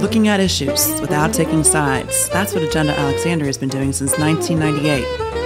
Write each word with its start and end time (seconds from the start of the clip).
Looking 0.00 0.28
at 0.28 0.40
issues 0.40 1.00
without 1.00 1.32
taking 1.32 1.64
sides. 1.64 2.28
That's 2.28 2.54
what 2.54 2.62
Agenda 2.62 2.98
Alexandria 2.98 3.46
has 3.46 3.58
been 3.58 3.68
doing 3.68 3.92
since 3.92 4.18
1998. 4.18 5.04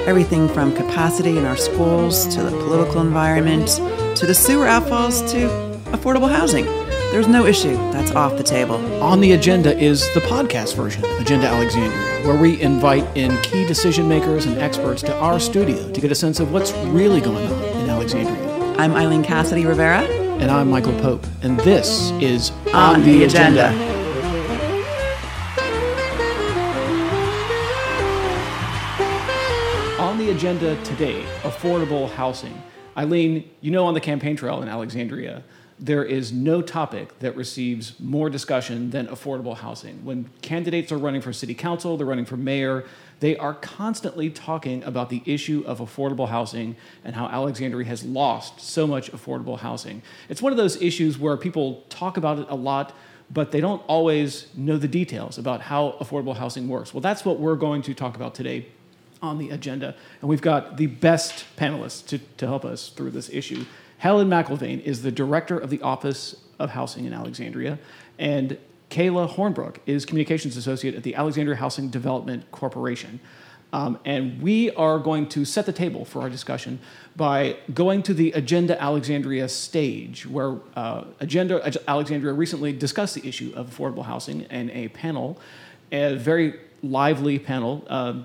Everything 0.09 0.49
from 0.49 0.75
capacity 0.75 1.39
in 1.39 1.45
our 1.45 1.57
schools 1.57 2.27
to 2.35 2.43
the 2.43 2.51
political 2.51 3.01
environment 3.01 3.69
to 4.17 4.27
the 4.27 4.35
sewer 4.35 4.67
outfalls 4.67 5.31
to 5.31 5.49
affordable 5.93 6.31
housing. 6.31 6.65
There's 7.11 7.29
no 7.29 7.46
issue 7.46 7.75
that's 7.93 8.11
off 8.12 8.37
the 8.37 8.43
table. 8.43 8.77
On 9.03 9.21
the 9.21 9.33
agenda 9.33 9.77
is 9.78 10.01
the 10.15 10.21
podcast 10.21 10.74
version 10.76 11.04
of 11.04 11.21
Agenda 11.21 11.46
Alexandria, 11.46 12.26
where 12.26 12.40
we 12.40 12.60
invite 12.60 13.04
in 13.16 13.37
key 13.42 13.66
decision 13.66 14.08
makers 14.08 14.44
and 14.44 14.58
experts 14.58 15.03
to 15.03 15.16
our 15.19 15.38
studio 15.40 15.90
to 15.92 16.00
get 16.00 16.10
a 16.12 16.14
sense 16.14 16.41
of 16.41 16.52
what's 16.52 16.73
really 16.88 17.20
going 17.20 17.46
on 17.46 17.62
in 17.82 17.88
Alexandria. 17.91 18.74
I'm 18.77 18.95
Eileen 18.95 19.23
Cassidy 19.23 19.64
Rivera. 19.64 20.02
And 20.38 20.52
I'm 20.52 20.70
Michael 20.70 20.96
Pope. 21.00 21.27
And 21.42 21.59
this 21.60 22.12
is 22.20 22.50
On, 22.69 22.95
on 22.96 23.00
the, 23.02 23.19
the, 23.19 23.24
agenda. 23.24 23.70
agenda. 23.70 23.98
Agenda 30.38 30.80
today, 30.84 31.20
affordable 31.42 32.09
housing. 32.09 32.62
Eileen, 32.96 33.51
you 33.60 33.73
know 33.73 33.87
on 33.87 33.95
the 33.95 34.01
campaign 34.01 34.37
trail 34.37 34.62
in 34.62 34.69
Alexandria, 34.69 35.42
there 35.80 36.05
is 36.05 36.33
no 36.33 36.62
topic 36.62 37.19
that 37.19 37.34
receives 37.34 37.98
more 37.98 38.30
discussion 38.30 38.91
than 38.91 39.09
affordable 39.09 39.56
housing. 39.56 40.05
When 40.05 40.30
candidates 40.41 40.93
are 40.93 40.96
running 40.96 41.23
for 41.23 41.32
city 41.32 41.55
council, 41.55 41.96
they're 41.96 42.06
running 42.06 42.24
for 42.24 42.37
mayor, 42.37 42.84
they 43.19 43.37
are 43.37 43.52
constantly 43.52 44.30
talking 44.30 44.84
about 44.84 45.10
the 45.10 45.24
issue 45.27 45.65
of 45.66 45.80
affordable 45.80 46.29
housing 46.29 46.77
and 47.02 47.16
how 47.16 47.27
Alexandria 47.27 47.88
has 47.88 48.05
lost 48.05 48.60
so 48.60 48.87
much 48.87 49.10
affordable 49.10 49.59
housing. 49.59 50.02
It's 50.29 50.41
one 50.41 50.52
of 50.52 50.57
those 50.57 50.80
issues 50.80 51.18
where 51.18 51.37
people 51.37 51.82
talk 51.88 52.16
about 52.16 52.38
it 52.38 52.46
a 52.48 52.55
lot, 52.55 52.95
but 53.29 53.51
they 53.51 53.60
don't 53.60 53.82
always 53.88 54.46
know 54.55 54.77
the 54.77 54.87
details 54.87 55.37
about 55.37 55.62
how 55.62 55.96
affordable 56.01 56.37
housing 56.37 56.68
works. 56.68 56.95
Well, 56.95 57.01
that's 57.01 57.24
what 57.24 57.41
we're 57.41 57.57
going 57.57 57.82
to 57.82 57.93
talk 57.93 58.15
about 58.15 58.37
today 58.37 58.68
on 59.23 59.38
the 59.38 59.51
agenda. 59.51 59.95
And 60.21 60.29
we've 60.29 60.43
got 60.43 60.77
the 60.77 60.87
best 60.87 61.45
panelists 61.57 62.07
to, 62.07 62.19
to 62.19 62.47
help 62.47 62.65
us 62.65 62.88
through 62.88 63.11
this 63.11 63.30
issue. 63.30 63.65
Helen 63.99 64.29
McIlvaine 64.29 64.81
is 64.83 65.03
the 65.03 65.11
director 65.11 65.59
of 65.59 65.71
the 65.71 65.81
Office 65.83 66.37
of 66.59 66.71
Housing 66.71 67.05
in 67.05 67.13
Alexandria, 67.13 67.79
and 68.19 68.59
Kayla 68.91 69.29
Hornbrook 69.29 69.77
is 69.87 70.07
communications 70.07 70.57
associate 70.57 70.95
at 70.95 71.03
the 71.03 71.15
Alexandria 71.15 71.57
Housing 71.57 71.91
Development 71.91 72.51
Corporation. 72.53 73.21
Um, 73.71 73.99
and 74.07 74.41
we 74.41 74.71
are 74.71 74.99
going 74.99 75.29
to 75.31 75.45
set 75.45 75.67
the 75.67 75.75
table 75.75 76.07
for 76.07 76.23
our 76.23 76.31
discussion 76.31 76.79
by 77.17 77.59
going 77.75 78.03
to 78.05 78.15
the 78.15 78.33
Agenda 78.33 78.81
Alexandria 78.81 79.47
stage, 79.49 80.27
where 80.27 80.57
uh, 80.75 81.05
Agenda 81.21 81.61
Alexandria 81.87 82.33
recently 82.33 82.73
discussed 82.73 83.15
the 83.15 83.29
issue 83.29 83.53
of 83.55 83.69
affordable 83.69 84.05
housing 84.05 84.43
in 84.43 84.71
a 84.71 84.89
panel, 84.89 85.39
a 85.93 86.15
very 86.15 86.59
lively 86.83 87.39
panel. 87.39 87.85
Uh, 87.89 88.23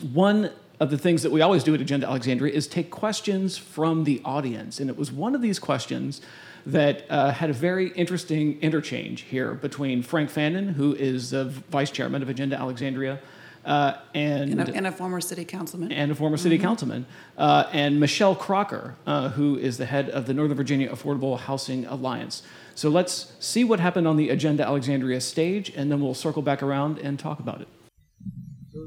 one 0.00 0.50
of 0.80 0.90
the 0.90 0.98
things 0.98 1.22
that 1.22 1.32
we 1.32 1.40
always 1.40 1.64
do 1.64 1.74
at 1.74 1.80
Agenda 1.80 2.06
Alexandria 2.06 2.52
is 2.52 2.66
take 2.66 2.90
questions 2.90 3.58
from 3.58 4.04
the 4.04 4.20
audience. 4.24 4.78
And 4.78 4.88
it 4.88 4.96
was 4.96 5.10
one 5.10 5.34
of 5.34 5.42
these 5.42 5.58
questions 5.58 6.20
that 6.66 7.04
uh, 7.08 7.32
had 7.32 7.50
a 7.50 7.52
very 7.52 7.88
interesting 7.90 8.60
interchange 8.60 9.22
here 9.22 9.54
between 9.54 10.02
Frank 10.02 10.30
Fannin, 10.30 10.68
who 10.68 10.94
is 10.94 11.30
the 11.30 11.46
vice 11.46 11.90
chairman 11.90 12.22
of 12.22 12.28
Agenda 12.28 12.56
Alexandria, 12.56 13.20
uh, 13.64 13.96
and, 14.14 14.50
and, 14.52 14.68
a, 14.68 14.74
and, 14.74 14.86
a, 14.86 14.92
former 14.92 15.20
city 15.20 15.44
councilman. 15.44 15.92
And 15.92 16.12
a 16.12 16.14
former 16.14 16.36
city 16.36 16.56
mm-hmm. 16.56 16.66
councilman. 16.66 17.06
Uh, 17.36 17.68
and 17.72 17.98
Michelle 17.98 18.34
Crocker, 18.34 18.96
uh, 19.06 19.30
who 19.30 19.58
is 19.58 19.78
the 19.78 19.86
head 19.86 20.08
of 20.10 20.26
the 20.26 20.34
Northern 20.34 20.56
Virginia 20.56 20.88
Affordable 20.88 21.38
Housing 21.38 21.84
Alliance. 21.86 22.42
So 22.74 22.88
let's 22.88 23.32
see 23.40 23.64
what 23.64 23.80
happened 23.80 24.06
on 24.06 24.16
the 24.16 24.30
Agenda 24.30 24.64
Alexandria 24.64 25.20
stage, 25.20 25.70
and 25.70 25.90
then 25.90 26.00
we'll 26.00 26.14
circle 26.14 26.42
back 26.42 26.62
around 26.62 26.98
and 26.98 27.18
talk 27.18 27.40
about 27.40 27.60
it. 27.60 27.68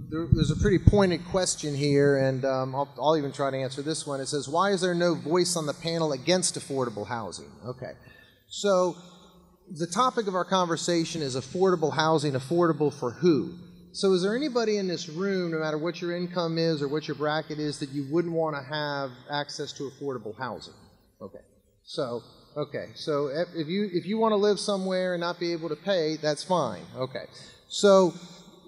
There, 0.10 0.28
there's 0.32 0.52
a 0.52 0.56
pretty 0.56 0.80
pointed 0.80 1.26
question 1.26 1.76
here, 1.76 2.18
and 2.18 2.46
um, 2.46 2.76
I'll, 2.76 2.90
I'll, 3.00 3.18
even 3.18 3.32
try 3.32 3.50
to 3.52 3.58
answer 3.58 3.82
this 3.82 4.06
one. 4.06 4.22
It 4.22 4.28
says, 4.28 4.48
Why 4.48 4.72
is 4.72 4.82
there 4.82 4.94
no 4.94 5.16
voice 5.16 5.56
on 5.56 5.66
the 5.66 5.74
panel 5.74 6.14
against 6.14 6.56
affordable 6.56 7.08
housing? 7.08 7.52
Okay. 7.66 7.94
So, 8.48 8.96
the 9.70 9.88
topic 9.88 10.28
of 10.28 10.36
our 10.36 10.46
conversation 10.46 11.22
is 11.22 11.36
affordable 11.36 11.94
housing, 11.94 12.34
affordable 12.34 12.94
for 12.94 13.12
who? 13.12 13.58
So, 13.94 14.14
is 14.14 14.22
there 14.22 14.36
anybody 14.36 14.78
in 14.78 14.88
this 14.88 15.10
room, 15.10 15.52
no 15.52 15.60
matter 15.60 15.78
what 15.78 16.02
your 16.02 16.16
income 16.16 16.58
is 16.58 16.82
or 16.82 16.88
what 16.88 17.08
your 17.08 17.16
bracket 17.16 17.60
is, 17.60 17.80
that 17.80 17.90
you 17.90 18.08
wouldn't 18.12 18.34
want 18.34 18.56
to 18.56 18.64
have 18.64 19.12
access 19.30 19.74
to 19.74 19.90
affordable 19.90 20.38
housing? 20.38 20.74
Okay. 21.22 21.40
So, 21.84 22.22
okay. 22.56 22.88
So, 22.96 23.28
if 23.56 23.68
you 23.68 23.90
if 23.92 24.06
you 24.06 24.18
want 24.18 24.32
to 24.32 24.38
live 24.38 24.60
somewhere 24.60 25.14
and 25.14 25.22
not 25.22 25.40
be 25.40 25.52
able 25.52 25.70
to 25.70 25.76
pay, 25.76 26.18
that's 26.18 26.44
fine. 26.44 26.84
Okay. 26.96 27.26
So, 27.68 28.14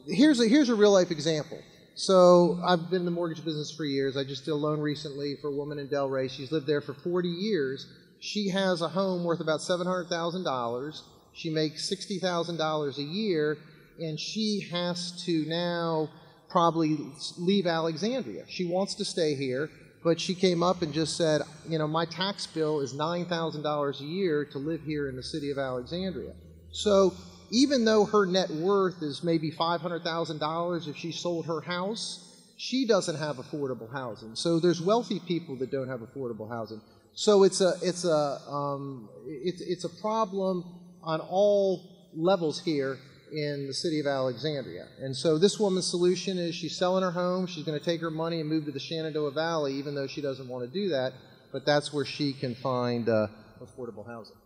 here's 0.08 0.40
a, 0.40 0.48
here's 0.48 0.70
a 0.70 0.76
real 0.76 0.92
life 0.92 1.12
example. 1.12 1.60
So 1.96 2.60
I've 2.66 2.90
been 2.90 3.02
in 3.02 3.06
the 3.06 3.12
mortgage 3.12 3.44
business 3.46 3.72
for 3.72 3.86
years. 3.86 4.18
I 4.18 4.24
just 4.24 4.46
did 4.46 4.52
a 4.52 4.56
loan 4.56 4.80
recently 4.80 5.36
for 5.36 5.50
a 5.50 5.56
woman 5.56 5.78
in 5.78 5.88
Del 5.88 6.10
Ray. 6.10 6.28
She's 6.28 6.52
lived 6.52 6.66
there 6.66 6.82
for 6.82 6.94
40 6.94 7.30
years. 7.30 7.88
She 8.20 8.50
has 8.50 8.82
a 8.82 8.88
home 8.88 9.24
worth 9.24 9.42
about 9.42 9.60
$700,000. 9.60 11.02
She 11.34 11.50
makes 11.50 11.90
$60,000 11.90 12.98
a 12.98 13.02
year, 13.02 13.58
and 14.00 14.20
she 14.20 14.68
has 14.72 15.24
to 15.26 15.46
now 15.46 16.10
probably 16.50 16.98
leave 17.38 17.68
Alexandria. 17.68 18.46
She 18.48 18.66
wants 18.66 18.96
to 18.96 19.06
stay 19.06 19.36
here, 19.36 19.70
but 20.04 20.20
she 20.20 20.36
came 20.36 20.64
up 20.64 20.82
and 20.82 20.94
just 20.94 21.18
said, 21.18 21.42
you 21.68 21.78
know, 21.78 21.88
my 21.88 22.06
tax 22.06 22.48
bill 22.48 22.80
is 22.80 22.94
$9,000 22.94 24.00
a 24.00 24.04
year 24.04 24.46
to 24.46 24.58
live 24.58 24.82
here 24.84 25.10
in 25.10 25.16
the 25.16 25.24
city 25.24 25.52
of 25.52 25.58
Alexandria. 25.58 26.34
So 26.72 27.14
even 27.54 27.86
though 27.86 28.04
her 28.06 28.26
net 28.26 28.50
worth 28.50 29.04
is 29.04 29.24
maybe 29.24 29.52
$500,000 29.52 30.88
if 30.88 30.98
she 30.98 31.12
sold 31.12 31.46
her 31.46 31.62
house, 31.62 32.52
she 32.58 32.88
doesn't 32.88 33.18
have 33.18 33.38
affordable 33.38 33.92
housing. 33.92 34.36
So 34.36 34.60
there's 34.60 34.82
wealthy 34.82 35.20
people 35.20 35.56
that 35.58 35.72
don't 35.72 35.88
have 35.88 36.00
affordable 36.00 36.50
housing. 36.50 36.82
So 37.14 37.44
it's 37.44 37.62
a 37.62 37.74
it's 37.84 38.06
a 38.06 38.40
um, 38.50 39.08
it's 39.28 39.62
it's 39.62 39.84
a 39.84 40.02
problem 40.02 40.64
on 41.04 41.20
all 41.20 42.10
levels 42.16 42.60
here 42.60 42.98
in 43.32 43.68
the 43.68 43.74
city 43.74 44.00
of 44.00 44.08
Alexandria. 44.08 44.88
And 45.00 45.16
so 45.16 45.38
this 45.38 45.60
woman's 45.60 45.88
solution 45.88 46.40
is 46.40 46.56
she's 46.56 46.76
selling 46.76 47.04
her 47.04 47.12
home. 47.12 47.46
She's 47.46 47.64
going 47.64 47.78
to 47.78 47.86
take 47.86 48.02
her 48.02 48.10
money 48.10 48.40
and 48.40 48.50
move 48.50 48.66
to 48.66 48.72
the 48.72 48.80
Shenandoah 48.80 49.32
Valley, 49.32 49.76
even 49.76 49.94
though 49.94 50.08
she 50.08 50.22
doesn't 50.22 50.48
want 50.48 50.66
to 50.66 50.72
do 50.72 50.90
that. 50.90 51.14
But 51.52 51.68
that's 51.68 51.94
where 51.94 52.06
she 52.06 52.34
can 52.34 52.56
find 52.56 53.08
uh, 53.08 53.28
affordable 53.62 54.08
housing. 54.08 54.38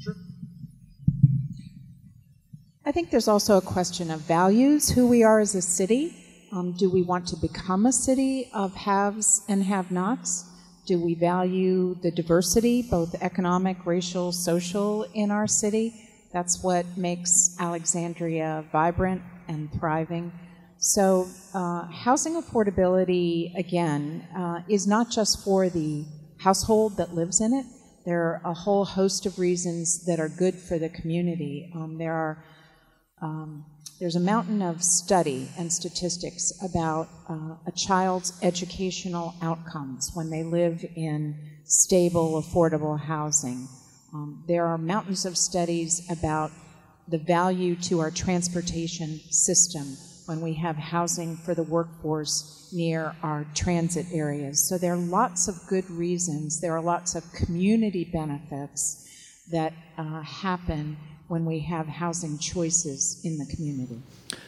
Sure. 0.00 0.14
I 2.88 2.90
think 2.90 3.10
there's 3.10 3.28
also 3.28 3.58
a 3.58 3.60
question 3.60 4.10
of 4.10 4.22
values, 4.22 4.88
who 4.88 5.06
we 5.06 5.22
are 5.22 5.40
as 5.40 5.54
a 5.54 5.60
city. 5.60 6.16
Um, 6.52 6.72
do 6.72 6.88
we 6.88 7.02
want 7.02 7.28
to 7.28 7.36
become 7.36 7.84
a 7.84 7.92
city 7.92 8.48
of 8.54 8.74
haves 8.74 9.42
and 9.46 9.62
have 9.62 9.90
nots? 9.90 10.46
Do 10.86 10.98
we 10.98 11.14
value 11.14 11.96
the 11.96 12.10
diversity, 12.10 12.80
both 12.80 13.14
economic, 13.20 13.84
racial, 13.84 14.32
social, 14.32 15.02
in 15.12 15.30
our 15.30 15.46
city? 15.46 16.08
That's 16.32 16.62
what 16.62 16.86
makes 16.96 17.56
Alexandria 17.60 18.64
vibrant 18.72 19.20
and 19.48 19.70
thriving. 19.70 20.32
So, 20.78 21.28
uh, 21.52 21.88
housing 21.88 22.40
affordability, 22.40 23.54
again, 23.54 24.26
uh, 24.34 24.62
is 24.66 24.86
not 24.86 25.10
just 25.10 25.44
for 25.44 25.68
the 25.68 26.06
household 26.38 26.96
that 26.96 27.14
lives 27.14 27.42
in 27.42 27.52
it. 27.52 27.66
There 28.06 28.22
are 28.22 28.40
a 28.46 28.54
whole 28.54 28.86
host 28.86 29.26
of 29.26 29.38
reasons 29.38 30.06
that 30.06 30.18
are 30.18 30.30
good 30.30 30.54
for 30.54 30.78
the 30.78 30.88
community. 30.88 31.70
Um, 31.74 31.98
there 31.98 32.14
are 32.14 32.42
um, 33.20 33.64
there's 34.00 34.16
a 34.16 34.20
mountain 34.20 34.62
of 34.62 34.82
study 34.82 35.48
and 35.58 35.72
statistics 35.72 36.52
about 36.62 37.08
uh, 37.28 37.56
a 37.66 37.72
child's 37.74 38.32
educational 38.42 39.34
outcomes 39.42 40.12
when 40.14 40.30
they 40.30 40.44
live 40.44 40.84
in 40.94 41.36
stable, 41.64 42.40
affordable 42.40 42.98
housing. 42.98 43.68
Um, 44.14 44.44
there 44.46 44.66
are 44.66 44.78
mountains 44.78 45.26
of 45.26 45.36
studies 45.36 46.08
about 46.10 46.52
the 47.08 47.18
value 47.18 47.74
to 47.74 48.00
our 48.00 48.10
transportation 48.10 49.18
system 49.30 49.96
when 50.26 50.40
we 50.40 50.54
have 50.54 50.76
housing 50.76 51.36
for 51.38 51.54
the 51.54 51.62
workforce 51.62 52.70
near 52.72 53.16
our 53.22 53.46
transit 53.54 54.06
areas. 54.12 54.68
So 54.68 54.78
there 54.78 54.92
are 54.92 54.96
lots 54.96 55.48
of 55.48 55.56
good 55.68 55.88
reasons, 55.90 56.60
there 56.60 56.76
are 56.76 56.82
lots 56.82 57.14
of 57.14 57.24
community 57.32 58.04
benefits 58.04 59.06
that 59.50 59.72
uh, 59.96 60.20
happen 60.20 60.98
when 61.28 61.44
we 61.44 61.60
have 61.60 61.86
housing 61.86 62.38
choices 62.38 63.20
in 63.22 63.38
the 63.38 63.44
community. 63.46 64.00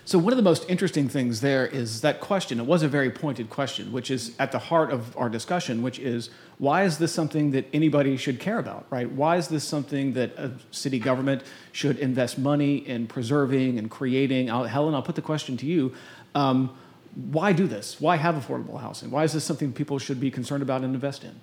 So, 0.04 0.18
one 0.18 0.32
of 0.32 0.38
the 0.38 0.42
most 0.42 0.68
interesting 0.68 1.08
things 1.08 1.40
there 1.40 1.66
is 1.66 2.00
that 2.00 2.20
question. 2.20 2.58
It 2.58 2.66
was 2.66 2.82
a 2.82 2.88
very 2.88 3.10
pointed 3.10 3.50
question, 3.50 3.92
which 3.92 4.10
is 4.10 4.34
at 4.38 4.50
the 4.50 4.58
heart 4.58 4.90
of 4.90 5.16
our 5.16 5.28
discussion, 5.28 5.82
which 5.82 5.98
is 5.98 6.30
why 6.58 6.84
is 6.84 6.98
this 6.98 7.12
something 7.12 7.52
that 7.52 7.66
anybody 7.72 8.16
should 8.16 8.40
care 8.40 8.58
about, 8.58 8.86
right? 8.90 9.10
Why 9.10 9.36
is 9.36 9.48
this 9.48 9.62
something 9.62 10.14
that 10.14 10.36
a 10.36 10.52
city 10.70 10.98
government 10.98 11.42
should 11.72 11.98
invest 11.98 12.38
money 12.38 12.76
in 12.76 13.06
preserving 13.06 13.78
and 13.78 13.90
creating? 13.90 14.50
I'll, 14.50 14.64
Helen, 14.64 14.94
I'll 14.94 15.02
put 15.02 15.16
the 15.16 15.22
question 15.22 15.56
to 15.58 15.66
you. 15.66 15.94
Um, 16.34 16.74
why 17.14 17.52
do 17.52 17.66
this? 17.66 18.00
Why 18.00 18.16
have 18.16 18.34
affordable 18.36 18.80
housing? 18.80 19.10
Why 19.10 19.24
is 19.24 19.32
this 19.32 19.44
something 19.44 19.72
people 19.72 19.98
should 19.98 20.20
be 20.20 20.30
concerned 20.30 20.62
about 20.62 20.82
and 20.82 20.94
invest 20.94 21.24
in? 21.24 21.40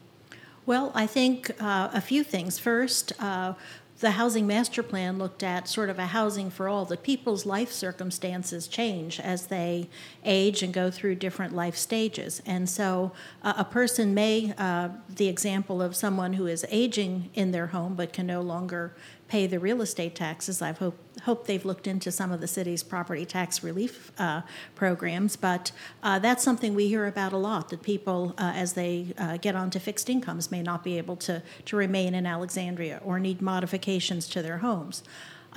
Well, 0.65 0.91
I 0.93 1.07
think 1.07 1.51
uh, 1.61 1.89
a 1.93 2.01
few 2.01 2.23
things. 2.23 2.59
First, 2.59 3.13
uh, 3.21 3.53
the 3.99 4.11
housing 4.11 4.45
master 4.45 4.83
plan 4.83 5.17
looked 5.17 5.41
at 5.41 5.67
sort 5.67 5.89
of 5.89 5.97
a 5.97 6.07
housing 6.07 6.49
for 6.49 6.69
all. 6.69 6.85
That 6.85 7.01
people's 7.01 7.45
life 7.45 7.71
circumstances 7.71 8.67
change 8.67 9.19
as 9.19 9.47
they 9.47 9.89
age 10.23 10.61
and 10.61 10.73
go 10.73 10.91
through 10.91 11.15
different 11.15 11.55
life 11.55 11.75
stages. 11.75 12.41
And 12.45 12.69
so 12.69 13.11
uh, 13.43 13.53
a 13.57 13.65
person 13.65 14.13
may 14.13 14.53
uh, 14.57 14.89
the 15.09 15.27
example 15.27 15.81
of 15.81 15.95
someone 15.95 16.33
who 16.33 16.45
is 16.45 16.65
aging 16.69 17.31
in 17.33 17.51
their 17.51 17.67
home 17.67 17.95
but 17.95 18.13
can 18.13 18.27
no 18.27 18.41
longer 18.41 18.93
pay 19.27 19.47
the 19.47 19.59
real 19.59 19.81
estate 19.81 20.15
taxes. 20.15 20.61
I 20.61 20.71
hope 20.71 20.97
hope 21.23 21.47
they've 21.47 21.65
looked 21.65 21.87
into 21.87 22.11
some 22.11 22.31
of 22.31 22.41
the 22.41 22.47
city's 22.47 22.83
property 22.83 23.25
tax 23.25 23.63
relief 23.63 24.11
uh, 24.17 24.41
programs, 24.75 25.35
but 25.35 25.71
uh, 26.03 26.19
that's 26.19 26.43
something 26.43 26.75
we 26.75 26.87
hear 26.87 27.05
about 27.07 27.33
a 27.33 27.37
lot. 27.37 27.69
That 27.69 27.81
people, 27.81 28.33
uh, 28.37 28.53
as 28.55 28.73
they 28.73 29.13
uh, 29.17 29.37
get 29.37 29.55
onto 29.55 29.79
fixed 29.79 30.09
incomes, 30.09 30.51
may 30.51 30.61
not 30.61 30.83
be 30.83 30.97
able 30.97 31.15
to 31.17 31.41
to 31.65 31.75
remain 31.75 32.13
in 32.15 32.25
Alexandria 32.25 33.01
or 33.03 33.19
need 33.19 33.41
modifications 33.41 34.27
to 34.29 34.41
their 34.41 34.59
homes. 34.59 35.03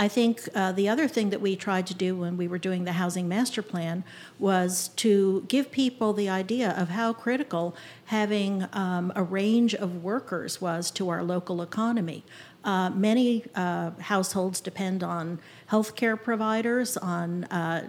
I 0.01 0.09
think 0.09 0.49
uh, 0.55 0.73
the 0.73 0.89
other 0.89 1.07
thing 1.07 1.29
that 1.29 1.43
we 1.43 1.57
tried 1.57 1.87
to 1.89 1.95
do 1.95 2.17
when 2.17 2.39
we 2.39 2.49
were 2.49 2.57
doing 2.57 2.85
the 2.85 2.93
housing 2.93 3.29
master 3.29 3.61
plan 3.61 4.03
was 4.39 4.89
to 4.97 5.45
give 5.47 5.71
people 5.71 6.15
the 6.15 6.27
idea 6.27 6.75
of 6.79 6.89
how 6.89 7.13
critical 7.13 7.77
having 8.07 8.67
um, 8.73 9.13
a 9.15 9.23
range 9.23 9.75
of 9.75 10.03
workers 10.03 10.59
was 10.59 10.91
to 10.93 11.11
our 11.11 11.23
local 11.23 11.61
economy. 11.61 12.25
Uh, 12.65 12.89
many 12.89 13.45
uh, 13.55 13.91
households 14.01 14.63
depend 14.63 15.05
on 15.05 15.39
healthcare 15.71 16.17
providers, 16.21 16.97
on 16.97 17.45
uh, 17.45 17.87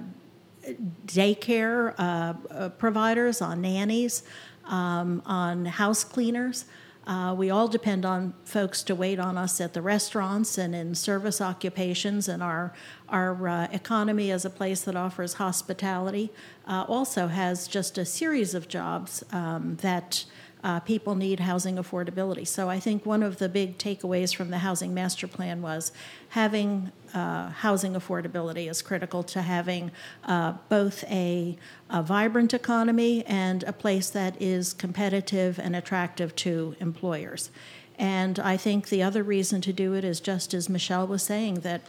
daycare 1.06 1.96
uh, 1.98 2.34
uh, 2.50 2.70
providers, 2.78 3.42
on 3.42 3.62
nannies, 3.62 4.24
um, 4.66 5.22
on 5.26 5.64
house 5.64 6.04
cleaners. 6.04 6.66
Uh, 7.12 7.34
we 7.34 7.50
all 7.50 7.68
depend 7.68 8.06
on 8.06 8.34
folks 8.46 8.82
to 8.84 8.96
wait 8.96 9.20
on 9.20 9.38
us 9.38 9.60
at 9.60 9.74
the 9.74 9.82
restaurants 9.82 10.58
and 10.58 10.74
in 10.74 10.96
service 10.96 11.42
occupations, 11.42 12.30
and 12.30 12.42
our 12.42 12.72
our 13.10 13.68
economy 13.74 14.32
as 14.32 14.46
a 14.46 14.50
place 14.50 14.80
that 14.84 14.96
offers 14.96 15.34
hospitality 15.34 16.32
also 16.66 17.28
has 17.28 17.68
just 17.68 17.98
a 17.98 18.06
series 18.06 18.54
of 18.56 18.70
jobs 18.70 19.26
um, 19.34 19.76
that 19.82 20.24
uh, 20.64 20.80
people 20.80 21.16
need 21.16 21.40
housing 21.40 21.76
affordability. 21.76 22.48
So 22.48 22.70
I 22.70 22.80
think 22.80 23.06
one 23.06 23.24
of 23.24 23.38
the 23.38 23.50
big 23.50 23.78
takeaways 23.78 24.36
from 24.36 24.52
the 24.52 24.60
housing 24.60 24.94
master 24.94 25.28
plan 25.28 25.62
was 25.62 25.92
having 26.30 26.92
uh, 27.14 27.50
housing 27.50 27.94
affordability 27.94 28.70
is 28.70 28.82
critical 28.82 29.24
to 29.24 29.42
having 29.42 29.92
uh, 30.24 30.54
both 30.70 31.04
a, 31.06 31.58
a, 31.90 32.02
vibrant 32.02 32.54
economy 32.54 33.26
and 33.26 33.64
a 33.64 33.74
place 33.74 34.10
that 34.12 34.42
is 34.42 34.72
competitive 34.72 35.60
and 35.60 35.76
attractive 35.76 36.34
to 36.38 36.76
employers. 36.80 37.52
And 37.98 38.40
I 38.40 38.56
think 38.56 38.90
the 38.90 39.04
other 39.04 39.24
reason 39.24 39.62
to 39.62 39.74
do 39.74 39.94
it 39.94 40.04
is 40.04 40.22
just 40.22 40.54
as 40.54 40.70
Michelle 40.70 41.06
was 41.06 41.22
saying 41.22 41.56
that 41.56 41.82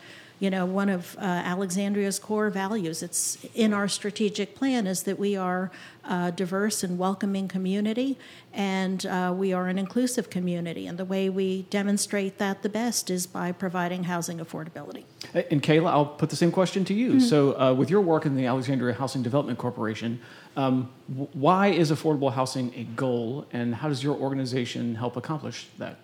you 0.42 0.50
know, 0.50 0.66
one 0.66 0.88
of 0.88 1.16
uh, 1.18 1.20
Alexandria's 1.20 2.18
core 2.18 2.50
values, 2.50 3.00
it's 3.00 3.38
in 3.54 3.72
our 3.72 3.86
strategic 3.86 4.56
plan, 4.56 4.88
is 4.88 5.04
that 5.04 5.16
we 5.16 5.36
are 5.36 5.70
a 6.02 6.32
diverse 6.32 6.82
and 6.82 6.98
welcoming 6.98 7.46
community 7.46 8.18
and 8.52 9.06
uh, 9.06 9.32
we 9.32 9.52
are 9.52 9.68
an 9.68 9.78
inclusive 9.78 10.30
community. 10.30 10.88
And 10.88 10.98
the 10.98 11.04
way 11.04 11.28
we 11.28 11.62
demonstrate 11.70 12.38
that 12.38 12.64
the 12.64 12.68
best 12.68 13.08
is 13.08 13.24
by 13.24 13.52
providing 13.52 14.02
housing 14.02 14.40
affordability. 14.40 15.04
And 15.32 15.62
Kayla, 15.62 15.88
I'll 15.88 16.06
put 16.06 16.30
the 16.30 16.36
same 16.36 16.50
question 16.50 16.84
to 16.86 16.92
you. 16.92 17.10
Mm-hmm. 17.10 17.20
So, 17.20 17.56
uh, 17.56 17.72
with 17.72 17.88
your 17.88 18.00
work 18.00 18.26
in 18.26 18.34
the 18.34 18.46
Alexandria 18.46 18.94
Housing 18.94 19.22
Development 19.22 19.56
Corporation, 19.56 20.20
um, 20.56 20.90
why 21.34 21.68
is 21.68 21.92
affordable 21.92 22.32
housing 22.32 22.74
a 22.74 22.82
goal 22.82 23.46
and 23.52 23.76
how 23.76 23.88
does 23.88 24.02
your 24.02 24.16
organization 24.16 24.96
help 24.96 25.16
accomplish 25.16 25.68
that? 25.78 26.00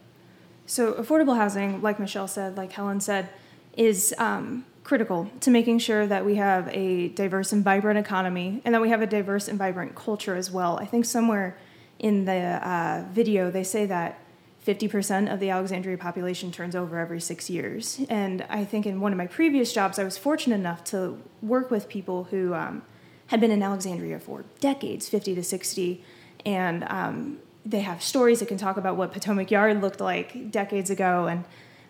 So, 0.64 0.92
affordable 0.92 1.36
housing, 1.36 1.82
like 1.82 1.98
Michelle 1.98 2.28
said, 2.28 2.56
like 2.56 2.70
Helen 2.70 3.00
said, 3.00 3.30
is 3.78 4.12
um, 4.18 4.66
critical 4.82 5.30
to 5.40 5.50
making 5.50 5.78
sure 5.78 6.06
that 6.06 6.26
we 6.26 6.34
have 6.34 6.68
a 6.68 7.08
diverse 7.10 7.52
and 7.52 7.64
vibrant 7.64 7.98
economy 7.98 8.60
and 8.64 8.74
that 8.74 8.82
we 8.82 8.90
have 8.90 9.00
a 9.00 9.06
diverse 9.06 9.48
and 9.48 9.58
vibrant 9.58 9.94
culture 9.94 10.34
as 10.34 10.50
well. 10.50 10.78
I 10.78 10.84
think 10.84 11.04
somewhere 11.04 11.56
in 11.98 12.24
the 12.24 12.32
uh, 12.68 13.04
video 13.12 13.50
they 13.50 13.64
say 13.64 13.86
that 13.86 14.18
50% 14.66 15.32
of 15.32 15.40
the 15.40 15.50
Alexandria 15.50 15.96
population 15.96 16.50
turns 16.50 16.76
over 16.76 16.98
every 16.98 17.20
six 17.20 17.48
years. 17.48 18.00
And 18.10 18.44
I 18.50 18.64
think 18.64 18.84
in 18.84 19.00
one 19.00 19.12
of 19.12 19.18
my 19.18 19.26
previous 19.26 19.72
jobs, 19.72 19.98
I 19.98 20.04
was 20.04 20.18
fortunate 20.18 20.56
enough 20.56 20.84
to 20.84 21.18
work 21.40 21.70
with 21.70 21.88
people 21.88 22.24
who 22.24 22.52
um, 22.52 22.82
had 23.28 23.40
been 23.40 23.50
in 23.50 23.62
Alexandria 23.62 24.18
for 24.18 24.44
decades 24.60 25.08
50 25.08 25.36
to 25.36 25.42
60. 25.42 26.04
And 26.44 26.84
um, 26.88 27.38
they 27.64 27.80
have 27.80 28.02
stories 28.02 28.40
that 28.40 28.48
can 28.48 28.58
talk 28.58 28.76
about 28.76 28.96
what 28.96 29.12
Potomac 29.12 29.50
Yard 29.50 29.80
looked 29.80 30.00
like 30.00 30.50
decades 30.50 30.90
ago. 30.90 31.28
And 31.28 31.44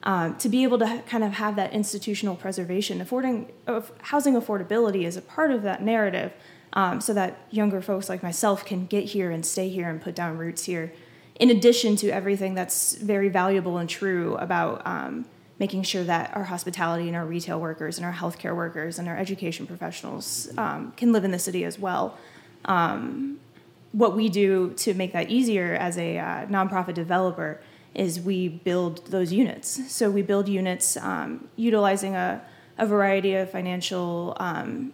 um, 0.09 0.37
to 0.37 0.49
be 0.49 0.63
able 0.63 0.79
to 0.79 1.03
kind 1.07 1.23
of 1.23 1.35
have 1.35 1.55
that 1.57 1.75
institutional 1.75 2.35
preservation, 2.35 3.03
affording 3.03 3.53
housing 4.01 4.41
affordability 4.41 5.05
is 5.05 5.19
a 5.19 5.21
part 5.21 5.51
of 5.51 5.63
that 5.65 5.83
narrative, 5.83 6.33
um, 6.73 6.99
so 6.99 7.13
that 7.13 7.37
younger 7.51 7.83
folks 7.83 8.09
like 8.09 8.23
myself 8.23 8.65
can 8.65 8.87
get 8.87 9.05
here 9.05 9.31
and 9.31 9.45
stay 9.45 9.69
here 9.69 9.87
and 9.87 10.01
put 10.01 10.15
down 10.15 10.39
roots 10.39 10.65
here. 10.65 10.95
In 11.39 11.51
addition 11.51 11.95
to 11.97 12.09
everything 12.09 12.55
that's 12.55 12.95
very 12.95 13.29
valuable 13.29 13.77
and 13.77 13.87
true 13.89 14.35
about 14.37 14.81
um, 14.87 15.27
making 15.59 15.83
sure 15.83 16.05
that 16.05 16.35
our 16.35 16.45
hospitality 16.45 17.07
and 17.07 17.15
our 17.15 17.27
retail 17.27 17.61
workers 17.61 17.99
and 17.99 18.07
our 18.07 18.15
healthcare 18.15 18.57
workers 18.57 18.99
and 18.99 19.09
our 19.09 19.17
education 19.19 19.67
professionals 19.67 20.49
um, 20.57 20.91
can 20.97 21.13
live 21.13 21.25
in 21.25 21.33
the 21.33 21.39
city 21.39 21.65
as 21.65 21.79
well. 21.79 22.17
Um, 22.65 23.41
what 23.93 24.17
we 24.17 24.31
do 24.31 24.73
to 24.79 24.95
make 24.95 25.13
that 25.13 25.29
easier 25.29 25.75
as 25.75 25.99
a 25.99 26.17
uh, 26.17 26.47
nonprofit 26.47 26.95
developer 26.95 27.61
is 27.99 28.21
we 28.21 28.49
build 28.49 29.05
those 29.09 29.33
units. 29.33 29.93
So 29.93 30.09
we 30.09 30.23
build 30.23 30.49
units 30.49 30.97
um, 30.97 31.49
utilizing 31.57 32.15
a, 32.15 32.41
a, 32.79 32.87
variety 32.87 33.35
of 33.35 33.51
financial 33.51 34.37
um, 34.39 34.93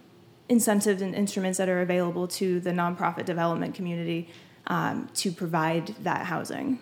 incentives 0.49 1.01
and 1.03 1.13
instruments 1.13 1.59
that 1.59 1.69
are 1.69 1.81
available 1.81 2.27
to 2.27 2.59
the 2.59 2.71
nonprofit 2.71 3.25
development 3.25 3.75
community 3.75 4.27
um, 4.67 5.07
to 5.13 5.31
provide 5.31 5.87
that 6.03 6.25
housing. 6.25 6.79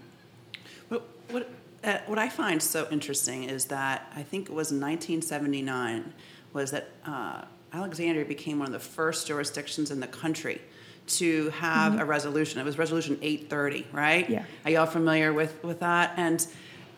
What, 0.88 1.04
what, 1.30 1.50
uh, 1.84 1.98
what 2.06 2.18
I 2.18 2.30
find 2.30 2.64
so 2.64 2.88
interesting 2.90 3.44
is 3.44 3.66
that 3.66 4.10
I 4.16 4.24
think 4.24 4.46
it 4.46 4.54
was 4.54 4.68
1979 4.72 6.14
was 6.54 6.72
that 6.72 6.90
uh, 7.06 7.44
Alexandria 7.74 8.24
became 8.24 8.60
one 8.60 8.68
of 8.68 8.74
the 8.74 8.80
first 8.80 9.28
jurisdictions 9.28 9.92
in 9.92 10.00
the 10.00 10.08
country 10.08 10.62
to 11.06 11.50
have 11.52 11.94
mm-hmm. 11.94 12.02
a 12.02 12.06
resolution. 12.06 12.60
It 12.60 12.66
was 12.66 12.78
Resolution 12.78 13.18
830, 13.22 13.88
right? 13.92 14.30
Yeah. 14.30 14.46
Are 14.66 14.72
y'all 14.72 14.86
familiar 14.86 15.34
with, 15.34 15.64
with 15.64 15.80
that? 15.82 16.14
And 16.18 16.46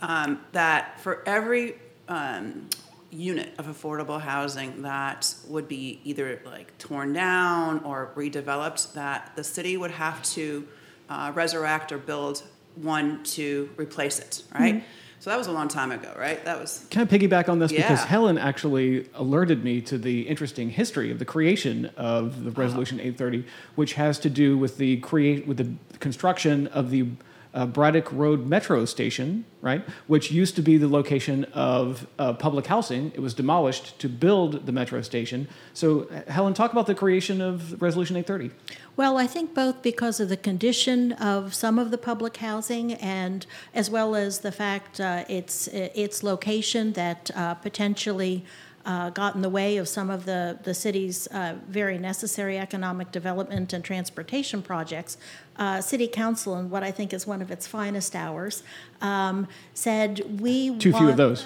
um, 0.02 0.42
that 0.52 1.00
for 1.00 1.24
every 1.28 1.76
um, 2.08 2.70
unit 3.12 3.54
of 3.58 3.68
affordable 3.68 4.20
housing 4.20 4.82
that 4.84 5.34
would 5.48 5.68
be 5.68 6.00
either 6.04 6.42
like 6.46 6.78
torn 6.78 7.14
down 7.14 7.84
or 7.84 8.12
redeveloped, 8.16 8.94
that 8.94 9.32
the 9.36 9.44
city 9.44 9.78
would 9.78 9.92
have 9.92 10.22
to 10.24 10.68
uh, 11.10 11.32
resurrect 11.34 11.92
or 11.92 11.98
build 11.98 12.44
one 12.76 13.24
to 13.24 13.70
replace 13.78 14.20
it, 14.20 14.44
right? 14.54 14.76
Mm-hmm. 14.76 14.86
So 15.26 15.32
that 15.32 15.40
was 15.40 15.48
a 15.48 15.52
long 15.52 15.70
time 15.70 15.92
ago, 15.92 16.14
right? 16.16 16.46
That 16.46 16.62
was. 16.62 16.86
Can 16.92 17.02
I 17.02 17.06
piggyback 17.06 17.50
on 17.50 17.58
this 17.58 17.72
yeah. 17.72 17.82
because 17.82 18.06
Helen 18.06 18.38
actually 18.38 19.10
alerted 19.16 19.64
me 19.64 19.82
to 19.82 19.98
the 19.98 20.22
interesting 20.28 20.70
history 20.70 21.10
of 21.10 21.18
the 21.18 21.26
creation 21.26 21.88
of 21.98 22.44
the 22.44 22.52
uh-huh. 22.52 22.62
Resolution 22.62 23.00
uh-huh. 23.00 23.08
830, 23.08 23.46
which 23.74 23.94
has 23.94 24.20
to 24.20 24.30
do 24.30 24.56
with 24.56 24.78
the 24.78 24.98
create 24.98 25.48
with 25.48 25.58
the 25.58 25.74
construction 25.98 26.68
of 26.68 26.92
the 26.92 27.08
uh, 27.56 27.66
Braddock 27.66 28.12
Road 28.12 28.46
Metro 28.46 28.84
Station, 28.86 29.46
right, 29.62 29.84
which 30.08 30.30
used 30.30 30.56
to 30.58 30.62
be 30.62 30.78
the 30.78 30.90
location 30.90 31.46
of 31.46 32.06
uh, 32.20 32.34
public 32.34 32.68
housing. 32.68 33.12
It 33.16 33.22
was 33.22 33.34
demolished 33.34 33.98
to 34.00 34.10
build 34.10 34.66
the 34.66 34.74
metro 34.74 35.02
station. 35.02 35.48
So, 35.74 36.08
Helen, 36.28 36.54
talk 36.54 36.74
about 36.74 36.86
the 36.86 36.94
creation 36.94 37.42
of 37.42 37.82
Resolution 37.82 38.18
830. 38.18 38.54
Well, 38.98 39.18
I 39.18 39.26
think 39.26 39.54
both 39.54 39.82
because 39.82 40.20
of 40.20 40.28
the 40.28 40.38
condition 40.38 41.14
of 41.14 41.54
some 41.54 41.80
of 41.80 41.92
the 41.92 41.98
public 41.98 42.38
housing 42.38 42.94
and 42.94 43.46
as 43.74 43.90
well 43.90 44.16
as 44.16 44.40
the 44.40 44.52
fact 44.52 45.00
uh, 45.00 45.24
its 45.30 45.68
its 45.68 46.24
location 46.24 46.94
that 46.94 47.32
uh, 47.36 47.56
potentially 47.56 48.46
uh, 48.86 49.10
got 49.10 49.36
in 49.36 49.42
the 49.42 49.50
way 49.50 49.78
of 49.78 49.88
some 49.88 50.10
of 50.10 50.26
the, 50.26 50.60
the 50.64 50.74
city's 50.74 51.28
uh, 51.28 51.56
very 51.68 51.98
necessary 51.98 52.58
economic 52.60 53.12
development 53.12 53.74
and 53.74 53.84
transportation 53.84 54.62
projects, 54.62 55.18
uh, 55.58 55.82
City 55.82 56.08
Council, 56.08 56.58
in 56.58 56.70
what 56.70 56.84
I 56.84 56.92
think 56.92 57.14
is 57.14 57.26
one 57.26 57.42
of 57.42 57.50
its 57.50 57.66
finest 57.66 58.16
hours, 58.16 58.62
um, 59.02 59.48
said 59.74 60.40
we 60.40 60.76
too 60.78 60.92
want, 60.92 61.02
few 61.02 61.10
of 61.10 61.18
those. 61.18 61.46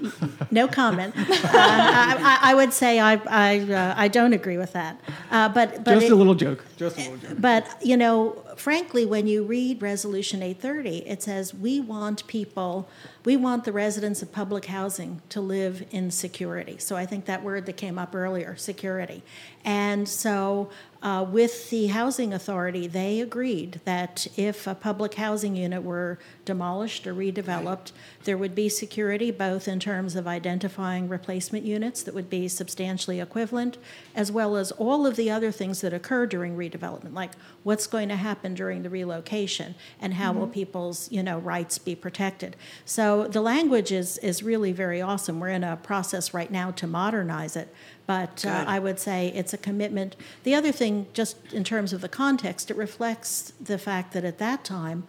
no 0.50 0.66
comment. 0.66 1.14
Uh, 1.16 1.22
I, 1.52 2.38
I, 2.42 2.54
would 2.54 2.72
say 2.72 2.98
I 3.00 3.20
I, 3.26 3.60
uh, 3.60 3.94
I 3.96 4.08
don't 4.08 4.32
agree 4.32 4.56
with 4.56 4.72
that. 4.72 5.00
Uh, 5.30 5.48
but 5.48 5.84
but 5.84 5.94
just 5.94 6.06
it, 6.06 6.12
a 6.12 6.16
little 6.16 6.34
joke. 6.34 6.64
Just 6.76 6.96
a 6.96 7.10
little 7.10 7.16
joke. 7.18 7.40
But 7.40 7.78
you 7.82 7.96
know, 7.96 8.43
frankly, 8.56 9.04
when 9.04 9.26
you 9.26 9.44
read 9.44 9.82
Resolution 9.82 10.42
830, 10.42 11.08
it 11.08 11.22
says 11.22 11.54
we 11.54 11.80
want 11.80 12.26
people 12.26 12.88
we 13.24 13.36
want 13.38 13.64
the 13.64 13.72
residents 13.72 14.20
of 14.20 14.30
public 14.32 14.66
housing 14.66 15.22
to 15.30 15.40
live 15.40 15.86
in 15.90 16.10
security. 16.10 16.76
So 16.78 16.94
I 16.94 17.06
think 17.06 17.24
that 17.24 17.42
word 17.42 17.64
that 17.66 17.78
came 17.78 17.98
up 17.98 18.14
earlier, 18.14 18.54
security. 18.56 19.22
And 19.64 20.06
so 20.06 20.68
uh, 21.02 21.24
with 21.28 21.70
the 21.70 21.86
housing 21.86 22.34
authority, 22.34 22.86
they 22.86 23.20
agreed 23.20 23.80
that 23.86 24.26
if 24.36 24.66
a 24.66 24.74
public 24.74 25.14
housing 25.14 25.56
unit 25.56 25.82
were 25.82 26.18
demolished 26.44 27.06
or 27.06 27.14
redeveloped, 27.14 27.92
there 28.24 28.38
would 28.38 28.54
be 28.54 28.68
security 28.68 29.30
both 29.30 29.68
in 29.68 29.80
terms 29.80 30.16
of 30.16 30.26
identifying 30.26 31.08
replacement 31.08 31.64
units 31.64 32.02
that 32.02 32.14
would 32.14 32.30
be 32.30 32.48
substantially 32.48 33.20
equivalent, 33.20 33.78
as 34.14 34.30
well 34.30 34.56
as 34.56 34.72
all 34.72 35.06
of 35.06 35.16
the 35.16 35.30
other 35.30 35.50
things 35.50 35.80
that 35.80 35.92
occur 35.92 36.26
during 36.26 36.56
redevelopment, 36.56 37.14
like 37.14 37.32
what's 37.62 37.86
going 37.86 38.08
to 38.08 38.16
happen 38.16 38.54
during 38.54 38.82
the 38.82 38.90
relocation 38.90 39.74
and 40.00 40.14
how 40.14 40.30
mm-hmm. 40.30 40.40
will 40.40 40.46
people's 40.48 41.10
you 41.10 41.22
know 41.22 41.38
rights 41.38 41.78
be 41.78 41.94
protected. 41.94 42.56
So 42.84 43.26
the 43.28 43.40
language 43.40 43.92
is 43.92 44.18
is 44.18 44.42
really 44.42 44.72
very 44.72 45.00
awesome. 45.00 45.40
We're 45.40 45.48
in 45.48 45.64
a 45.64 45.76
process 45.76 46.34
right 46.34 46.50
now 46.50 46.70
to 46.72 46.86
modernize 46.86 47.56
it. 47.56 47.74
But 48.06 48.44
uh, 48.44 48.64
I 48.66 48.78
would 48.78 48.98
say 48.98 49.32
it's 49.34 49.54
a 49.54 49.58
commitment. 49.58 50.14
The 50.42 50.54
other 50.54 50.72
thing, 50.72 51.06
just 51.14 51.52
in 51.54 51.64
terms 51.64 51.92
of 51.92 52.02
the 52.02 52.08
context, 52.08 52.70
it 52.70 52.76
reflects 52.76 53.52
the 53.58 53.78
fact 53.78 54.12
that 54.12 54.24
at 54.24 54.38
that 54.38 54.62
time, 54.62 55.04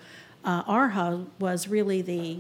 uh, 0.45 0.63
ARHA 0.63 1.25
was 1.39 1.67
really 1.67 2.01
the 2.01 2.39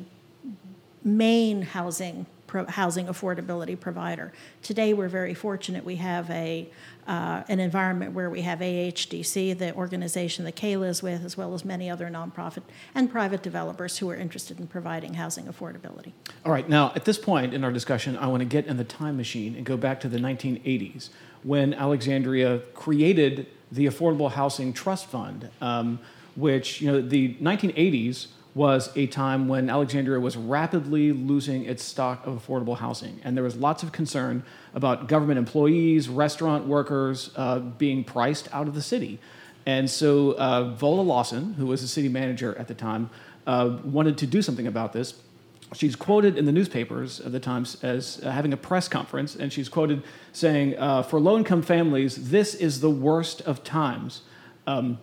main 1.03 1.63
housing 1.63 2.25
pro- 2.47 2.65
housing 2.65 3.07
affordability 3.07 3.77
provider. 3.77 4.31
Today, 4.61 4.93
we're 4.93 5.09
very 5.09 5.33
fortunate. 5.33 5.83
We 5.83 5.97
have 5.97 6.29
a 6.29 6.69
uh, 7.07 7.43
an 7.49 7.59
environment 7.59 8.13
where 8.13 8.31
we 8.31 8.41
have 8.41 8.59
AHDC, 8.59 9.59
the 9.59 9.75
organization 9.75 10.43
that 10.45 10.55
Kayla 10.55 10.87
is 10.87 11.03
with, 11.03 11.23
as 11.23 11.37
well 11.37 11.53
as 11.53 11.63
many 11.63 11.87
other 11.87 12.07
nonprofit 12.07 12.63
and 12.95 13.11
private 13.11 13.43
developers 13.43 13.99
who 13.99 14.09
are 14.09 14.15
interested 14.15 14.59
in 14.59 14.65
providing 14.65 15.13
housing 15.13 15.45
affordability. 15.45 16.13
All 16.43 16.51
right, 16.51 16.67
now 16.67 16.91
at 16.95 17.05
this 17.05 17.19
point 17.19 17.53
in 17.53 17.63
our 17.63 17.71
discussion, 17.71 18.17
I 18.17 18.25
want 18.27 18.41
to 18.41 18.45
get 18.45 18.65
in 18.65 18.77
the 18.77 18.83
time 18.83 19.17
machine 19.17 19.55
and 19.55 19.65
go 19.65 19.77
back 19.77 19.99
to 20.01 20.07
the 20.07 20.17
1980s 20.17 21.09
when 21.43 21.75
Alexandria 21.75 22.59
created 22.73 23.45
the 23.71 23.85
Affordable 23.85 24.31
Housing 24.31 24.73
Trust 24.73 25.05
Fund, 25.05 25.49
um, 25.61 25.99
which, 26.35 26.81
you 26.81 26.91
know, 26.91 27.01
the 27.01 27.35
1980s 27.35 28.27
was 28.55 28.89
a 28.95 29.05
time 29.07 29.49
when 29.49 29.69
Alexandria 29.69 30.17
was 30.19 30.37
rapidly 30.37 31.11
losing 31.11 31.65
its 31.65 31.83
stock 31.83 32.25
of 32.25 32.41
affordable 32.41 32.77
housing. 32.77 33.19
And 33.23 33.35
there 33.35 33.43
was 33.43 33.57
lots 33.57 33.83
of 33.83 33.91
concern 33.91 34.43
about 34.73 35.07
government 35.09 35.37
employees, 35.37 36.07
restaurant 36.07 36.65
workers 36.65 37.31
uh, 37.35 37.59
being 37.59 38.05
priced 38.05 38.47
out 38.53 38.69
of 38.69 38.73
the 38.73 38.81
city. 38.81 39.19
And 39.65 39.89
so 39.89 40.31
uh, 40.37 40.69
Vola 40.69 41.01
Lawson, 41.01 41.55
who 41.55 41.65
was 41.65 41.81
the 41.81 41.87
city 41.87 42.07
manager 42.07 42.57
at 42.57 42.69
the 42.69 42.73
time, 42.73 43.09
uh, 43.45 43.77
wanted 43.83 44.17
to 44.19 44.27
do 44.27 44.41
something 44.41 44.67
about 44.67 44.93
this. 44.93 45.15
She's 45.73 45.95
quoted 45.95 46.37
in 46.37 46.45
the 46.45 46.51
newspapers 46.51 47.19
at 47.19 47.33
the 47.33 47.39
time 47.39 47.65
as 47.81 48.21
uh, 48.23 48.31
having 48.31 48.53
a 48.53 48.57
press 48.57 48.87
conference, 48.87 49.35
and 49.35 49.51
she's 49.51 49.67
quoted 49.67 50.03
saying, 50.31 50.77
uh, 50.77 51.03
For 51.03 51.19
low 51.19 51.37
income 51.37 51.61
families, 51.61 52.29
this 52.29 52.53
is 52.53 52.79
the 52.79 52.89
worst 52.89 53.41
of 53.41 53.63
times. 53.63 54.21
Um, 54.67 54.99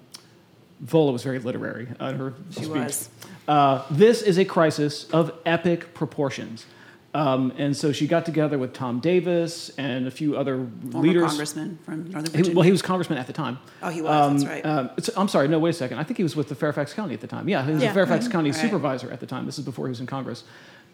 Vola 0.83 1.13
was 1.13 1.23
very 1.23 1.39
literary 1.39 1.89
on 2.01 2.17
her 2.17 2.35
she 2.51 2.65
speech. 2.65 2.69
Was. 2.69 3.09
Uh, 3.47 3.83
this 3.91 4.21
is 4.23 4.39
a 4.39 4.45
crisis 4.45 5.09
of 5.11 5.33
epic 5.47 5.95
proportions. 5.95 6.67
Um, 7.15 7.53
and 7.59 7.77
so 7.77 7.93
she 7.93 8.07
got 8.07 8.25
together 8.25 8.57
with 8.57 8.73
Tom 8.73 8.99
Davis 8.99 9.69
and 9.77 10.07
a 10.07 10.11
few 10.11 10.37
other 10.37 10.67
Former 10.91 11.07
leaders. 11.07 11.29
congressman 11.29 11.79
from 11.85 12.11
Northern 12.11 12.33
Virginia. 12.33 12.51
He, 12.51 12.55
well, 12.55 12.63
he 12.63 12.73
was 12.73 12.81
congressman 12.81 13.19
at 13.19 13.27
the 13.27 13.35
time. 13.35 13.59
Oh, 13.83 13.91
he 13.91 14.01
was. 14.01 14.11
Um, 14.11 14.39
that's 14.39 14.51
right. 14.51 14.67
Um, 14.67 14.91
I'm 15.17 15.29
sorry. 15.29 15.47
No, 15.49 15.59
wait 15.59 15.71
a 15.71 15.75
second. 15.75 15.99
I 15.99 16.05
think 16.05 16.17
he 16.17 16.23
was 16.23 16.35
with 16.35 16.49
the 16.49 16.55
Fairfax 16.55 16.95
County 16.95 17.13
at 17.13 17.21
the 17.21 17.27
time. 17.27 17.49
Yeah, 17.51 17.65
he 17.65 17.73
was 17.73 17.83
yeah. 17.83 17.91
the 17.91 17.95
Fairfax 17.95 18.25
mm-hmm. 18.25 18.33
County 18.33 18.51
right. 18.51 18.61
supervisor 18.61 19.11
at 19.11 19.21
the 19.21 19.27
time. 19.27 19.45
This 19.45 19.59
is 19.59 19.65
before 19.65 19.87
he 19.87 19.91
was 19.91 20.01
in 20.01 20.07
Congress. 20.07 20.45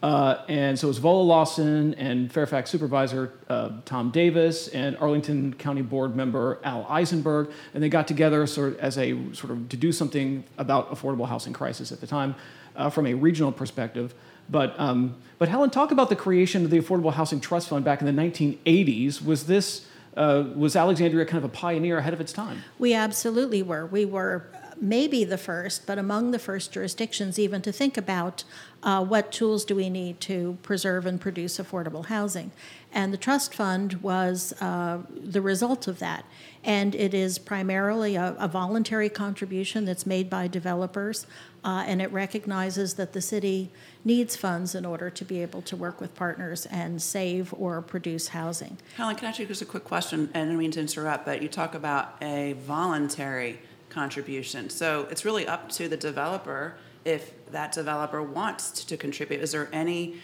Uh, 0.03 0.45
and 0.49 0.79
so 0.79 0.87
it 0.87 0.91
was 0.91 0.99
Vola 0.99 1.23
Lawson 1.23 1.95
and 1.95 2.33
Fairfax 2.33 2.71
Supervisor 2.71 3.33
uh, 3.49 3.71
Tom 3.85 4.11
Davis 4.11 4.69
and 4.69 4.97
Arlington 4.99 5.55
County 5.55 5.83
Board 5.83 6.15
member 6.15 6.61
Al 6.63 6.87
Eisenberg, 6.89 7.51
and 7.75 7.83
they 7.83 7.89
got 7.89 8.07
together 8.07 8.47
sort 8.47 8.75
of 8.75 8.79
as 8.79 8.97
a 8.97 9.17
sort 9.35 9.51
of 9.51 9.69
to 9.69 9.77
do 9.77 9.91
something 9.91 10.45
about 10.57 10.91
affordable 10.91 11.27
housing 11.27 11.53
crisis 11.53 11.91
at 11.91 12.01
the 12.01 12.07
time 12.07 12.37
uh, 12.77 12.89
from 12.89 13.07
a 13.07 13.15
regional 13.15 13.51
perspective. 13.51 14.15
But 14.49 14.79
um, 14.79 15.17
but 15.39 15.49
Helen, 15.49 15.71
talk 15.71 15.91
about 15.91 16.09
the 16.09 16.17
creation 16.17 16.65
of 16.65 16.71
the 16.71 16.81
Affordable 16.81 17.13
Housing 17.13 17.41
Trust 17.41 17.69
Fund 17.69 17.85
back 17.85 18.01
in 18.01 18.07
the 18.07 18.23
1980s. 18.23 19.23
Was 19.23 19.47
this 19.47 19.87
uh, 20.17 20.45
was 20.55 20.77
Alexandria 20.77 21.27
kind 21.27 21.39
of 21.39 21.45
a 21.45 21.53
pioneer 21.53 21.99
ahead 21.99 22.15
of 22.15 22.21
its 22.21 22.33
time? 22.33 22.63
We 22.79 22.95
absolutely 22.95 23.63
were. 23.63 23.87
We 23.87 24.05
were 24.05 24.47
maybe 24.81 25.25
the 25.25 25.39
first, 25.39 25.87
but 25.87 25.99
among 25.99 26.31
the 26.31 26.39
first 26.39 26.73
jurisdictions 26.73 27.39
even 27.39 27.63
to 27.63 27.73
think 27.73 27.97
about 27.97 28.45
uh, 28.83 29.05
what 29.05 29.33
tools 29.33 29.65
do 29.65 29.75
we 29.75 29.91
need 29.91 30.21
to 30.21 30.57
preserve 30.63 31.07
and 31.07 31.21
produce 31.21 31.59
affordable 31.59 32.07
housing. 32.07 32.53
And 32.93 33.13
the 33.13 33.19
trust 33.19 33.55
fund 33.55 33.95
was 33.95 34.55
uh, 34.63 35.01
the 35.11 35.43
result 35.43 35.89
of 35.89 35.99
that. 35.99 36.25
And 36.65 36.95
it 36.95 37.13
is 37.13 37.39
primarily 37.39 38.17
a, 38.17 38.35
a 38.39 38.49
voluntary 38.49 39.09
contribution 39.09 39.85
that's 39.85 40.07
made 40.07 40.31
by 40.31 40.49
developers, 40.49 41.27
uh, 41.65 41.85
and 41.87 42.01
it 42.01 42.11
recognizes 42.13 42.95
that 42.95 43.13
the 43.13 43.21
city 43.21 43.71
needs 44.05 44.37
funds 44.37 44.75
in 44.75 44.85
order 44.85 45.11
to 45.11 45.25
be 45.25 45.43
able 45.43 45.63
to 45.63 45.77
work 45.77 46.01
with 46.01 46.15
partners 46.15 46.67
and 46.67 47.03
save 47.03 47.53
or 47.55 47.83
produce 47.83 48.29
housing. 48.29 48.79
Helen, 48.97 49.17
can 49.17 49.27
I 49.27 49.29
ask 49.31 49.39
you 49.39 49.47
just 49.47 49.63
a 49.63 49.67
quick 49.67 49.85
question? 49.85 50.31
I 50.35 50.41
didn't 50.41 50.57
mean 50.57 50.71
to 50.73 50.81
interrupt, 50.81 51.27
but 51.27 51.43
you 51.43 51.49
talk 51.49 51.75
about 51.75 52.15
a 52.23 52.55
voluntary 52.65 53.61
contribution. 53.91 54.71
So 54.71 55.07
it's 55.11 55.25
really 55.25 55.47
up 55.47 55.69
to 55.73 55.89
the 55.89 55.97
developer 55.97 56.75
if 57.05 57.33
that 57.53 57.73
developer 57.73 58.23
wants 58.23 58.85
to 58.85 58.97
contribute. 58.97 59.41
Is 59.41 59.53
there 59.53 59.69
any 59.73 60.17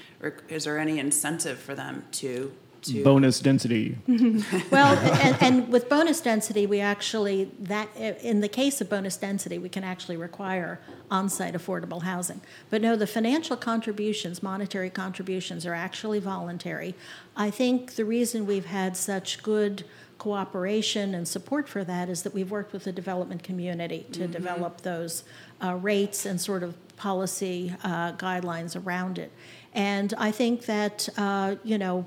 is 0.48 0.64
there 0.64 0.78
any 0.78 0.98
incentive 0.98 1.58
for 1.58 1.74
them 1.74 2.04
to 2.12 2.52
to 2.82 3.02
bonus 3.02 3.40
density? 3.40 3.96
well, 4.70 4.96
and, 5.22 5.36
and, 5.40 5.68
with 5.72 5.88
bonus 5.88 6.20
density, 6.20 6.66
we 6.66 6.80
actually 6.80 7.50
that 7.60 7.88
in 7.96 8.40
the 8.40 8.48
case 8.48 8.80
of 8.80 8.90
bonus 8.90 9.16
density, 9.16 9.58
we 9.58 9.68
can 9.68 9.84
actually 9.84 10.16
require 10.16 10.80
on-site 11.10 11.54
affordable 11.54 12.02
housing. 12.02 12.40
But 12.70 12.82
no, 12.82 12.96
the 12.96 13.06
financial 13.06 13.56
contributions, 13.56 14.42
monetary 14.42 14.90
contributions, 14.90 15.64
are 15.64 15.74
actually 15.74 16.18
voluntary. 16.18 16.94
I 17.36 17.50
think 17.50 17.94
the 17.94 18.04
reason 18.04 18.46
we've 18.46 18.66
had 18.66 18.96
such 18.96 19.42
good 19.42 19.84
cooperation 20.24 21.14
and 21.14 21.28
support 21.28 21.68
for 21.68 21.84
that 21.84 22.08
is 22.08 22.22
that 22.22 22.32
we've 22.32 22.50
worked 22.50 22.72
with 22.72 22.84
the 22.84 22.92
development 22.92 23.42
community 23.42 24.06
to 24.10 24.20
mm-hmm. 24.20 24.32
develop 24.32 24.80
those 24.80 25.22
uh, 25.62 25.74
rates 25.74 26.24
and 26.24 26.40
sort 26.40 26.62
of 26.62 26.72
policy 26.96 27.74
uh, 27.84 28.10
guidelines 28.12 28.74
around 28.74 29.18
it. 29.18 29.30
And 29.74 30.14
I 30.16 30.30
think 30.30 30.64
that, 30.64 31.10
uh, 31.18 31.56
you 31.62 31.76
know, 31.76 32.06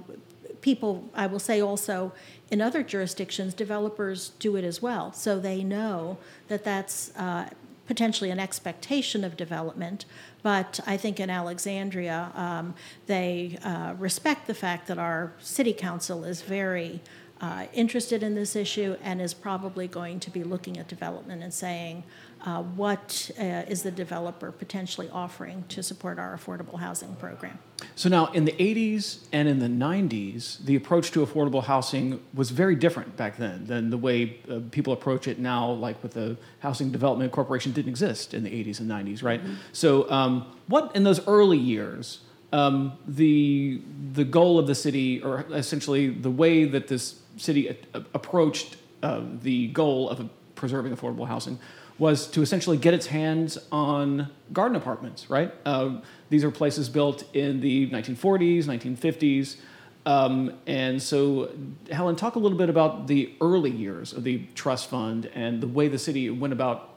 people, 0.61 1.07
I 1.13 1.27
will 1.27 1.43
say 1.49 1.61
also, 1.61 2.11
in 2.49 2.59
other 2.59 2.81
jurisdictions, 2.81 3.53
developers 3.53 4.29
do 4.39 4.55
it 4.55 4.63
as 4.63 4.81
well. 4.81 5.13
So 5.13 5.39
they 5.39 5.63
know 5.63 6.17
that 6.47 6.63
that's 6.63 7.15
uh, 7.17 7.49
potentially 7.85 8.31
an 8.31 8.39
expectation 8.39 9.23
of 9.23 9.37
development. 9.37 10.05
But 10.41 10.79
I 10.87 10.97
think 10.97 11.19
in 11.19 11.29
Alexandria, 11.29 12.31
um, 12.33 12.73
they 13.05 13.59
uh, 13.63 13.93
respect 13.99 14.47
the 14.47 14.55
fact 14.55 14.87
that 14.87 14.97
our 14.97 15.33
city 15.39 15.73
council 15.73 16.23
is 16.23 16.41
very 16.41 17.01
uh, 17.41 17.65
interested 17.73 18.23
in 18.23 18.35
this 18.35 18.55
issue 18.55 18.95
and 19.03 19.21
is 19.21 19.33
probably 19.33 19.87
going 19.87 20.19
to 20.19 20.31
be 20.31 20.43
looking 20.43 20.77
at 20.77 20.87
development 20.87 21.43
and 21.43 21.53
saying, 21.53 22.03
uh, 22.45 22.61
what 22.61 23.31
uh, 23.39 23.43
is 23.67 23.83
the 23.83 23.91
developer 23.91 24.51
potentially 24.51 25.09
offering 25.11 25.63
to 25.69 25.81
support 25.81 26.19
our 26.19 26.37
affordable 26.37 26.79
housing 26.79 27.15
program? 27.15 27.57
So 27.95 28.09
now, 28.09 28.27
in 28.27 28.45
the 28.45 28.53
80s 28.53 29.25
and 29.31 29.47
in 29.47 29.59
the 29.59 29.67
90s, 29.67 30.63
the 30.63 30.75
approach 30.75 31.11
to 31.11 31.25
affordable 31.25 31.63
housing 31.63 32.23
was 32.33 32.51
very 32.51 32.75
different 32.75 33.17
back 33.17 33.37
then 33.37 33.65
than 33.65 33.89
the 33.89 33.97
way 33.97 34.39
uh, 34.49 34.59
people 34.71 34.93
approach 34.93 35.27
it 35.27 35.39
now, 35.39 35.71
like 35.71 36.01
with 36.01 36.13
the 36.13 36.37
Housing 36.59 36.91
Development 36.91 37.31
Corporation 37.31 37.71
didn't 37.71 37.89
exist 37.89 38.33
in 38.33 38.43
the 38.43 38.49
80s 38.49 38.79
and 38.79 38.89
90s, 38.89 39.23
right? 39.23 39.43
Mm-hmm. 39.43 39.55
So, 39.73 40.09
um, 40.11 40.45
what 40.67 40.95
in 40.95 41.03
those 41.03 41.25
early 41.27 41.57
years, 41.57 42.19
um, 42.53 42.97
the, 43.07 43.81
the 44.13 44.23
goal 44.23 44.57
of 44.57 44.67
the 44.67 44.75
city, 44.75 45.21
or 45.21 45.45
essentially 45.51 46.09
the 46.09 46.31
way 46.31 46.65
that 46.65 46.87
this 46.87 47.19
city 47.37 47.67
a- 47.69 48.03
approached 48.13 48.77
uh, 49.03 49.21
the 49.41 49.67
goal 49.67 50.09
of 50.09 50.29
preserving 50.55 50.95
affordable 50.95 51.27
housing, 51.27 51.59
was 51.99 52.27
to 52.27 52.41
essentially 52.41 52.77
get 52.77 52.93
its 52.93 53.07
hands 53.07 53.57
on 53.71 54.29
garden 54.53 54.75
apartments, 54.75 55.29
right? 55.29 55.53
Uh, 55.65 55.99
these 56.29 56.43
are 56.43 56.51
places 56.51 56.89
built 56.89 57.23
in 57.35 57.59
the 57.59 57.89
1940s, 57.89 58.65
1950s. 58.65 59.57
Um, 60.05 60.53
and 60.67 61.01
so, 61.01 61.51
Helen, 61.91 62.15
talk 62.15 62.35
a 62.35 62.39
little 62.39 62.57
bit 62.57 62.69
about 62.69 63.07
the 63.07 63.33
early 63.41 63.71
years 63.71 64.13
of 64.13 64.23
the 64.23 64.45
trust 64.55 64.89
fund 64.89 65.29
and 65.33 65.59
the 65.61 65.67
way 65.67 65.87
the 65.87 65.99
city 65.99 66.29
went 66.29 66.53
about 66.53 66.93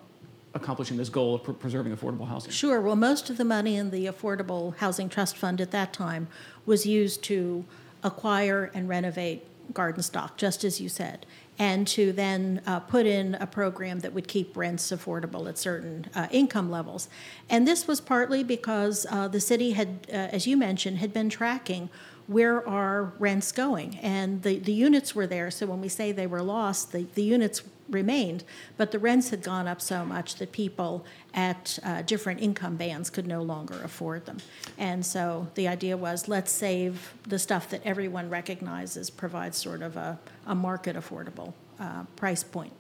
accomplishing 0.55 0.97
this 0.97 1.09
goal 1.09 1.37
of 1.37 1.45
pr- 1.45 1.53
preserving 1.53 1.97
affordable 1.97 2.27
housing. 2.27 2.53
Sure. 2.53 2.81
Well, 2.81 2.97
most 2.97 3.31
of 3.31 3.37
the 3.37 3.45
money 3.45 3.77
in 3.77 3.91
the 3.91 4.07
Affordable 4.07 4.77
Housing 4.77 5.09
Trust 5.09 5.37
Fund 5.37 5.61
at 5.61 5.71
that 5.71 5.93
time 5.93 6.29
was 6.67 6.87
used 6.87 7.23
to 7.25 7.65
acquire 8.03 8.71
and 8.75 8.89
renovate 8.89 9.45
garden 9.73 10.03
stock, 10.03 10.37
just 10.37 10.65
as 10.65 10.81
you 10.81 10.89
said. 10.89 11.27
and 11.61 11.87
to 11.87 12.11
then 12.11 12.63
uh, 12.67 12.81
put 12.81 13.05
in 13.05 13.35
a 13.35 13.47
program 13.47 14.01
that 14.01 14.15
would 14.15 14.27
keep 14.27 14.57
rents 14.57 14.91
affordable 14.91 15.47
at 15.47 15.59
certain 15.59 16.07
uh, 16.15 16.27
income 16.31 16.71
levels. 16.71 17.11
And 17.51 17.69
this 17.69 17.87
was 17.87 18.01
partly 18.01 18.43
because 18.43 19.07
uh, 19.11 19.29
the 19.29 19.41
city 19.41 19.73
had, 19.73 20.07
uh, 20.09 20.33
as 20.33 20.47
you 20.47 20.57
mentioned, 20.57 20.99
had 20.99 21.13
been 21.13 21.29
tracking 21.29 21.91
where 22.31 22.67
are 22.69 23.13
rents 23.19 23.51
going? 23.51 23.99
And 23.99 24.43
the, 24.45 24.61
the 24.61 24.73
units 24.73 25.17
were 25.17 25.27
there, 25.27 25.51
so 25.51 25.67
when 25.67 25.81
we 25.81 25.89
say 25.89 26.13
they 26.13 26.29
were 26.29 26.43
lost, 26.43 26.93
the, 26.93 27.05
the 27.17 27.25
units 27.25 27.63
remained, 27.89 28.45
but 28.77 28.93
the 28.93 29.01
rents 29.01 29.31
had 29.31 29.43
gone 29.43 29.67
up 29.67 29.81
so 29.81 30.05
much 30.05 30.37
that 30.37 30.53
people 30.53 31.05
at 31.35 31.77
uh, 31.83 32.03
different 32.03 32.41
income 32.41 32.77
bands 32.77 33.11
could 33.11 33.27
no 33.27 33.43
longer 33.43 33.83
afford 33.83 34.27
them. 34.27 34.39
And 34.79 35.05
so 35.05 35.49
the 35.57 35.67
idea 35.67 35.97
was 35.97 36.29
let's 36.29 36.53
save 36.53 37.15
the 37.27 37.37
stuff 37.37 37.69
that 37.71 37.81
everyone 37.85 38.31
recognizes 38.31 39.11
provides 39.11 39.59
sort 39.59 39.83
of 39.83 39.97
a, 39.97 40.17
a 40.47 40.55
market 40.55 40.95
affordable 40.95 41.53
uh, 41.81 42.05
price 42.15 42.45
point. 42.45 42.73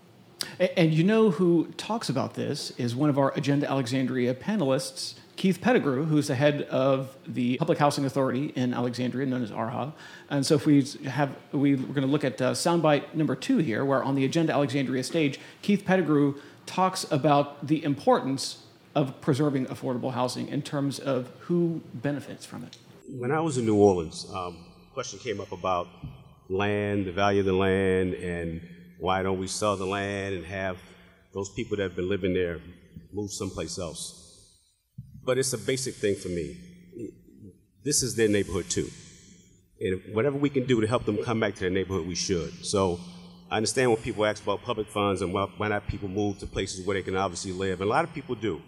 And, 0.60 0.70
and 0.76 0.94
you 0.94 1.02
know 1.02 1.30
who 1.30 1.72
talks 1.76 2.08
about 2.08 2.34
this 2.34 2.70
is 2.78 2.94
one 2.94 3.10
of 3.10 3.18
our 3.18 3.32
Agenda 3.36 3.68
Alexandria 3.68 4.32
panelists, 4.32 5.14
Keith 5.40 5.62
Pettigrew, 5.62 6.04
who's 6.04 6.26
the 6.26 6.34
head 6.34 6.64
of 6.64 7.16
the 7.26 7.56
Public 7.56 7.78
Housing 7.78 8.04
Authority 8.04 8.52
in 8.56 8.74
Alexandria, 8.74 9.24
known 9.24 9.42
as 9.42 9.50
ARHA. 9.50 9.90
And 10.28 10.44
so, 10.44 10.54
if 10.56 10.66
we 10.66 10.82
have, 11.06 11.34
we, 11.52 11.76
we're 11.76 11.94
going 11.94 12.06
to 12.06 12.12
look 12.12 12.24
at 12.24 12.42
uh, 12.42 12.52
soundbite 12.52 13.14
number 13.14 13.34
two 13.34 13.56
here, 13.56 13.82
where 13.82 14.02
on 14.02 14.16
the 14.16 14.26
Agenda 14.26 14.52
Alexandria 14.52 15.02
stage, 15.02 15.40
Keith 15.62 15.86
Pettigrew 15.86 16.34
talks 16.66 17.10
about 17.10 17.66
the 17.66 17.82
importance 17.84 18.66
of 18.94 19.18
preserving 19.22 19.64
affordable 19.68 20.12
housing 20.12 20.46
in 20.48 20.60
terms 20.60 20.98
of 20.98 21.30
who 21.38 21.80
benefits 21.94 22.44
from 22.44 22.62
it. 22.62 22.76
When 23.08 23.32
I 23.32 23.40
was 23.40 23.56
in 23.56 23.64
New 23.64 23.76
Orleans, 23.76 24.26
um, 24.34 24.66
question 24.92 25.20
came 25.20 25.40
up 25.40 25.52
about 25.52 25.88
land, 26.50 27.06
the 27.06 27.12
value 27.12 27.40
of 27.40 27.46
the 27.46 27.54
land, 27.54 28.12
and 28.12 28.60
why 28.98 29.22
don't 29.22 29.40
we 29.40 29.46
sell 29.46 29.74
the 29.74 29.86
land 29.86 30.34
and 30.34 30.44
have 30.44 30.76
those 31.32 31.48
people 31.48 31.78
that 31.78 31.84
have 31.84 31.96
been 31.96 32.10
living 32.10 32.34
there 32.34 32.60
move 33.10 33.32
someplace 33.32 33.78
else? 33.78 34.19
But 35.24 35.38
it's 35.38 35.52
a 35.52 35.58
basic 35.58 35.94
thing 35.94 36.14
for 36.16 36.28
me. 36.28 36.56
This 37.84 38.02
is 38.02 38.14
their 38.14 38.28
neighborhood 38.28 38.68
too. 38.68 38.88
And 39.80 40.14
whatever 40.14 40.36
we 40.36 40.50
can 40.50 40.66
do 40.66 40.80
to 40.80 40.86
help 40.86 41.06
them 41.06 41.22
come 41.24 41.40
back 41.40 41.54
to 41.54 41.60
their 41.60 41.70
neighborhood, 41.70 42.06
we 42.06 42.14
should. 42.14 42.52
So 42.64 43.00
I 43.50 43.56
understand 43.56 43.90
when 43.90 44.00
people 44.02 44.26
ask 44.26 44.42
about 44.42 44.62
public 44.62 44.88
funds 44.88 45.22
and 45.22 45.32
why, 45.32 45.68
not 45.68 45.86
people 45.88 46.08
move 46.08 46.38
to 46.40 46.46
places 46.46 46.86
where 46.86 46.94
they 46.94 47.02
can 47.02 47.16
obviously 47.16 47.52
live. 47.52 47.80
And 47.80 47.88
a 47.88 47.92
lot 47.92 48.04
of 48.04 48.12
people 48.12 48.34
do. 48.34 48.60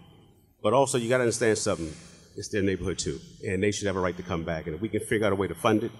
But 0.63 0.73
also, 0.73 0.97
you 0.97 1.09
got 1.09 1.17
to 1.17 1.23
understand 1.23 1.57
something. 1.57 1.93
It's 2.35 2.47
their 2.49 2.63
neighborhood 2.63 2.97
too. 2.97 3.19
And 3.47 3.61
they 3.61 3.71
should 3.71 3.85
have 3.85 3.95
a 3.95 3.99
right 3.99 4.17
to 4.17 4.23
come 4.23 4.43
back. 4.43 4.65
And 4.65 4.75
if 4.75 4.81
we 4.81 4.89
can 4.89 5.01
figure 5.01 5.27
out 5.27 5.33
a 5.33 5.35
way 5.35 5.47
to 5.47 5.55
fund 5.55 5.83
it, 5.83 5.91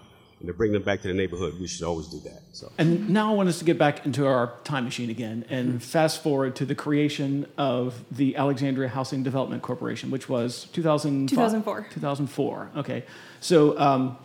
and 0.44 0.50
to 0.50 0.54
bring 0.54 0.74
them 0.74 0.84
back 0.84 1.02
to 1.02 1.08
the 1.08 1.14
neighborhood, 1.14 1.58
we 1.58 1.68
should 1.68 1.84
always 1.86 2.08
do 2.08 2.20
that. 2.20 2.42
So. 2.52 2.70
And 2.78 3.10
now 3.10 3.32
I 3.32 3.34
want 3.34 3.48
us 3.48 3.60
to 3.60 3.66
get 3.66 3.78
back 3.78 4.06
into 4.06 4.28
our 4.28 4.52
time 4.66 4.84
machine 4.84 5.10
again 5.10 5.46
and 5.50 5.70
mm-hmm. 5.70 5.78
fast 5.78 6.22
forward 6.22 6.58
to 6.58 6.66
the 6.66 6.76
creation 6.76 7.46
of 7.58 8.04
the 8.12 8.36
Alexandria 8.36 8.90
Housing 8.90 9.24
Development 9.24 9.62
Corporation, 9.62 10.12
which 10.12 10.28
was 10.28 10.66
2004. 10.74 11.88
2004. 11.92 12.72
Okay. 12.76 13.06
So, 13.40 13.80
um, 13.80 14.18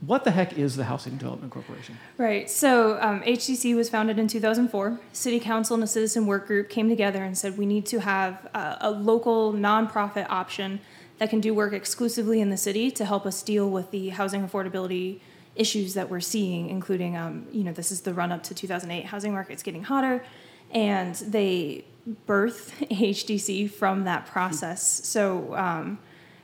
what 0.00 0.24
the 0.24 0.32
heck 0.32 0.58
is 0.58 0.74
the 0.74 0.84
Housing 0.84 1.16
Development 1.16 1.52
Corporation? 1.52 1.98
Right. 2.16 2.50
So, 2.50 3.00
um, 3.00 3.22
HDC 3.22 3.76
was 3.76 3.88
founded 3.88 4.18
in 4.18 4.26
2004. 4.26 4.98
City 5.12 5.38
Council 5.38 5.74
and 5.74 5.84
a 5.84 5.86
citizen 5.86 6.26
work 6.26 6.48
group 6.48 6.68
came 6.68 6.88
together 6.88 7.22
and 7.22 7.38
said 7.38 7.56
we 7.56 7.66
need 7.66 7.86
to 7.86 8.00
have 8.00 8.48
a, 8.54 8.78
a 8.80 8.90
local 8.90 9.52
nonprofit 9.52 10.26
option 10.30 10.80
that 11.18 11.30
can 11.30 11.40
do 11.40 11.52
work 11.52 11.72
exclusively 11.72 12.40
in 12.40 12.50
the 12.50 12.56
city 12.56 12.90
to 12.92 13.04
help 13.04 13.26
us 13.26 13.42
deal 13.42 13.68
with 13.68 13.90
the 13.90 14.10
housing 14.10 14.46
affordability 14.46 15.20
issues 15.54 15.94
that 15.94 16.08
we're 16.08 16.20
seeing, 16.20 16.68
including, 16.68 17.16
um, 17.16 17.46
you 17.52 17.64
know, 17.64 17.72
this 17.72 17.90
is 17.90 18.02
the 18.02 18.14
run 18.14 18.30
up 18.30 18.42
to 18.44 18.54
2008 18.54 19.06
housing 19.06 19.32
market's 19.32 19.62
getting 19.62 19.82
hotter, 19.82 20.24
and 20.70 21.16
they 21.16 21.84
birth 22.26 22.74
HDC 22.90 23.70
from 23.70 24.04
that 24.04 24.26
process. 24.26 24.82
So 25.04 25.54
um, 25.56 25.98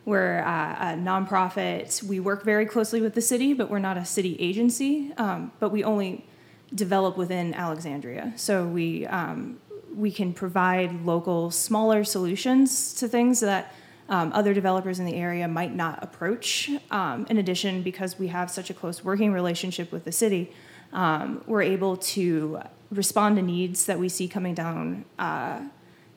we're 0.05 0.41
uh, 0.41 0.93
a 0.93 0.97
nonprofit. 0.97 2.03
We 2.03 2.21
work 2.21 2.45
very 2.45 2.67
closely 2.67 3.01
with 3.01 3.15
the 3.15 3.23
city, 3.23 3.55
but 3.55 3.71
we're 3.71 3.79
not 3.79 3.97
a 3.97 4.05
city 4.05 4.37
agency. 4.39 5.13
Um, 5.17 5.53
but 5.61 5.71
we 5.71 5.85
only 5.85 6.27
develop 6.75 7.17
within 7.17 7.55
Alexandria. 7.55 8.33
So 8.37 8.67
we 8.67 9.07
um, 9.07 9.59
we 9.95 10.11
can 10.11 10.33
provide 10.33 11.05
local, 11.05 11.53
smaller 11.53 12.03
solutions 12.03 12.93
to 12.95 13.07
things 13.07 13.41
that 13.41 13.73
um, 14.09 14.33
other 14.35 14.53
developers 14.53 14.99
in 14.99 15.07
the 15.07 15.15
area 15.15 15.49
might 15.49 15.75
not 15.75 16.03
approach. 16.03 16.71
Um, 16.91 17.27
in 17.31 17.39
addition, 17.39 17.83
because 17.83 18.19
we 18.19 18.29
have 18.29 18.51
such 18.51 18.71
a 18.71 18.75
close 18.75 19.03
working 19.03 19.33
relationship 19.33 19.91
with 19.91 20.05
the 20.05 20.13
city, 20.13 20.53
um, 20.93 21.43
we're 21.47 21.63
able 21.63 21.97
to 21.97 22.61
respond 22.91 23.37
to 23.37 23.43
needs 23.43 23.87
that 23.87 23.99
we 23.99 24.09
see 24.09 24.29
coming 24.29 24.55
down 24.55 25.05
uh, 25.19 25.61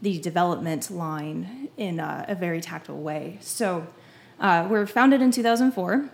the 0.02 0.20
development 0.20 0.92
line 0.92 1.70
in 1.78 2.00
a, 2.00 2.26
a 2.28 2.36
very 2.36 2.62
tactile 2.62 3.00
way. 3.00 3.38
So 3.42 3.88
uh, 4.40 4.68
we're 4.70 4.86
founded 4.86 5.22
in 5.22 5.32
2004, 5.32 6.10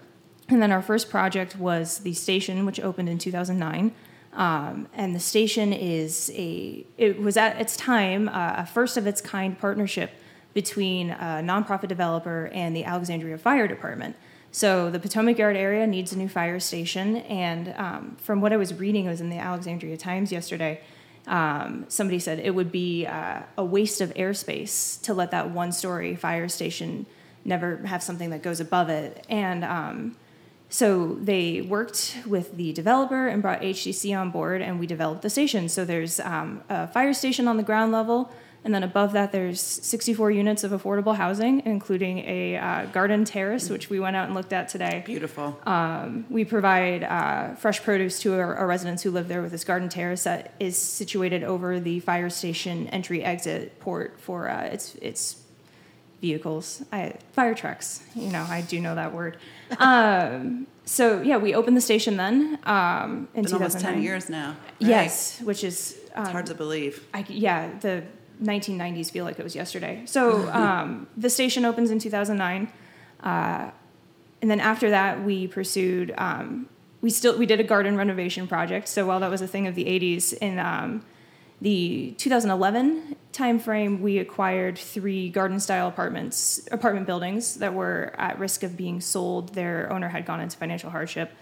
and 0.49 0.61
then 0.61 0.71
our 0.71 0.81
first 0.81 1.09
project 1.09 1.57
was 1.57 1.99
the 1.99 2.13
station, 2.13 2.65
which 2.65 2.79
opened 2.79 3.09
in 3.09 3.17
2009. 3.17 3.93
Um, 4.33 4.87
and 4.93 5.13
the 5.13 5.19
station 5.19 5.73
is 5.73 6.31
a, 6.33 6.85
it 6.97 7.19
was 7.19 7.37
at 7.37 7.59
its 7.59 7.77
time 7.77 8.29
uh, 8.29 8.55
a 8.57 8.65
first 8.65 8.97
of 8.97 9.05
its 9.05 9.21
kind 9.21 9.57
partnership 9.57 10.11
between 10.53 11.11
a 11.11 11.41
nonprofit 11.43 11.87
developer 11.87 12.49
and 12.53 12.75
the 12.75 12.83
Alexandria 12.83 13.37
Fire 13.37 13.67
Department. 13.67 14.15
So 14.51 14.91
the 14.91 14.99
Potomac 14.99 15.39
Yard 15.39 15.55
area 15.55 15.87
needs 15.87 16.13
a 16.13 16.17
new 16.17 16.29
fire 16.29 16.59
station, 16.59 17.17
and 17.17 17.73
um, 17.75 18.17
from 18.19 18.39
what 18.39 18.53
I 18.53 18.57
was 18.57 18.71
reading, 18.73 19.05
it 19.05 19.09
was 19.09 19.19
in 19.19 19.29
the 19.29 19.39
Alexandria 19.39 19.97
Times 19.97 20.31
yesterday. 20.31 20.79
Um, 21.25 21.85
somebody 21.87 22.19
said 22.19 22.39
it 22.39 22.53
would 22.53 22.71
be 22.71 23.07
uh, 23.07 23.41
a 23.57 23.65
waste 23.65 23.99
of 23.99 24.13
airspace 24.13 25.01
to 25.01 25.13
let 25.13 25.31
that 25.31 25.49
one-story 25.49 26.15
fire 26.15 26.47
station 26.49 27.07
never 27.43 27.77
have 27.77 28.03
something 28.03 28.29
that 28.29 28.43
goes 28.43 28.59
above 28.59 28.89
it, 28.89 29.25
and 29.27 29.63
um, 29.63 30.15
so 30.69 31.15
they 31.21 31.61
worked 31.61 32.17
with 32.25 32.55
the 32.57 32.73
developer 32.73 33.27
and 33.27 33.41
brought 33.41 33.61
HDC 33.61 34.15
on 34.15 34.29
board, 34.29 34.61
and 34.61 34.79
we 34.79 34.87
developed 34.87 35.21
the 35.23 35.29
station. 35.29 35.69
So 35.69 35.85
there's 35.85 36.19
um, 36.19 36.63
a 36.69 36.87
fire 36.87 37.13
station 37.13 37.47
on 37.47 37.57
the 37.57 37.63
ground 37.63 37.91
level 37.91 38.31
and 38.65 38.73
then 38.73 38.83
above 38.83 39.11
that, 39.13 39.31
there's 39.31 39.59
64 39.59 40.31
units 40.31 40.63
of 40.63 40.71
affordable 40.71 41.15
housing, 41.15 41.63
including 41.65 42.19
a 42.19 42.57
uh, 42.57 42.85
garden 42.87 43.25
terrace, 43.25 43.69
which 43.69 43.89
we 43.89 43.99
went 43.99 44.15
out 44.15 44.25
and 44.25 44.35
looked 44.35 44.53
at 44.53 44.69
today. 44.69 45.03
Beautiful. 45.05 45.59
Um, 45.65 46.25
we 46.29 46.45
provide 46.45 47.03
uh, 47.03 47.55
fresh 47.55 47.83
produce 47.83 48.19
to 48.21 48.33
our, 48.33 48.55
our, 48.55 48.67
residents 48.67 49.03
who 49.03 49.11
live 49.11 49.27
there 49.27 49.41
with 49.41 49.51
this 49.51 49.65
garden 49.65 49.89
terrace 49.89 50.23
that 50.23 50.53
is 50.59 50.77
situated 50.77 51.43
over 51.43 51.79
the 51.79 51.99
fire 51.99 52.29
station 52.29 52.87
entry 52.87 53.21
exit 53.23 53.79
port 53.81 54.19
for 54.19 54.49
uh, 54.49 54.63
its 54.63 54.95
its 54.95 55.41
vehicles, 56.21 56.81
I, 56.93 57.15
fire 57.33 57.53
trucks. 57.53 58.01
You 58.15 58.29
know, 58.29 58.45
I 58.49 58.61
do 58.61 58.79
know 58.79 58.95
that 58.95 59.13
word. 59.13 59.37
Um, 59.79 60.67
so 60.85 61.21
yeah, 61.21 61.37
we 61.37 61.55
opened 61.55 61.75
the 61.75 61.81
station 61.81 62.15
then 62.15 62.59
um, 62.63 63.27
in 63.33 63.43
Been 63.43 63.53
almost 63.53 63.79
ten 63.79 64.03
years 64.03 64.29
now. 64.29 64.49
Right? 64.49 64.89
Yes, 64.89 65.41
which 65.41 65.63
is 65.63 65.97
um, 66.13 66.23
it's 66.23 66.31
hard 66.31 66.45
to 66.47 66.53
believe. 66.53 67.05
I, 67.13 67.25
yeah, 67.27 67.71
the 67.79 68.03
1990s 68.41 69.11
feel 69.11 69.25
like 69.25 69.39
it 69.39 69.43
was 69.43 69.55
yesterday. 69.55 70.03
So 70.05 70.49
um, 70.53 71.07
the 71.17 71.29
station 71.29 71.65
opens 71.65 71.91
in 71.91 71.99
2009, 71.99 72.71
uh, 73.21 73.71
and 74.41 74.51
then 74.51 74.59
after 74.59 74.89
that 74.89 75.23
we 75.23 75.47
pursued. 75.47 76.13
Um, 76.17 76.69
we 77.01 77.09
still 77.09 77.37
we 77.37 77.45
did 77.45 77.59
a 77.59 77.63
garden 77.63 77.97
renovation 77.97 78.47
project. 78.47 78.87
So 78.87 79.05
while 79.05 79.19
that 79.19 79.29
was 79.29 79.41
a 79.41 79.47
thing 79.47 79.67
of 79.67 79.75
the 79.75 79.83
80s, 79.83 80.33
in 80.33 80.57
um, 80.57 81.05
the 81.61 82.15
2011 82.17 83.17
timeframe, 83.33 83.99
we 83.99 84.19
acquired 84.19 84.77
three 84.77 85.29
garden 85.29 85.59
style 85.59 85.87
apartments, 85.87 86.67
apartment 86.71 87.05
buildings 87.05 87.55
that 87.55 87.73
were 87.73 88.13
at 88.17 88.39
risk 88.39 88.63
of 88.63 88.77
being 88.77 89.01
sold. 89.01 89.53
Their 89.53 89.91
owner 89.91 90.09
had 90.09 90.25
gone 90.25 90.39
into 90.39 90.57
financial 90.57 90.89
hardship. 90.89 91.33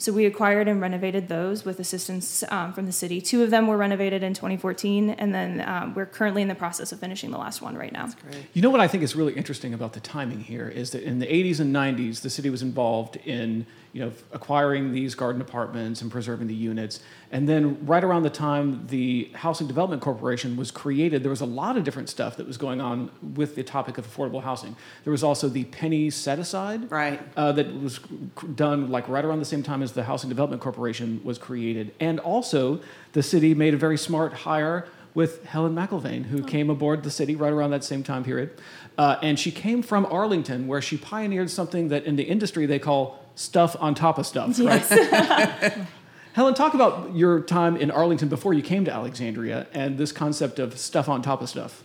So 0.00 0.12
we 0.12 0.26
acquired 0.26 0.68
and 0.68 0.80
renovated 0.80 1.26
those 1.26 1.64
with 1.64 1.80
assistance 1.80 2.44
um, 2.50 2.72
from 2.72 2.86
the 2.86 2.92
city. 2.92 3.20
Two 3.20 3.42
of 3.42 3.50
them 3.50 3.66
were 3.66 3.76
renovated 3.76 4.22
in 4.22 4.32
2014, 4.32 5.10
and 5.10 5.34
then 5.34 5.60
um, 5.68 5.92
we're 5.94 6.06
currently 6.06 6.40
in 6.40 6.46
the 6.46 6.54
process 6.54 6.92
of 6.92 7.00
finishing 7.00 7.32
the 7.32 7.38
last 7.38 7.60
one 7.60 7.76
right 7.76 7.92
now. 7.92 8.08
You 8.54 8.62
know 8.62 8.70
what 8.70 8.80
I 8.80 8.86
think 8.86 9.02
is 9.02 9.16
really 9.16 9.34
interesting 9.34 9.74
about 9.74 9.94
the 9.94 10.00
timing 10.00 10.40
here 10.40 10.68
is 10.68 10.90
that 10.92 11.02
in 11.02 11.18
the 11.18 11.26
80s 11.26 11.58
and 11.58 11.74
90s, 11.74 12.20
the 12.20 12.30
city 12.30 12.48
was 12.48 12.62
involved 12.62 13.16
in 13.16 13.66
you 13.92 14.04
know, 14.04 14.12
acquiring 14.32 14.92
these 14.92 15.14
garden 15.14 15.40
apartments 15.40 16.02
and 16.02 16.10
preserving 16.10 16.46
the 16.46 16.54
units. 16.54 17.00
And 17.30 17.48
then 17.48 17.84
right 17.86 18.02
around 18.02 18.22
the 18.22 18.30
time 18.30 18.86
the 18.86 19.30
Housing 19.34 19.66
Development 19.66 20.00
Corporation 20.00 20.56
was 20.56 20.70
created, 20.70 21.22
there 21.22 21.30
was 21.30 21.40
a 21.40 21.46
lot 21.46 21.76
of 21.76 21.84
different 21.84 22.08
stuff 22.08 22.36
that 22.36 22.46
was 22.46 22.56
going 22.56 22.80
on 22.80 23.10
with 23.34 23.54
the 23.54 23.62
topic 23.62 23.98
of 23.98 24.06
affordable 24.06 24.42
housing. 24.42 24.76
There 25.04 25.10
was 25.10 25.22
also 25.22 25.48
the 25.48 25.64
penny 25.64 26.10
set 26.10 26.38
aside, 26.38 26.90
right, 26.90 27.20
uh, 27.36 27.52
that 27.52 27.80
was 27.80 27.98
done 28.54 28.90
like 28.90 29.08
right 29.08 29.24
around 29.24 29.40
the 29.40 29.44
same 29.44 29.62
time 29.62 29.82
as 29.82 29.92
the 29.92 30.04
Housing 30.04 30.28
Development 30.28 30.60
Corporation 30.62 31.20
was 31.24 31.38
created. 31.38 31.94
And 32.00 32.20
also, 32.20 32.80
the 33.12 33.22
city 33.22 33.54
made 33.54 33.74
a 33.74 33.78
very 33.78 33.98
smart 33.98 34.32
hire 34.32 34.86
with 35.18 35.44
Helen 35.46 35.74
McIlvaine, 35.74 36.26
who 36.26 36.44
oh. 36.44 36.46
came 36.46 36.70
aboard 36.70 37.02
the 37.02 37.10
city 37.10 37.34
right 37.34 37.52
around 37.52 37.72
that 37.72 37.82
same 37.82 38.04
time 38.04 38.22
period. 38.22 38.52
Uh, 38.96 39.16
and 39.20 39.36
she 39.36 39.50
came 39.50 39.82
from 39.82 40.06
Arlington, 40.06 40.68
where 40.68 40.80
she 40.80 40.96
pioneered 40.96 41.50
something 41.50 41.88
that 41.88 42.04
in 42.04 42.14
the 42.14 42.22
industry 42.22 42.66
they 42.66 42.78
call 42.78 43.20
stuff 43.34 43.74
on 43.80 43.96
top 43.96 44.18
of 44.18 44.26
stuff, 44.26 44.56
right? 44.60 44.80
Helen, 46.34 46.54
talk 46.54 46.74
about 46.74 47.16
your 47.16 47.40
time 47.40 47.76
in 47.76 47.90
Arlington 47.90 48.28
before 48.28 48.54
you 48.54 48.62
came 48.62 48.84
to 48.84 48.92
Alexandria 48.92 49.66
and 49.72 49.98
this 49.98 50.12
concept 50.12 50.60
of 50.60 50.78
stuff 50.78 51.08
on 51.08 51.20
top 51.20 51.42
of 51.42 51.48
stuff. 51.48 51.82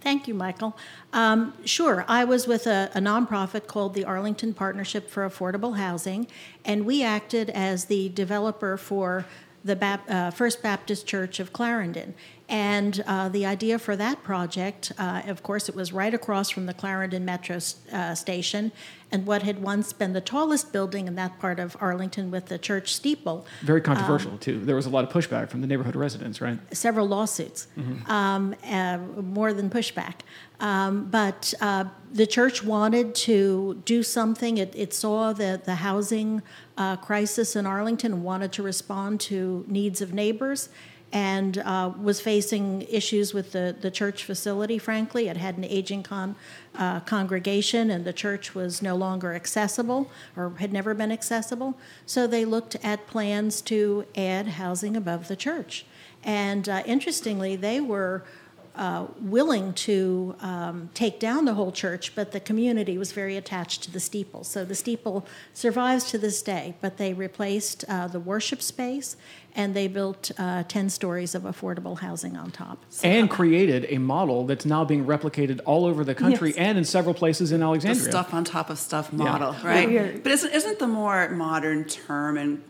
Thank 0.00 0.26
you, 0.26 0.34
Michael. 0.34 0.76
Um, 1.12 1.54
sure, 1.64 2.04
I 2.08 2.24
was 2.24 2.48
with 2.48 2.66
a, 2.66 2.90
a, 2.92 2.98
nonprofit 2.98 3.68
called 3.68 3.94
the 3.94 4.04
Arlington 4.04 4.52
Partnership 4.52 5.08
for 5.08 5.26
Affordable 5.28 5.76
Housing, 5.76 6.26
and 6.64 6.84
we 6.84 7.04
acted 7.04 7.50
as 7.50 7.84
the 7.84 8.08
developer 8.08 8.76
for 8.76 9.26
the 9.64 9.76
Bap- 9.76 10.10
uh, 10.10 10.30
First 10.30 10.62
Baptist 10.62 11.06
Church 11.06 11.40
of 11.40 11.52
Clarendon. 11.52 12.14
And 12.48 13.02
uh, 13.06 13.30
the 13.30 13.46
idea 13.46 13.78
for 13.78 13.96
that 13.96 14.22
project, 14.22 14.92
uh, 14.98 15.22
of 15.26 15.42
course, 15.42 15.70
it 15.70 15.74
was 15.74 15.94
right 15.94 16.12
across 16.12 16.50
from 16.50 16.66
the 16.66 16.74
Clarendon 16.74 17.24
Metro 17.24 17.58
uh, 17.90 18.14
station, 18.14 18.70
and 19.10 19.26
what 19.26 19.42
had 19.42 19.62
once 19.62 19.94
been 19.94 20.12
the 20.12 20.20
tallest 20.20 20.70
building 20.70 21.06
in 21.06 21.14
that 21.14 21.38
part 21.38 21.58
of 21.58 21.74
Arlington 21.80 22.30
with 22.30 22.46
the 22.46 22.58
church 22.58 22.92
steeple. 22.92 23.46
Very 23.62 23.80
controversial, 23.80 24.32
um, 24.32 24.38
too. 24.38 24.60
There 24.60 24.76
was 24.76 24.84
a 24.84 24.90
lot 24.90 25.04
of 25.04 25.10
pushback 25.10 25.48
from 25.48 25.62
the 25.62 25.66
neighborhood 25.66 25.96
residents, 25.96 26.42
right? 26.42 26.58
Several 26.76 27.08
lawsuits, 27.08 27.68
mm-hmm. 27.78 28.10
um, 28.10 28.54
uh, 28.68 28.98
more 29.22 29.54
than 29.54 29.70
pushback. 29.70 30.16
Um, 30.60 31.08
but 31.10 31.54
uh, 31.60 31.86
the 32.12 32.26
church 32.26 32.62
wanted 32.62 33.14
to 33.16 33.80
do 33.86 34.02
something. 34.02 34.58
It, 34.58 34.74
it 34.76 34.92
saw 34.92 35.32
the, 35.32 35.60
the 35.64 35.76
housing 35.76 36.42
uh, 36.76 36.96
crisis 36.96 37.56
in 37.56 37.66
Arlington 37.66 38.12
and 38.12 38.22
wanted 38.22 38.52
to 38.52 38.62
respond 38.62 39.20
to 39.20 39.64
needs 39.66 40.00
of 40.00 40.12
neighbors 40.12 40.68
and 41.14 41.58
uh, 41.58 41.92
was 42.02 42.20
facing 42.20 42.82
issues 42.82 43.32
with 43.32 43.52
the, 43.52 43.74
the 43.80 43.90
church 43.90 44.24
facility, 44.24 44.78
frankly. 44.78 45.28
It 45.28 45.36
had 45.36 45.56
an 45.56 45.64
aging 45.64 46.02
con, 46.02 46.34
uh, 46.74 47.00
congregation, 47.00 47.88
and 47.88 48.04
the 48.04 48.12
church 48.12 48.52
was 48.52 48.82
no 48.82 48.96
longer 48.96 49.32
accessible 49.32 50.10
or 50.36 50.54
had 50.58 50.72
never 50.72 50.92
been 50.92 51.12
accessible. 51.12 51.78
So 52.04 52.26
they 52.26 52.44
looked 52.44 52.74
at 52.82 53.06
plans 53.06 53.62
to 53.62 54.06
add 54.16 54.48
housing 54.48 54.96
above 54.96 55.28
the 55.28 55.36
church. 55.36 55.86
And 56.24 56.68
uh, 56.68 56.82
interestingly, 56.84 57.54
they 57.54 57.80
were 57.80 58.24
uh, 58.76 59.06
willing 59.20 59.72
to 59.72 60.34
um, 60.40 60.90
take 60.94 61.20
down 61.20 61.44
the 61.44 61.54
whole 61.54 61.70
church, 61.70 62.14
but 62.14 62.32
the 62.32 62.40
community 62.40 62.98
was 62.98 63.12
very 63.12 63.36
attached 63.36 63.82
to 63.84 63.90
the 63.90 64.00
steeple. 64.00 64.42
So 64.42 64.64
the 64.64 64.74
steeple 64.74 65.26
survives 65.52 66.10
to 66.10 66.18
this 66.18 66.42
day, 66.42 66.74
but 66.80 66.96
they 66.96 67.14
replaced 67.14 67.84
uh, 67.88 68.08
the 68.08 68.18
worship 68.18 68.60
space 68.60 69.16
and 69.54 69.74
they 69.74 69.86
built 69.86 70.32
uh, 70.38 70.64
10 70.64 70.90
stories 70.90 71.34
of 71.34 71.42
affordable 71.42 72.00
housing 72.00 72.36
on 72.36 72.50
top. 72.50 72.84
So, 72.88 73.06
and 73.06 73.30
created 73.30 73.86
a 73.88 73.98
model 73.98 74.44
that's 74.46 74.64
now 74.64 74.84
being 74.84 75.06
replicated 75.06 75.60
all 75.64 75.86
over 75.86 76.04
the 76.04 76.14
country 76.14 76.50
yes. 76.50 76.58
and 76.58 76.78
in 76.78 76.84
several 76.84 77.14
places 77.14 77.52
in 77.52 77.62
Alexandria. 77.62 78.04
The 78.04 78.10
stuff 78.10 78.34
on 78.34 78.44
top 78.44 78.70
of 78.70 78.78
stuff 78.78 79.12
model, 79.12 79.54
yeah. 79.62 79.66
right? 79.66 80.22
But 80.22 80.32
isn't, 80.32 80.52
isn't 80.52 80.78
the 80.80 80.88
more 80.88 81.28
modern 81.28 81.84
term, 81.84 82.36
and 82.36 82.62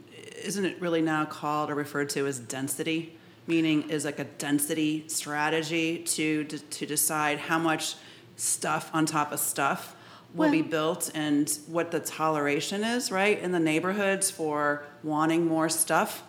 isn't 0.43 0.65
it 0.65 0.79
really 0.81 1.01
now 1.01 1.25
called 1.25 1.71
or 1.71 1.75
referred 1.75 2.11
to 2.11 2.27
as 2.27 2.39
density? 2.39 3.17
Meaning, 3.47 3.91
is 3.91 4.05
like 4.05 4.19
a 4.19 4.25
density 4.25 5.05
strategy 5.09 5.99
to, 5.99 6.45
to, 6.45 6.59
to 6.59 6.87
decide 6.87 7.39
how 7.39 7.59
much 7.59 7.97
stuff 8.37 8.91
on 8.95 9.07
top 9.07 9.33
of 9.33 9.41
stuff 9.41 9.95
will 10.35 10.47
well, 10.47 10.51
be 10.51 10.63
built 10.63 11.11
and 11.15 11.59
what 11.67 11.91
the 11.91 12.01
toleration 12.01 12.83
is, 12.83 13.13
right, 13.13 13.39
in 13.39 13.53
the 13.53 13.61
neighborhoods 13.61 14.31
for 14.31 14.85
wanting 15.03 15.47
more 15.47 15.69
stuff? 15.69 16.23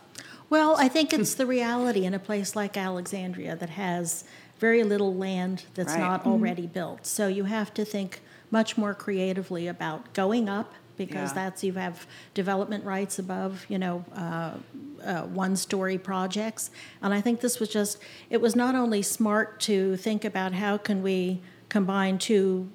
Well, 0.50 0.76
I 0.78 0.88
think 0.88 1.14
it's 1.20 1.36
the 1.36 1.46
reality 1.46 2.06
in 2.06 2.14
a 2.14 2.20
place 2.20 2.56
like 2.56 2.78
Alexandria 2.78 3.56
that 3.56 3.72
has 3.72 4.24
very 4.60 4.84
little 4.84 5.14
land 5.14 5.66
that's 5.74 5.94
right. 5.94 6.00
not 6.00 6.22
mm-hmm. 6.22 6.30
already 6.30 6.68
built. 6.68 7.06
So 7.06 7.28
you 7.28 7.46
have 7.46 7.74
to 7.74 7.86
think 7.86 8.22
much 8.52 8.78
more 8.78 8.94
creatively 8.94 9.68
about 9.68 10.14
going 10.14 10.48
up 10.48 10.74
because 10.98 11.32
yeah. 11.32 11.46
that's 11.46 11.64
you 11.64 11.74
have 11.74 12.06
development 12.34 12.84
rights 12.84 13.20
above 13.20 13.66
you 13.70 13.78
know 13.78 14.04
uh, 14.16 14.52
uh, 15.04 15.24
one 15.24 15.56
story 15.56 15.98
projects 15.98 16.72
and 17.02 17.14
i 17.14 17.22
think 17.22 17.42
this 17.42 17.60
was 17.60 17.70
just 17.70 17.98
it 18.30 18.42
was 18.42 18.56
not 18.56 18.76
only 18.76 19.02
smart 19.02 19.60
to 19.60 19.98
think 19.98 20.26
about 20.26 20.54
how 20.54 20.78
can 20.78 21.02
we 21.02 21.42
combine 21.70 22.18
two 22.18 22.70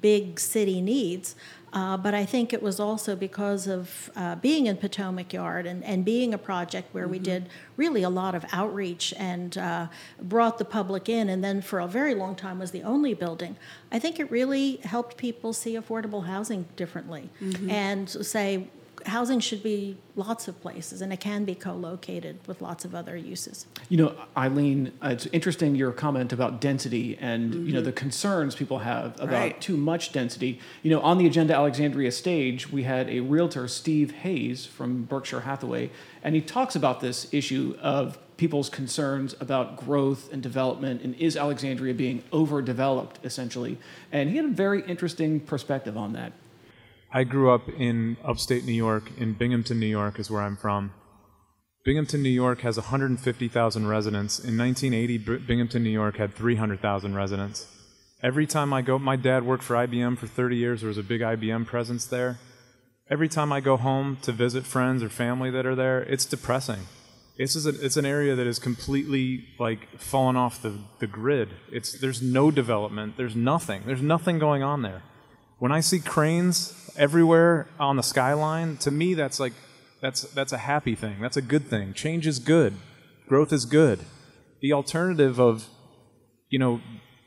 big 0.00 0.38
city 0.40 0.80
needs 0.80 1.36
uh, 1.76 1.94
but 1.94 2.14
I 2.14 2.24
think 2.24 2.54
it 2.54 2.62
was 2.62 2.80
also 2.80 3.14
because 3.14 3.66
of 3.66 4.10
uh, 4.16 4.36
being 4.36 4.64
in 4.64 4.78
Potomac 4.78 5.34
Yard 5.34 5.66
and, 5.66 5.84
and 5.84 6.06
being 6.06 6.32
a 6.32 6.38
project 6.38 6.88
where 6.94 7.04
mm-hmm. 7.04 7.12
we 7.12 7.18
did 7.18 7.50
really 7.76 8.02
a 8.02 8.08
lot 8.08 8.34
of 8.34 8.46
outreach 8.50 9.12
and 9.18 9.58
uh, 9.58 9.88
brought 10.22 10.56
the 10.56 10.64
public 10.64 11.10
in, 11.10 11.28
and 11.28 11.44
then 11.44 11.60
for 11.60 11.80
a 11.80 11.86
very 11.86 12.14
long 12.14 12.34
time 12.34 12.60
was 12.60 12.70
the 12.70 12.82
only 12.82 13.12
building. 13.12 13.56
I 13.92 13.98
think 13.98 14.18
it 14.18 14.30
really 14.30 14.76
helped 14.84 15.18
people 15.18 15.52
see 15.52 15.74
affordable 15.74 16.24
housing 16.24 16.64
differently 16.76 17.28
mm-hmm. 17.42 17.70
and 17.70 18.08
say, 18.08 18.68
housing 19.06 19.40
should 19.40 19.62
be 19.62 19.96
lots 20.16 20.48
of 20.48 20.60
places 20.60 21.00
and 21.00 21.12
it 21.12 21.20
can 21.20 21.44
be 21.44 21.54
co-located 21.54 22.38
with 22.46 22.60
lots 22.60 22.84
of 22.84 22.94
other 22.94 23.16
uses 23.16 23.66
you 23.88 23.96
know 23.96 24.14
eileen 24.36 24.92
uh, 25.02 25.08
it's 25.08 25.26
interesting 25.26 25.74
your 25.74 25.92
comment 25.92 26.32
about 26.32 26.60
density 26.60 27.16
and 27.20 27.52
mm-hmm. 27.52 27.66
you 27.66 27.72
know 27.72 27.78
mm-hmm. 27.78 27.86
the 27.86 27.92
concerns 27.92 28.54
people 28.54 28.80
have 28.80 29.14
about 29.20 29.30
right. 29.30 29.60
too 29.60 29.76
much 29.76 30.12
density 30.12 30.58
you 30.82 30.90
know 30.90 31.00
on 31.00 31.18
the 31.18 31.26
agenda 31.26 31.54
alexandria 31.54 32.10
stage 32.10 32.70
we 32.70 32.82
had 32.82 33.08
a 33.08 33.20
realtor 33.20 33.68
steve 33.68 34.10
hayes 34.10 34.66
from 34.66 35.02
berkshire 35.04 35.40
hathaway 35.40 35.90
and 36.22 36.34
he 36.34 36.40
talks 36.40 36.74
about 36.74 37.00
this 37.00 37.32
issue 37.32 37.76
of 37.80 38.18
people's 38.36 38.68
concerns 38.68 39.34
about 39.40 39.76
growth 39.76 40.30
and 40.32 40.42
development 40.42 41.00
and 41.02 41.14
is 41.14 41.36
alexandria 41.36 41.94
being 41.94 42.22
overdeveloped 42.32 43.18
essentially 43.24 43.78
and 44.10 44.30
he 44.30 44.36
had 44.36 44.44
a 44.44 44.48
very 44.48 44.82
interesting 44.82 45.38
perspective 45.38 45.96
on 45.96 46.12
that 46.12 46.32
I 47.12 47.24
grew 47.24 47.50
up 47.50 47.68
in 47.68 48.16
upstate 48.24 48.64
New 48.64 48.72
York, 48.72 49.10
in 49.16 49.34
Binghamton, 49.34 49.80
New 49.80 49.86
York, 49.86 50.18
is 50.18 50.30
where 50.30 50.42
I'm 50.42 50.56
from. 50.56 50.92
Binghamton, 51.84 52.20
New 52.22 52.28
York 52.28 52.62
has 52.62 52.76
150,000 52.76 53.86
residents. 53.86 54.40
In 54.40 54.58
1980, 54.58 55.38
Binghamton, 55.46 55.84
New 55.84 55.90
York 55.90 56.16
had 56.16 56.34
300,000 56.34 57.14
residents. 57.14 57.66
Every 58.22 58.46
time 58.46 58.72
I 58.72 58.82
go, 58.82 58.98
my 58.98 59.14
dad 59.14 59.44
worked 59.44 59.62
for 59.62 59.76
IBM 59.76 60.18
for 60.18 60.26
30 60.26 60.56
years. 60.56 60.80
There 60.80 60.88
was 60.88 60.98
a 60.98 61.04
big 61.04 61.20
IBM 61.20 61.66
presence 61.66 62.06
there. 62.06 62.38
Every 63.08 63.28
time 63.28 63.52
I 63.52 63.60
go 63.60 63.76
home 63.76 64.18
to 64.22 64.32
visit 64.32 64.64
friends 64.64 65.02
or 65.02 65.08
family 65.08 65.50
that 65.52 65.64
are 65.64 65.76
there, 65.76 66.02
it's 66.02 66.24
depressing. 66.24 66.88
It's 67.38 67.54
a, 67.64 67.68
it's 67.68 67.96
an 67.96 68.06
area 68.06 68.34
that 68.34 68.46
is 68.46 68.58
completely 68.58 69.44
like 69.60 70.00
fallen 70.00 70.36
off 70.36 70.60
the, 70.62 70.78
the 70.98 71.06
grid. 71.06 71.50
It's 71.70 71.92
there's 71.92 72.20
no 72.20 72.50
development. 72.50 73.16
There's 73.16 73.36
nothing. 73.36 73.82
There's 73.86 74.02
nothing 74.02 74.38
going 74.38 74.62
on 74.64 74.82
there. 74.82 75.02
When 75.58 75.72
I 75.72 75.80
see 75.80 76.00
cranes 76.00 76.92
everywhere 76.96 77.68
on 77.78 77.96
the 77.96 78.02
skyline, 78.02 78.76
to 78.78 78.90
me 78.90 79.14
that's 79.14 79.40
like 79.40 79.54
that's 80.00 80.22
that's 80.22 80.52
a 80.52 80.58
happy 80.58 80.94
thing. 80.94 81.20
That's 81.20 81.36
a 81.36 81.42
good 81.42 81.66
thing. 81.66 81.94
Change 81.94 82.26
is 82.26 82.38
good. 82.38 82.74
Growth 83.28 83.52
is 83.52 83.64
good. 83.64 84.00
The 84.60 84.72
alternative 84.72 85.40
of 85.40 85.68
you 86.48 86.58
know, 86.58 86.80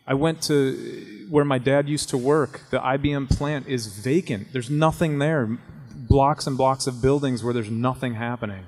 I 0.07 0.13
went 0.13 0.41
to 0.43 1.27
where 1.29 1.45
my 1.45 1.57
dad 1.57 1.89
used 1.89 2.09
to 2.09 2.17
work. 2.17 2.61
The 2.71 2.79
IBM 2.79 3.29
plant 3.29 3.67
is 3.67 3.87
vacant. 3.87 4.53
There's 4.53 4.69
nothing 4.69 5.19
there. 5.19 5.57
Blocks 5.93 6.47
and 6.47 6.57
blocks 6.57 6.87
of 6.87 7.01
buildings 7.01 7.43
where 7.43 7.53
there's 7.53 7.69
nothing 7.69 8.15
happening. 8.15 8.65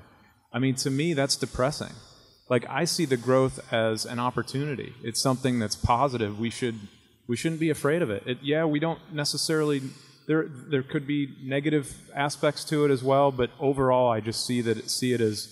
I 0.52 0.58
mean, 0.58 0.74
to 0.76 0.90
me, 0.90 1.14
that's 1.14 1.36
depressing. 1.36 1.92
Like, 2.48 2.66
I 2.68 2.84
see 2.84 3.06
the 3.06 3.16
growth 3.16 3.72
as 3.72 4.04
an 4.04 4.18
opportunity. 4.18 4.94
It's 5.02 5.20
something 5.20 5.58
that's 5.58 5.74
positive. 5.74 6.38
We 6.38 6.50
should 6.50 6.78
we 7.26 7.36
shouldn't 7.36 7.60
be 7.60 7.70
afraid 7.70 8.02
of 8.02 8.10
it. 8.10 8.22
it. 8.26 8.38
Yeah, 8.42 8.64
we 8.64 8.78
don't 8.78 9.00
necessarily. 9.12 9.82
There, 10.26 10.46
there 10.48 10.84
could 10.84 11.06
be 11.06 11.34
negative 11.42 11.96
aspects 12.14 12.64
to 12.66 12.84
it 12.84 12.90
as 12.92 13.02
well, 13.02 13.32
but 13.32 13.50
overall, 13.58 14.08
I 14.08 14.20
just 14.20 14.46
see 14.46 14.60
that 14.62 14.88
see 14.88 15.12
it 15.12 15.20
as 15.20 15.48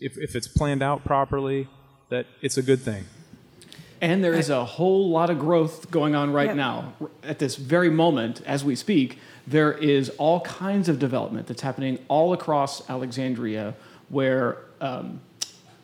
if, 0.00 0.16
if 0.16 0.34
it's 0.34 0.48
planned 0.48 0.82
out 0.82 1.04
properly, 1.04 1.68
that 2.08 2.26
it's 2.40 2.56
a 2.56 2.62
good 2.62 2.80
thing. 2.80 3.04
And 4.00 4.22
there 4.22 4.34
is 4.34 4.50
a 4.50 4.64
whole 4.64 5.10
lot 5.10 5.30
of 5.30 5.38
growth 5.38 5.90
going 5.90 6.14
on 6.14 6.32
right 6.32 6.48
yep. 6.48 6.56
now. 6.56 6.92
At 7.22 7.38
this 7.38 7.56
very 7.56 7.90
moment, 7.90 8.42
as 8.44 8.64
we 8.64 8.76
speak, 8.76 9.18
there 9.46 9.72
is 9.72 10.10
all 10.10 10.40
kinds 10.40 10.88
of 10.88 10.98
development 10.98 11.46
that's 11.46 11.62
happening 11.62 11.98
all 12.08 12.32
across 12.32 12.88
Alexandria 12.90 13.74
where 14.08 14.58
um, 14.80 15.20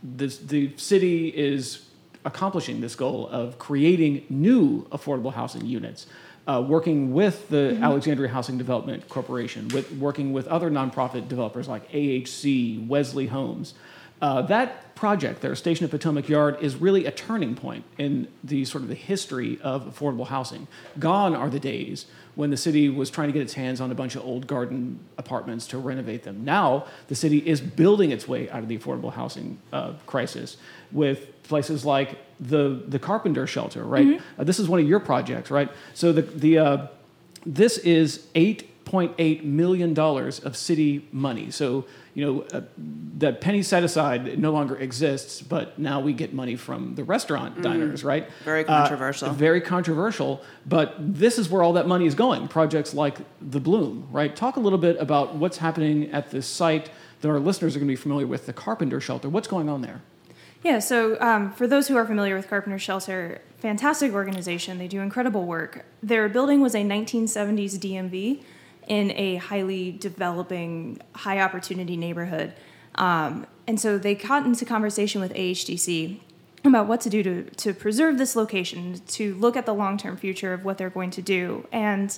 this, 0.02 0.38
the 0.38 0.76
city 0.76 1.28
is 1.28 1.86
accomplishing 2.24 2.80
this 2.80 2.94
goal 2.94 3.28
of 3.28 3.58
creating 3.58 4.24
new 4.28 4.84
affordable 4.90 5.32
housing 5.32 5.66
units. 5.66 6.06
Uh, 6.44 6.60
working 6.66 7.12
with 7.12 7.48
the 7.50 7.70
mm-hmm. 7.72 7.84
Alexandria 7.84 8.28
Housing 8.28 8.58
Development 8.58 9.08
Corporation, 9.08 9.68
with 9.68 9.92
working 9.92 10.32
with 10.32 10.48
other 10.48 10.72
nonprofit 10.72 11.28
developers 11.28 11.68
like 11.68 11.88
AHC, 11.92 12.84
Wesley 12.88 13.28
Homes. 13.28 13.74
Uh, 14.22 14.40
that 14.40 14.94
project, 14.94 15.40
their 15.40 15.56
station 15.56 15.84
at 15.84 15.90
Potomac 15.90 16.28
Yard, 16.28 16.56
is 16.60 16.76
really 16.76 17.06
a 17.06 17.10
turning 17.10 17.56
point 17.56 17.84
in 17.98 18.28
the 18.44 18.64
sort 18.64 18.82
of 18.82 18.88
the 18.88 18.94
history 18.94 19.58
of 19.62 19.84
affordable 19.84 20.28
housing. 20.28 20.68
Gone 21.00 21.34
are 21.34 21.50
the 21.50 21.58
days 21.58 22.06
when 22.36 22.50
the 22.50 22.56
city 22.56 22.88
was 22.88 23.10
trying 23.10 23.26
to 23.26 23.32
get 23.32 23.42
its 23.42 23.54
hands 23.54 23.80
on 23.80 23.90
a 23.90 23.96
bunch 23.96 24.14
of 24.14 24.24
old 24.24 24.46
garden 24.46 25.00
apartments 25.18 25.66
to 25.66 25.78
renovate 25.78 26.22
them. 26.22 26.44
Now 26.44 26.86
the 27.08 27.16
city 27.16 27.38
is 27.38 27.60
building 27.60 28.12
its 28.12 28.28
way 28.28 28.48
out 28.48 28.62
of 28.62 28.68
the 28.68 28.78
affordable 28.78 29.12
housing 29.12 29.58
uh, 29.72 29.94
crisis 30.06 30.56
with 30.92 31.42
places 31.42 31.84
like 31.84 32.16
the 32.38 32.80
the 32.86 33.00
Carpenter 33.00 33.48
Shelter, 33.48 33.82
right? 33.82 34.06
Mm-hmm. 34.06 34.40
Uh, 34.40 34.44
this 34.44 34.60
is 34.60 34.68
one 34.68 34.78
of 34.78 34.86
your 34.86 35.00
projects, 35.00 35.50
right? 35.50 35.68
So 35.94 36.12
the 36.12 36.22
the 36.22 36.58
uh, 36.58 36.86
this 37.44 37.76
is 37.78 38.28
eight 38.36 38.68
$8.8 38.92 39.44
million 39.44 39.98
of 39.98 40.56
city 40.56 41.08
money. 41.12 41.50
So, 41.50 41.86
you 42.14 42.24
know, 42.26 42.42
uh, 42.52 42.60
that 43.18 43.40
penny 43.40 43.62
set 43.62 43.82
aside 43.84 44.38
no 44.38 44.50
longer 44.52 44.76
exists, 44.76 45.40
but 45.40 45.78
now 45.78 46.00
we 46.00 46.12
get 46.12 46.34
money 46.34 46.56
from 46.56 46.94
the 46.94 47.04
restaurant 47.04 47.62
diners, 47.62 48.04
right? 48.04 48.28
Very 48.44 48.62
Uh, 48.66 48.80
controversial. 48.80 49.30
very 49.30 49.60
controversial, 49.60 50.42
but 50.66 50.94
this 50.98 51.38
is 51.38 51.48
where 51.48 51.62
all 51.62 51.72
that 51.74 51.86
money 51.88 52.06
is 52.06 52.14
going. 52.14 52.48
Projects 52.48 52.92
like 52.92 53.18
the 53.40 53.60
Bloom, 53.60 54.06
right? 54.12 54.34
Talk 54.36 54.56
a 54.56 54.60
little 54.60 54.78
bit 54.78 54.96
about 55.00 55.36
what's 55.36 55.56
happening 55.58 56.10
at 56.12 56.30
this 56.30 56.46
site 56.46 56.90
that 57.22 57.28
our 57.28 57.40
listeners 57.40 57.76
are 57.76 57.78
going 57.78 57.88
to 57.88 57.92
be 57.92 57.96
familiar 57.96 58.26
with, 58.26 58.46
the 58.46 58.52
Carpenter 58.52 59.00
Shelter. 59.00 59.28
What's 59.28 59.48
going 59.48 59.68
on 59.68 59.80
there? 59.80 60.02
Yeah, 60.64 60.78
so 60.80 61.20
um, 61.20 61.50
for 61.52 61.66
those 61.66 61.88
who 61.88 61.96
are 61.96 62.04
familiar 62.04 62.36
with 62.36 62.48
Carpenter 62.48 62.78
Shelter, 62.78 63.40
fantastic 63.58 64.12
organization. 64.12 64.78
They 64.78 64.86
do 64.88 65.00
incredible 65.00 65.44
work. 65.44 65.84
Their 66.02 66.28
building 66.28 66.60
was 66.60 66.74
a 66.74 66.82
1970s 66.84 67.78
DMV 67.78 68.42
in 68.92 69.10
a 69.12 69.36
highly 69.36 69.90
developing, 69.90 71.00
high 71.14 71.40
opportunity 71.40 71.96
neighborhood. 71.96 72.52
Um, 72.96 73.46
and 73.66 73.80
so 73.80 73.96
they 73.96 74.14
got 74.14 74.44
into 74.44 74.66
conversation 74.66 75.18
with 75.22 75.32
AHDC 75.32 76.20
about 76.62 76.86
what 76.88 77.00
to 77.00 77.08
do 77.08 77.22
to, 77.22 77.42
to 77.44 77.72
preserve 77.72 78.18
this 78.18 78.36
location, 78.36 79.00
to 79.06 79.34
look 79.36 79.56
at 79.56 79.64
the 79.64 79.72
long 79.72 79.96
term 79.96 80.18
future 80.18 80.52
of 80.52 80.66
what 80.66 80.76
they're 80.76 80.90
going 80.90 81.10
to 81.12 81.22
do. 81.22 81.66
And 81.72 82.16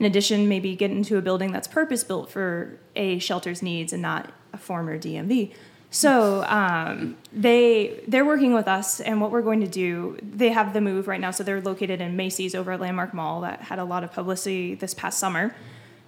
in 0.00 0.06
addition, 0.06 0.48
maybe 0.48 0.74
get 0.74 0.90
into 0.90 1.18
a 1.18 1.22
building 1.22 1.52
that's 1.52 1.68
purpose 1.68 2.02
built 2.02 2.32
for 2.32 2.80
a 2.96 3.20
shelter's 3.20 3.62
needs 3.62 3.92
and 3.92 4.02
not 4.02 4.32
a 4.52 4.58
former 4.58 4.98
DMV. 4.98 5.52
So 5.90 6.42
um, 6.48 7.16
they 7.32 8.00
they're 8.08 8.24
working 8.24 8.54
with 8.54 8.66
us, 8.66 9.00
and 9.00 9.20
what 9.20 9.30
we're 9.30 9.42
going 9.42 9.60
to 9.60 9.68
do. 9.68 10.18
They 10.20 10.48
have 10.48 10.72
the 10.72 10.80
move 10.80 11.06
right 11.06 11.20
now, 11.20 11.30
so 11.30 11.44
they're 11.44 11.62
located 11.62 12.00
in 12.00 12.16
Macy's 12.16 12.56
over 12.56 12.72
at 12.72 12.80
Landmark 12.80 13.14
Mall 13.14 13.40
that 13.42 13.62
had 13.62 13.78
a 13.78 13.84
lot 13.84 14.02
of 14.02 14.12
publicity 14.12 14.74
this 14.74 14.94
past 14.94 15.18
summer, 15.18 15.54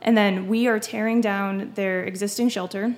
and 0.02 0.16
then 0.16 0.48
we 0.48 0.66
are 0.66 0.78
tearing 0.78 1.20
down 1.20 1.72
their 1.74 2.04
existing 2.04 2.48
shelter. 2.48 2.94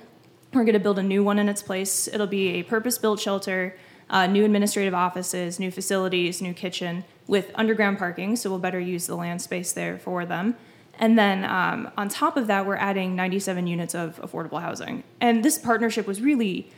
We're 0.53 0.63
going 0.63 0.73
to 0.73 0.79
build 0.79 0.99
a 0.99 1.03
new 1.03 1.23
one 1.23 1.39
in 1.39 1.49
its 1.49 1.61
place. 1.61 2.07
It'll 2.07 2.27
be 2.27 2.49
a 2.59 2.63
purpose-built 2.63 3.19
shelter, 3.19 3.75
uh, 4.09 4.27
new 4.27 4.45
administrative 4.45 4.93
offices, 4.93 5.59
new 5.59 5.71
facilities, 5.71 6.41
new 6.41 6.53
kitchen 6.53 7.03
with 7.27 7.51
underground 7.55 7.97
parking, 7.97 8.35
so 8.35 8.49
we'll 8.49 8.59
better 8.59 8.79
use 8.79 9.07
the 9.07 9.15
land 9.15 9.41
space 9.41 9.71
there 9.71 9.97
for 9.97 10.25
them. 10.25 10.55
And 10.99 11.17
then 11.17 11.43
um, 11.45 11.91
on 11.97 12.09
top 12.09 12.37
of 12.37 12.47
that, 12.47 12.65
we're 12.65 12.75
adding 12.75 13.15
97 13.15 13.65
units 13.65 13.95
of 13.95 14.19
affordable 14.21 14.61
housing. 14.61 15.03
And 15.19 15.43
this 15.43 15.57
partnership 15.57 16.05
was 16.05 16.21
really 16.21 16.71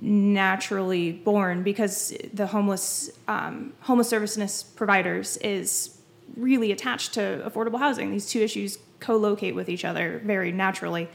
naturally 0.00 1.12
born 1.12 1.62
because 1.62 2.12
the 2.34 2.48
homeless 2.48 3.10
um, 3.28 3.72
homeless 3.80 4.08
services 4.08 4.64
providers 4.74 5.36
is 5.38 5.96
really 6.36 6.72
attached 6.72 7.14
to 7.14 7.42
affordable 7.46 7.78
housing. 7.78 8.10
These 8.10 8.28
two 8.28 8.40
issues 8.40 8.78
co-locate 9.02 9.54
with 9.54 9.68
each 9.68 9.84
other 9.84 10.22
very 10.24 10.52
naturally. 10.52 11.08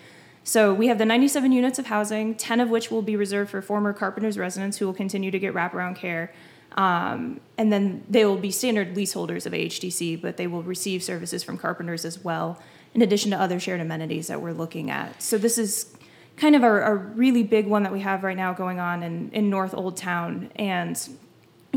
So 0.44 0.74
we 0.74 0.88
have 0.88 0.98
the 0.98 1.06
97 1.06 1.52
units 1.52 1.80
of 1.80 1.88
housing, 1.88 2.36
10 2.36 2.60
of 2.60 2.70
which 2.70 2.92
will 2.92 3.02
be 3.02 3.16
reserved 3.16 3.50
for 3.50 3.62
former 3.62 3.92
Carpenters 3.92 4.38
residents 4.38 4.78
who 4.78 4.86
will 4.86 4.94
continue 4.94 5.32
to 5.32 5.40
get 5.40 5.54
wraparound 5.54 5.96
care. 5.96 6.32
Um, 6.78 7.42
and 7.58 7.74
then 7.74 8.06
they 8.10 8.24
will 8.24 8.38
be 8.38 8.52
standard 8.52 8.96
leaseholders 8.96 9.46
of 9.46 9.54
AHDC, 9.54 10.22
but 10.22 10.38
they 10.38 10.48
will 10.48 10.64
receive 10.64 11.02
services 11.02 11.44
from 11.44 11.58
Carpenters 11.58 12.06
as 12.06 12.24
well, 12.24 12.62
in 12.94 13.02
addition 13.02 13.32
to 13.32 13.38
other 13.38 13.60
shared 13.60 13.82
amenities 13.82 14.28
that 14.28 14.42
we're 14.42 14.54
looking 14.54 14.92
at. 14.92 15.22
So 15.22 15.38
this 15.38 15.58
is 15.58 15.96
kind 16.38 16.56
of 16.56 16.64
a, 16.64 16.72
a 16.92 16.96
really 16.96 17.44
big 17.44 17.68
one 17.68 17.84
that 17.84 17.92
we 17.92 18.02
have 18.02 18.24
right 18.24 18.38
now 18.38 18.54
going 18.54 18.80
on 18.80 19.02
in, 19.04 19.32
in 19.32 19.50
North 19.50 19.74
Old 19.74 19.98
Town, 19.98 20.52
and 20.56 21.10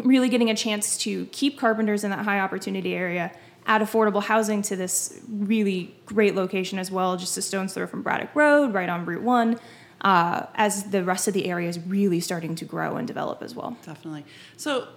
really 0.04 0.28
getting 0.28 0.50
a 0.50 0.54
chance 0.54 0.96
to 0.98 1.26
keep 1.26 1.58
Carpenters 1.58 2.04
in 2.04 2.10
that 2.10 2.24
high 2.24 2.40
opportunity 2.40 2.94
area, 2.94 3.32
add 3.66 3.82
affordable 3.82 4.22
housing 4.22 4.62
to 4.62 4.76
this 4.76 5.20
really 5.28 5.94
great 6.06 6.34
location 6.34 6.78
as 6.78 6.90
well, 6.90 7.16
just 7.16 7.36
a 7.36 7.42
stone's 7.42 7.74
throw 7.74 7.86
from 7.86 8.02
Braddock 8.02 8.34
Road, 8.34 8.72
right 8.74 8.88
on 8.88 9.04
Route 9.04 9.22
1 9.22 9.60
uh, 10.02 10.46
as 10.54 10.84
the 10.84 11.04
rest 11.04 11.28
of 11.28 11.34
the 11.34 11.46
area 11.46 11.68
is 11.68 11.78
really 11.80 12.20
starting 12.20 12.54
to 12.56 12.64
grow 12.64 12.96
and 12.96 13.06
develop 13.06 13.42
as 13.42 13.54
well. 13.54 13.76
Definitely. 13.84 14.24
So 14.56 14.88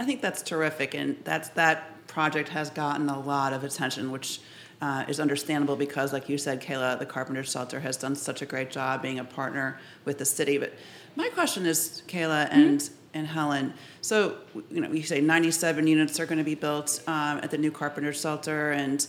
I 0.00 0.04
think 0.04 0.22
that's 0.22 0.42
terrific, 0.42 0.94
and 0.94 1.16
that's 1.24 1.50
that 1.50 2.06
project 2.06 2.48
has 2.50 2.70
gotten 2.70 3.08
a 3.08 3.18
lot 3.18 3.52
of 3.52 3.64
attention, 3.64 4.10
which 4.10 4.40
uh, 4.80 5.04
is 5.08 5.20
understandable 5.20 5.76
because, 5.76 6.12
like 6.12 6.28
you 6.28 6.38
said, 6.38 6.62
Kayla, 6.62 6.98
the 6.98 7.06
Carpenter 7.06 7.42
Shelter 7.42 7.80
has 7.80 7.96
done 7.96 8.14
such 8.14 8.42
a 8.42 8.46
great 8.46 8.70
job 8.70 9.02
being 9.02 9.18
a 9.18 9.24
partner 9.24 9.78
with 10.04 10.18
the 10.18 10.24
city. 10.24 10.58
But 10.58 10.74
my 11.16 11.28
question 11.30 11.66
is, 11.66 12.02
Kayla 12.06 12.48
and 12.50 12.88
and 13.16 13.26
Helen. 13.26 13.74
So 14.00 14.36
you 14.70 14.80
know, 14.80 14.92
you 14.92 15.02
say 15.02 15.20
97 15.20 15.86
units 15.86 16.20
are 16.20 16.26
going 16.26 16.38
to 16.38 16.44
be 16.44 16.54
built 16.54 17.02
um, 17.06 17.38
at 17.38 17.50
the 17.50 17.58
new 17.58 17.70
Carpenter 17.70 18.12
Shelter, 18.12 18.72
and 18.72 19.06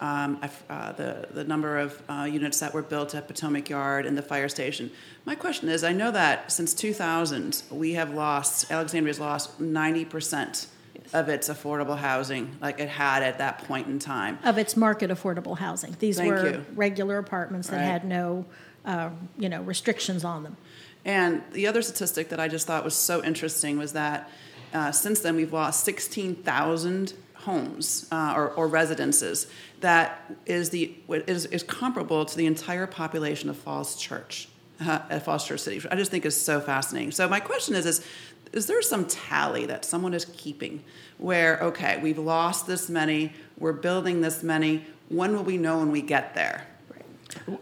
um, 0.00 0.38
uh, 0.68 0.92
the, 0.92 1.28
the 1.32 1.44
number 1.44 1.78
of 1.78 2.02
uh, 2.08 2.28
units 2.30 2.60
that 2.60 2.74
were 2.74 2.82
built 2.82 3.14
at 3.14 3.26
Potomac 3.26 3.68
Yard 3.68 4.06
and 4.06 4.16
the 4.16 4.22
fire 4.22 4.48
station. 4.48 4.90
My 5.24 5.34
question 5.34 5.68
is 5.68 5.82
I 5.82 5.92
know 5.92 6.10
that 6.10 6.52
since 6.52 6.74
2000, 6.74 7.62
we 7.70 7.94
have 7.94 8.12
lost, 8.12 8.70
Alexandria's 8.70 9.18
lost 9.18 9.60
90% 9.60 10.66
of 11.12 11.28
its 11.28 11.48
affordable 11.48 11.96
housing, 11.98 12.56
like 12.60 12.78
it 12.80 12.88
had 12.88 13.22
at 13.22 13.38
that 13.38 13.58
point 13.64 13.86
in 13.86 13.98
time. 13.98 14.38
Of 14.44 14.58
its 14.58 14.76
market 14.76 15.10
affordable 15.10 15.58
housing. 15.58 15.96
These 15.98 16.18
Thank 16.18 16.32
were 16.32 16.50
you. 16.50 16.64
regular 16.74 17.18
apartments 17.18 17.68
that 17.68 17.76
Right. 17.76 17.84
had 17.84 18.04
no, 18.04 18.44
uh, 18.84 19.10
you 19.38 19.48
know, 19.48 19.62
restrictions 19.62 20.24
on 20.24 20.42
them. 20.42 20.56
And 21.04 21.42
the 21.52 21.66
other 21.68 21.82
statistic 21.82 22.30
that 22.30 22.40
I 22.40 22.48
just 22.48 22.66
thought 22.66 22.84
was 22.84 22.94
so 22.94 23.22
interesting 23.22 23.78
was 23.78 23.92
that 23.92 24.28
uh, 24.74 24.90
since 24.92 25.20
then 25.20 25.36
we've 25.36 25.52
lost 25.52 25.84
16,000 25.84 27.14
homes 27.34 28.08
uh, 28.10 28.34
or, 28.36 28.50
or 28.50 28.66
residences. 28.66 29.46
That 29.80 30.34
is 30.46 30.70
the 30.70 30.94
is, 31.08 31.46
is 31.46 31.62
comparable 31.62 32.24
to 32.24 32.36
the 32.36 32.46
entire 32.46 32.86
population 32.86 33.48
of 33.48 33.56
Falls 33.56 33.94
Church, 33.96 34.48
uh, 34.80 35.00
at 35.08 35.24
Falls 35.24 35.46
Church 35.46 35.60
City. 35.60 35.80
I 35.90 35.94
just 35.94 36.10
think 36.10 36.26
is 36.26 36.38
so 36.38 36.60
fascinating. 36.60 37.12
So 37.12 37.28
my 37.28 37.38
question 37.40 37.76
is: 37.76 37.86
is 37.86 38.04
is 38.56 38.66
there 38.66 38.80
some 38.82 39.06
tally 39.06 39.66
that 39.66 39.84
someone 39.84 40.14
is 40.14 40.24
keeping 40.24 40.82
where 41.18 41.60
okay 41.60 41.98
we've 42.02 42.18
lost 42.18 42.66
this 42.66 42.88
many, 42.88 43.32
we're 43.58 43.72
building 43.72 44.20
this 44.22 44.42
many. 44.42 44.84
When 45.08 45.34
will 45.34 45.44
we 45.44 45.56
know 45.56 45.78
when 45.78 45.92
we 45.92 46.02
get 46.02 46.34
there? 46.34 46.66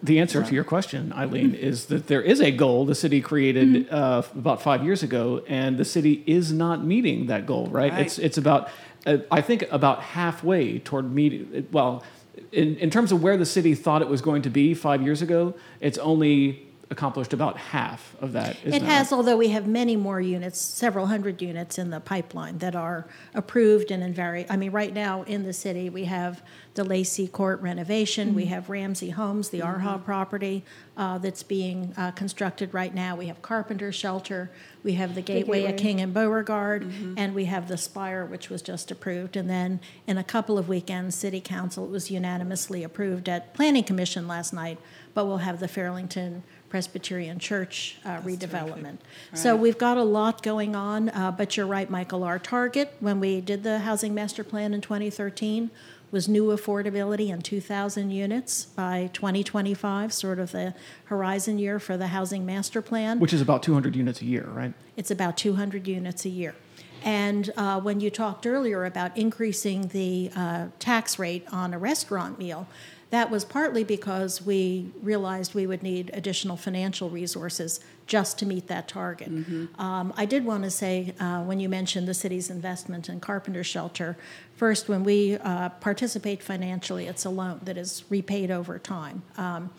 The 0.03 0.19
answer 0.19 0.43
to 0.43 0.55
your 0.55 0.65
question, 0.65 1.13
Eileen, 1.13 1.55
is 1.71 1.87
that 1.87 2.07
there 2.07 2.23
is 2.23 2.41
a 2.41 2.51
goal 2.51 2.87
the 2.87 2.95
city 2.95 3.21
created 3.21 3.89
uh, 3.91 4.23
about 4.35 4.63
five 4.63 4.85
years 4.85 5.03
ago, 5.03 5.43
and 5.49 5.77
the 5.77 5.85
city 5.85 6.23
is 6.27 6.53
not 6.53 6.85
meeting 6.85 7.27
that 7.27 7.45
goal. 7.45 7.67
Right? 7.67 7.93
Right. 7.93 8.07
It's 8.07 8.19
it's 8.19 8.39
about 8.39 8.69
uh, 9.05 9.19
I 9.31 9.41
think 9.41 9.65
about 9.71 10.01
halfway 10.01 10.79
toward 10.79 11.13
meeting. 11.13 11.67
Well, 11.73 12.05
in 12.53 12.77
in 12.77 12.91
terms 12.91 13.13
of 13.13 13.23
where 13.23 13.37
the 13.37 13.47
city 13.47 13.75
thought 13.75 14.01
it 14.01 14.09
was 14.09 14.23
going 14.23 14.43
to 14.43 14.51
be 14.51 14.75
five 14.75 15.03
years 15.03 15.23
ago, 15.23 15.55
it's 15.81 15.99
only 15.99 16.64
accomplished 16.91 17.33
about 17.33 17.57
half 17.57 18.15
of 18.21 18.33
that. 18.33 18.57
isn't 18.59 18.75
It 18.75 18.81
that 18.81 18.87
has, 18.87 19.11
right? 19.11 19.17
although 19.17 19.37
we 19.37 19.49
have 19.49 19.67
many 19.67 19.97
more 19.97 20.21
units, 20.21 20.61
several 20.61 21.07
hundred 21.07 21.41
units 21.41 21.79
in 21.79 21.91
the 21.91 22.01
pipeline 22.01 22.59
that 22.59 22.77
are 22.77 23.07
approved 23.35 23.91
and 23.91 24.03
in 24.03 24.13
very, 24.13 24.49
I 24.51 24.57
mean, 24.57 24.71
right 24.71 24.93
now 24.93 25.23
in 25.23 25.45
the 25.45 25.53
city, 25.53 25.89
we 25.91 26.05
have 26.05 26.43
the 26.75 26.85
Lacy 26.85 27.29
Court 27.29 27.61
renovation, 27.61 28.35
we 28.35 28.47
have 28.47 28.69
Ramsey 28.69 29.11
Homes, 29.11 29.51
the 29.51 29.63
Arha 29.63 30.01
property 30.05 30.65
uh, 30.97 31.19
that's 31.19 31.43
being 31.43 31.95
uh, 31.97 32.11
constructed 32.11 32.75
right 32.75 32.93
now, 32.93 33.15
we 33.17 33.27
have 33.27 33.41
Carpenter 33.43 33.93
Shelter, 33.93 34.51
we 34.83 34.95
have 34.95 35.15
the 35.15 35.23
Gateway 35.23 35.65
at 35.65 35.77
Gateway. 35.77 35.83
King 35.83 36.01
and 36.01 36.13
Beauregard, 36.13 36.91
and 37.17 37.35
we 37.35 37.45
have 37.47 37.69
the 37.69 37.77
Spire, 37.77 38.27
which 38.27 38.51
was 38.51 38.61
just 38.61 38.91
approved. 38.91 39.37
And 39.37 39.49
then 39.49 39.81
in 40.07 40.19
a 40.19 40.25
couple 40.25 40.59
of 40.59 40.69
weekends, 40.69 41.15
City 41.15 41.41
Council, 41.41 41.85
it 41.85 41.91
was 41.91 42.11
unanimously 42.11 42.83
approved 42.83 43.29
at 43.29 43.55
Planning 43.55 43.85
Commission 43.85 44.27
last 44.27 44.53
night, 44.53 44.79
but 45.15 45.27
we'll 45.27 45.39
have 45.39 45.61
the 45.61 45.69
Fairlington 45.69 46.43
Presbyterian 46.75 47.39
Church 47.39 47.99
uh, 48.05 48.21
redevelopment. 48.23 48.97
So 49.33 49.55
we've 49.55 49.79
got 49.79 49.97
a 49.97 50.03
lot 50.03 50.43
going 50.43 50.75
on, 50.75 51.09
uh, 51.11 51.31
but 51.31 51.57
you're 51.57 51.69
right, 51.69 51.89
Michael. 51.89 52.25
Our 52.25 52.41
target 52.41 52.97
when 52.99 53.21
we 53.21 53.41
did 53.41 53.63
the 53.63 53.79
Housing 53.79 54.13
Master 54.13 54.43
Plan 54.43 54.75
in 54.75 54.81
2013 54.81 55.71
was 56.11 56.29
new 56.29 56.47
affordability 56.47 57.33
and 57.33 57.45
2,000 57.45 58.11
units 58.11 58.65
by 58.65 59.09
2025, 59.13 60.13
sort 60.13 60.41
of 60.41 60.51
the 60.51 60.75
horizon 61.05 61.61
year 61.61 61.79
for 61.79 61.97
the 61.97 62.09
Housing 62.09 62.45
Master 62.45 62.83
Plan. 62.83 63.21
which 63.21 63.33
is 63.33 63.41
about 63.41 63.63
200 63.63 63.95
units 63.95 64.21
a 64.21 64.25
year, 64.25 64.49
right? 64.49 64.75
It's 64.97 65.13
about 65.13 65.37
200 65.37 65.87
units 65.87 66.25
a 66.25 66.29
year. 66.29 66.57
And 67.05 67.53
uh, 67.57 67.81
when 67.83 68.01
you 68.01 68.11
talked 68.11 68.47
earlier 68.47 68.85
about 68.85 69.17
increasing 69.17 69.89
the 69.89 70.31
uh, 70.35 70.67
tax 70.81 71.21
rate 71.21 71.47
on 71.53 71.73
a 71.73 71.79
restaurant 71.79 72.39
meal, 72.39 72.67
that 73.15 73.31
was 73.31 73.45
partly 73.45 73.85
because 73.85 74.43
we 74.43 74.91
realized 75.01 75.55
we 75.55 75.67
would 75.69 75.85
need 75.85 76.11
additional 76.13 76.57
financial 76.57 77.09
resources 77.09 77.79
just 78.09 78.39
to 78.41 78.45
meet 78.45 78.67
that 78.67 78.89
target. 78.89 79.29
Um, 79.79 80.13
I 80.17 80.25
did 80.25 80.45
want 80.45 80.65
to 80.65 80.71
say, 80.71 81.15
uh, 81.21 81.43
when 81.45 81.61
you 81.61 81.69
mentioned 81.69 82.09
the 82.09 82.15
city's 82.15 82.51
investment 82.51 83.09
in 83.09 83.21
Carpenter 83.21 83.63
Shelter, 83.63 84.17
first, 84.57 84.89
when 84.89 85.05
we 85.05 85.37
uh, 85.37 85.69
participate 85.89 86.43
financially, 86.43 87.07
it's 87.07 87.25
a 87.25 87.31
loan 87.31 87.61
that 87.63 87.77
is 87.79 88.03
repaid 88.11 88.51
over 88.51 88.81
time. 88.81 89.23
Um, 89.37 89.71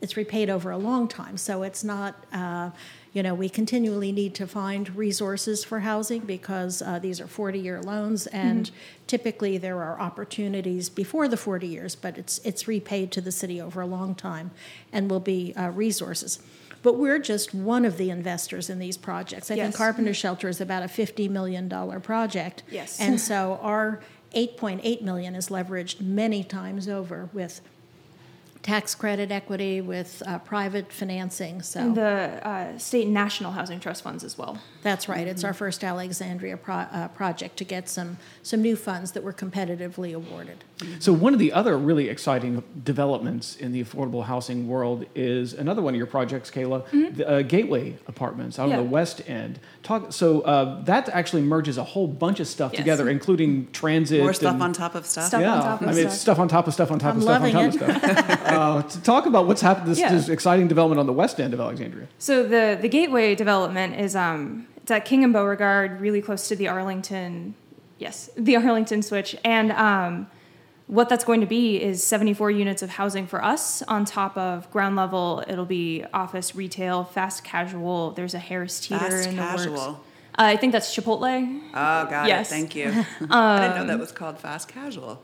it's 0.00 0.16
repaid 0.16 0.48
over 0.48 0.70
a 0.70 0.78
long 0.78 1.08
time. 1.08 1.36
So 1.36 1.64
it's 1.64 1.82
not, 1.82 2.12
uh, 2.32 2.70
you 3.14 3.22
know, 3.22 3.32
we 3.32 3.48
continually 3.48 4.10
need 4.10 4.34
to 4.34 4.46
find 4.46 4.94
resources 4.96 5.64
for 5.64 5.80
housing 5.80 6.22
because 6.22 6.82
uh, 6.82 6.98
these 6.98 7.20
are 7.20 7.28
40 7.28 7.60
year 7.60 7.80
loans, 7.80 8.26
and 8.26 8.72
typically 9.06 9.56
there 9.56 9.80
are 9.82 10.00
opportunities 10.00 10.88
before 10.88 11.28
the 11.28 11.36
40 11.36 11.68
years, 11.68 11.94
but 11.94 12.18
it's, 12.18 12.38
it's 12.38 12.66
repaid 12.66 13.12
to 13.12 13.20
the 13.20 13.30
city 13.30 13.60
over 13.60 13.80
a 13.80 13.86
long 13.86 14.16
time 14.16 14.50
and 14.92 15.08
will 15.08 15.20
be 15.20 15.54
uh, 15.54 15.70
resources. 15.70 16.40
But 16.82 16.98
we're 16.98 17.20
just 17.20 17.54
one 17.54 17.84
of 17.84 17.98
the 17.98 18.10
investors 18.10 18.68
in 18.68 18.80
these 18.80 18.96
projects. 18.96 19.48
I 19.48 19.54
think 19.54 19.76
Carpenter 19.76 20.12
Shelter 20.12 20.48
is 20.48 20.60
about 20.60 20.82
a 20.82 20.86
$50 20.86 21.30
million 21.30 21.70
project. 22.02 22.64
Yes. 22.68 23.00
And 23.00 23.20
so 23.30 23.60
our 23.62 24.00
8.8 24.34 25.02
million 25.02 25.36
is 25.36 25.48
leveraged 25.48 26.00
many 26.00 26.42
times 26.42 26.88
over 26.88 27.30
with 27.32 27.60
tax 28.64 28.94
credit 28.94 29.30
equity, 29.30 29.80
with 29.82 30.22
uh, 30.26 30.38
private 30.40 30.90
financing. 30.90 31.60
So 31.62 31.80
And 31.80 31.94
the 31.94 32.02
uh, 32.48 32.78
state 32.78 33.04
and 33.04 33.12
national 33.14 33.52
housing 33.52 33.78
trust 33.78 34.02
funds 34.02 34.24
as 34.24 34.36
well. 34.38 34.58
that's 34.82 35.06
right. 35.08 35.26
It's 35.28 35.44
our 35.44 35.52
first 35.54 35.84
Alexandria 35.84 36.56
pro- 36.56 36.74
uh, 36.90 37.08
project 37.08 37.56
to 37.58 37.64
get 37.64 37.88
some 37.88 38.16
some 38.42 38.60
new 38.62 38.74
funds 38.76 39.12
that 39.12 39.22
were 39.22 39.32
competitively 39.34 40.14
awarded. 40.14 40.64
So 40.98 41.12
one 41.12 41.32
of 41.34 41.38
the 41.38 41.52
other 41.52 41.78
really 41.78 42.08
exciting 42.08 42.62
developments 42.84 43.54
in 43.56 43.72
the 43.72 43.82
affordable 43.84 44.24
housing 44.24 44.66
world 44.68 45.04
is 45.14 45.52
another 45.54 45.80
one 45.82 45.94
of 45.94 45.98
your 45.98 46.06
projects, 46.06 46.50
Kayla, 46.50 46.84
the 47.16 47.28
uh, 47.28 47.42
Gateway 47.42 47.96
Apartments 48.08 48.58
out 48.58 48.64
Mm-hmm. 48.64 48.70
Yeah. 48.72 48.78
on 48.78 48.84
the 48.84 48.90
west 48.90 49.20
end. 49.28 49.60
Talk. 49.82 50.12
So 50.12 50.40
uh, 50.40 50.82
that 50.84 51.08
actually 51.10 51.42
merges 51.42 51.76
a 51.76 51.84
whole 51.84 52.06
bunch 52.08 52.40
of 52.40 52.46
stuff 52.46 52.72
Yes. 52.72 52.80
together, 52.80 53.10
including 53.10 53.68
transit. 53.72 54.20
More 54.22 54.32
stuff 54.32 54.54
and- 54.54 54.62
on 54.62 54.72
top 54.72 54.94
of 54.94 55.04
stuff. 55.06 55.26
Stuff 55.28 55.42
yeah, 55.42 55.52
on 55.54 55.62
top 55.62 55.82
of 55.82 55.88
I 55.88 55.92
mean, 55.92 56.06
it's 56.06 56.14
stuff. 56.14 56.20
stuff 56.22 56.38
on 56.38 56.48
top 56.48 56.66
of 56.66 56.72
stuff 56.74 56.90
on 56.90 56.98
top 56.98 57.10
I'm 57.12 57.16
of 57.18 57.22
stuff 57.24 57.42
on 57.42 57.52
loving 57.52 57.78
top 57.78 57.88
of 57.88 57.96
stuff. 57.96 58.40
uh, 58.54 58.82
to 58.94 59.00
talk 59.02 59.26
about 59.26 59.46
what's 59.46 59.60
happened, 59.60 59.88
this, 59.88 59.98
Yeah. 59.98 60.12
this 60.12 60.28
exciting 60.28 60.68
development 60.68 60.98
on 61.00 61.06
the 61.06 61.12
west 61.12 61.40
end 61.40 61.54
of 61.54 61.60
Alexandria. 61.60 62.08
So 62.18 62.42
the 62.42 62.78
the 62.80 62.88
Gateway 62.88 63.34
development 63.34 63.98
is 64.00 64.14
um 64.16 64.66
it's 64.82 64.90
at 64.90 65.04
King 65.04 65.24
and 65.24 65.32
Beauregard, 65.32 66.00
really 66.00 66.20
close 66.20 66.46
to 66.48 66.56
the 66.56 66.68
Arlington, 66.68 67.54
yes, 67.98 68.28
the 68.36 68.56
Arlington 68.62 69.02
switch, 69.02 69.34
and 69.44 69.72
um, 69.72 70.26
what 70.86 71.08
that's 71.08 71.24
going 71.24 71.40
to 71.40 71.46
be 71.46 71.82
is 71.82 72.02
74 72.04 72.50
units 72.50 72.82
of 72.82 72.90
housing 72.90 73.26
for 73.26 73.42
us 73.42 73.80
on 73.88 74.04
top 74.04 74.36
of 74.36 74.70
ground 74.70 74.96
level. 74.96 75.42
It'll 75.48 75.64
be 75.64 76.04
office, 76.12 76.54
retail, 76.54 77.04
fast 77.04 77.42
casual. 77.44 78.10
There's 78.10 78.34
a 78.34 78.38
Harris 78.38 78.78
Teeter 78.80 78.98
Fast 78.98 79.28
in 79.30 79.36
the 79.36 79.42
works. 79.42 79.70
Uh, 79.80 79.96
I 80.36 80.56
think 80.58 80.72
that's 80.72 80.94
Chipotle. 80.94 81.60
Oh, 81.70 82.04
got 82.10 82.28
Yes. 82.28 82.50
it. 82.50 82.54
Thank 82.54 82.76
you. 82.76 82.88
I 83.30 83.60
didn't 83.60 83.76
know 83.78 83.86
that 83.86 83.98
was 83.98 84.12
called 84.12 84.38
fast 84.38 84.68
casual. 84.68 85.22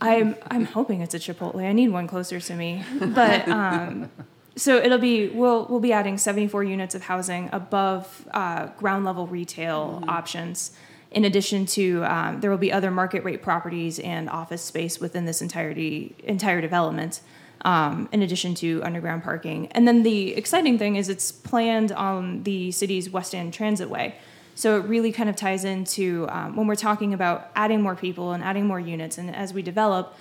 I'm 0.00 0.36
I'm 0.50 0.64
hoping 0.64 1.00
it's 1.00 1.14
a 1.14 1.18
Chipotle. 1.18 1.64
I 1.64 1.72
need 1.72 1.88
one 1.88 2.06
closer 2.06 2.40
to 2.40 2.54
me. 2.54 2.84
But 3.00 3.48
um, 3.60 4.10
so 4.56 4.76
it'll 4.76 4.98
be 4.98 5.28
we'll 5.28 5.66
we'll 5.66 5.80
be 5.80 5.92
adding 5.92 6.18
74 6.18 6.64
units 6.64 6.94
of 6.94 7.02
housing 7.02 7.48
above 7.52 8.26
uh, 8.32 8.66
ground 8.78 9.04
level 9.04 9.26
retail 9.26 10.02
options. 10.08 10.72
In 11.10 11.24
addition 11.24 11.66
to 11.66 12.04
um, 12.04 12.40
there 12.40 12.50
will 12.50 12.58
be 12.58 12.72
other 12.72 12.90
market 12.90 13.24
rate 13.24 13.42
properties 13.42 13.98
and 13.98 14.28
office 14.30 14.62
space 14.62 15.00
within 15.00 15.24
this 15.24 15.42
entirety 15.42 16.14
entire 16.24 16.60
development. 16.60 17.20
Um, 17.62 18.08
in 18.10 18.22
addition 18.22 18.54
to 18.54 18.82
underground 18.82 19.22
parking, 19.22 19.66
and 19.72 19.86
then 19.86 20.02
the 20.02 20.32
exciting 20.32 20.78
thing 20.78 20.96
is 20.96 21.10
it's 21.10 21.30
planned 21.30 21.92
on 21.92 22.44
the 22.44 22.70
city's 22.70 23.10
West 23.10 23.34
End 23.34 23.52
Transitway. 23.52 24.14
So 24.60 24.76
it 24.78 24.84
really 24.84 25.10
kind 25.10 25.30
of 25.30 25.36
ties 25.36 25.64
into 25.64 26.26
um, 26.28 26.54
when 26.54 26.66
we're 26.66 26.74
talking 26.74 27.14
about 27.14 27.50
adding 27.56 27.80
more 27.80 27.96
people 27.96 28.32
and 28.32 28.44
adding 28.44 28.66
more 28.66 28.78
units, 28.78 29.16
and 29.16 29.34
as 29.34 29.54
we 29.54 29.62
develop, 29.62 30.14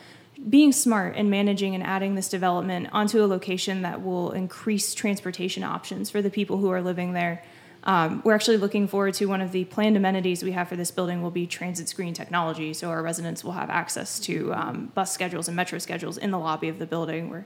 being 0.49 0.71
smart 0.71 1.17
and 1.17 1.29
managing 1.29 1.75
and 1.75 1.83
adding 1.83 2.15
this 2.15 2.29
development 2.29 2.87
onto 2.93 3.21
a 3.21 3.27
location 3.27 3.81
that 3.81 4.01
will 4.01 4.31
increase 4.31 4.93
transportation 4.93 5.61
options 5.61 6.09
for 6.09 6.21
the 6.21 6.29
people 6.29 6.55
who 6.55 6.69
are 6.69 6.81
living 6.81 7.11
there. 7.11 7.43
Um, 7.83 8.21
we're 8.23 8.33
actually 8.33 8.55
looking 8.55 8.87
forward 8.87 9.13
to 9.15 9.25
one 9.25 9.41
of 9.41 9.51
the 9.51 9.65
planned 9.65 9.97
amenities 9.97 10.41
we 10.41 10.53
have 10.53 10.69
for 10.69 10.77
this 10.77 10.89
building 10.89 11.21
will 11.21 11.31
be 11.31 11.45
transit 11.45 11.89
screen 11.89 12.13
technology, 12.13 12.73
so 12.73 12.89
our 12.91 13.03
residents 13.03 13.43
will 13.43 13.51
have 13.51 13.69
access 13.69 14.21
to 14.21 14.53
um, 14.53 14.91
bus 14.95 15.13
schedules 15.13 15.49
and 15.49 15.57
metro 15.57 15.79
schedules 15.79 16.17
in 16.17 16.31
the 16.31 16.39
lobby 16.39 16.69
of 16.69 16.79
the 16.79 16.85
building. 16.85 17.29
We're 17.29 17.45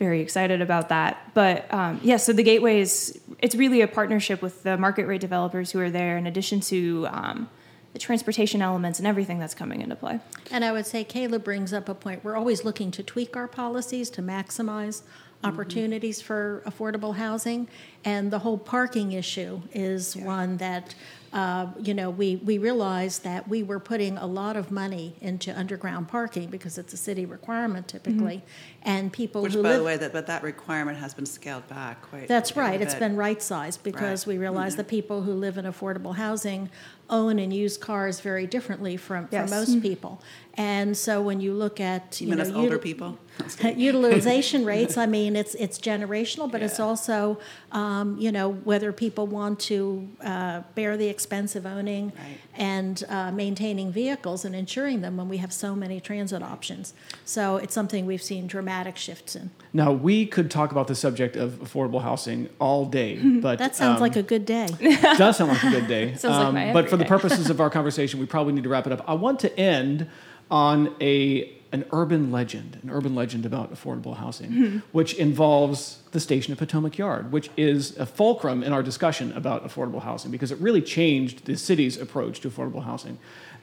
very 0.00 0.20
excited 0.20 0.62
about 0.62 0.88
that. 0.88 1.30
But 1.34 1.72
um, 1.72 2.00
yeah, 2.02 2.16
so 2.16 2.32
the 2.32 2.42
gateway 2.42 2.80
is 2.80 3.20
it's 3.38 3.54
really 3.54 3.82
a 3.82 3.86
partnership 3.86 4.42
with 4.42 4.64
the 4.64 4.76
market 4.76 5.06
rate 5.06 5.20
developers 5.20 5.70
who 5.70 5.78
are 5.78 5.90
there, 5.90 6.16
in 6.16 6.26
addition 6.26 6.60
to 6.62 7.06
um, 7.10 7.50
the 7.92 7.98
transportation 7.98 8.62
elements 8.62 8.98
and 8.98 9.06
everything 9.06 9.38
that's 9.38 9.54
coming 9.54 9.82
into 9.82 9.94
play. 9.94 10.18
And 10.50 10.64
I 10.64 10.72
would 10.72 10.86
say 10.86 11.04
Kayla 11.04 11.44
brings 11.44 11.74
up 11.74 11.88
a 11.88 11.94
point. 11.94 12.24
We're 12.24 12.36
always 12.36 12.64
looking 12.64 12.90
to 12.92 13.02
tweak 13.02 13.36
our 13.36 13.46
policies 13.46 14.08
to 14.10 14.22
maximize 14.22 15.02
Mm-hmm. 15.42 15.54
opportunities 15.54 16.20
for 16.20 16.62
affordable 16.66 17.14
housing. 17.16 17.66
And 18.04 18.30
the 18.30 18.40
whole 18.40 18.58
parking 18.58 19.12
issue 19.12 19.62
is 19.72 20.14
one 20.14 20.58
that, 20.58 20.94
uh, 21.32 21.68
you 21.80 21.94
know, 21.94 22.10
we, 22.10 22.36
we 22.36 22.58
realized 22.58 23.24
that 23.24 23.48
we 23.48 23.62
were 23.62 23.80
putting 23.80 24.18
a 24.18 24.26
lot 24.26 24.56
of 24.56 24.70
money 24.70 25.14
into 25.22 25.56
underground 25.58 26.08
parking 26.08 26.50
because 26.50 26.76
it's 26.76 26.92
a 26.92 26.96
city 26.98 27.24
requirement 27.24 27.88
typically. 27.88 28.36
Mm-hmm. 28.36 28.80
And 28.82 29.12
people 29.12 29.40
Which, 29.42 29.54
who 29.54 29.62
by 29.62 29.70
live 29.70 29.78
the 29.78 29.84
way, 29.84 29.96
that 29.96 30.12
but 30.12 30.26
that 30.26 30.42
requirement 30.42 30.98
has 30.98 31.14
been 31.14 31.26
scaled 31.26 31.66
back 31.68 32.02
quite. 32.02 32.28
that's 32.28 32.54
right. 32.54 32.80
It's 32.80 32.94
been 32.94 33.16
right 33.16 33.40
sized 33.40 33.82
because 33.82 34.26
Right. 34.26 34.34
we 34.34 34.38
realize 34.38 34.72
mm-hmm. 34.72 34.78
the 34.78 34.84
people 34.84 35.22
who 35.22 35.32
live 35.32 35.56
in 35.56 35.64
affordable 35.64 36.16
housing 36.16 36.68
own 37.10 37.38
and 37.38 37.52
use 37.52 37.76
cars 37.76 38.20
very 38.20 38.46
differently 38.46 38.96
from, 38.96 39.26
from 39.28 39.38
Yes. 39.40 39.50
most 39.50 39.82
people. 39.82 40.22
And 40.54 40.96
so 40.96 41.22
when 41.22 41.40
you 41.40 41.52
look 41.54 41.80
at 41.80 42.20
You 42.20 42.28
you 42.28 42.34
know 42.34 42.42
us 42.42 42.50
older 42.50 42.78
util- 42.78 42.82
people? 42.82 43.18
utilization 43.76 44.64
rates, 44.74 44.96
I 44.98 45.06
mean, 45.06 45.36
it's 45.36 45.54
it's 45.54 45.78
generational, 45.78 46.50
but 46.50 46.62
it's 46.62 46.80
also 46.80 47.38
um, 47.72 48.18
you 48.18 48.30
know 48.32 48.50
whether 48.52 48.92
people 48.92 49.26
want 49.26 49.60
to 49.60 50.08
uh, 50.22 50.62
bear 50.74 50.96
the 50.96 51.06
expense 51.08 51.56
of 51.56 51.64
owning 51.66 52.12
Right. 52.18 52.38
and 52.56 53.02
uh, 53.08 53.30
maintaining 53.32 53.92
vehicles 53.92 54.44
and 54.44 54.54
insuring 54.54 55.00
them 55.00 55.16
when 55.16 55.28
we 55.28 55.38
have 55.38 55.52
so 55.52 55.74
many 55.74 56.00
transit 56.00 56.42
options. 56.42 56.92
So 57.24 57.56
it's 57.56 57.72
something 57.72 58.04
we've 58.06 58.22
seen 58.22 58.46
dramatic 58.46 58.96
shifts 58.96 59.36
in. 59.36 59.50
Now 59.72 59.92
we 59.92 60.26
could 60.26 60.50
talk 60.50 60.72
about 60.72 60.88
the 60.88 60.94
subject 60.94 61.36
of 61.36 61.52
affordable 61.60 62.02
housing 62.02 62.48
all 62.58 62.84
day, 62.86 63.16
but 63.40 63.58
That 63.58 63.76
sounds 63.76 63.96
um, 63.96 64.00
like 64.02 64.16
a 64.16 64.22
good 64.22 64.44
day. 64.44 64.66
does 65.16 65.36
sound 65.38 65.50
like 65.52 65.62
a 65.62 65.70
good 65.70 65.86
day. 65.86 66.14
Um, 66.24 66.54
like 66.54 66.54
my 66.54 66.72
but 66.72 66.90
for 66.90 66.96
the 66.96 66.99
day. 67.02 67.08
purposes 67.08 67.50
of 67.50 67.60
our 67.60 67.70
conversation, 67.70 68.20
we 68.20 68.26
probably 68.26 68.52
need 68.52 68.64
to 68.64 68.68
wrap 68.68 68.86
it 68.86 68.92
up. 68.92 69.04
I 69.08 69.14
want 69.14 69.40
to 69.40 69.58
end 69.58 70.06
on 70.50 70.94
a 71.00 71.52
an 71.72 71.84
urban 71.92 72.32
legend, 72.32 72.78
an 72.82 72.90
urban 72.90 73.14
legend 73.14 73.46
about 73.46 73.72
affordable 73.72 74.16
housing, 74.16 74.50
Hmm. 74.50 74.78
which 74.90 75.14
involves 75.14 75.98
the 76.10 76.18
station 76.18 76.50
at 76.52 76.58
Potomac 76.58 76.98
Yard, 76.98 77.30
which 77.30 77.48
is 77.56 77.96
a 77.96 78.06
fulcrum 78.06 78.64
in 78.64 78.72
our 78.72 78.82
discussion 78.82 79.32
about 79.36 79.64
affordable 79.64 80.02
housing 80.02 80.32
because 80.32 80.50
it 80.50 80.58
really 80.58 80.82
changed 80.82 81.44
the 81.44 81.56
city's 81.56 81.96
approach 81.96 82.40
to 82.40 82.50
affordable 82.50 82.82
housing. 82.82 83.18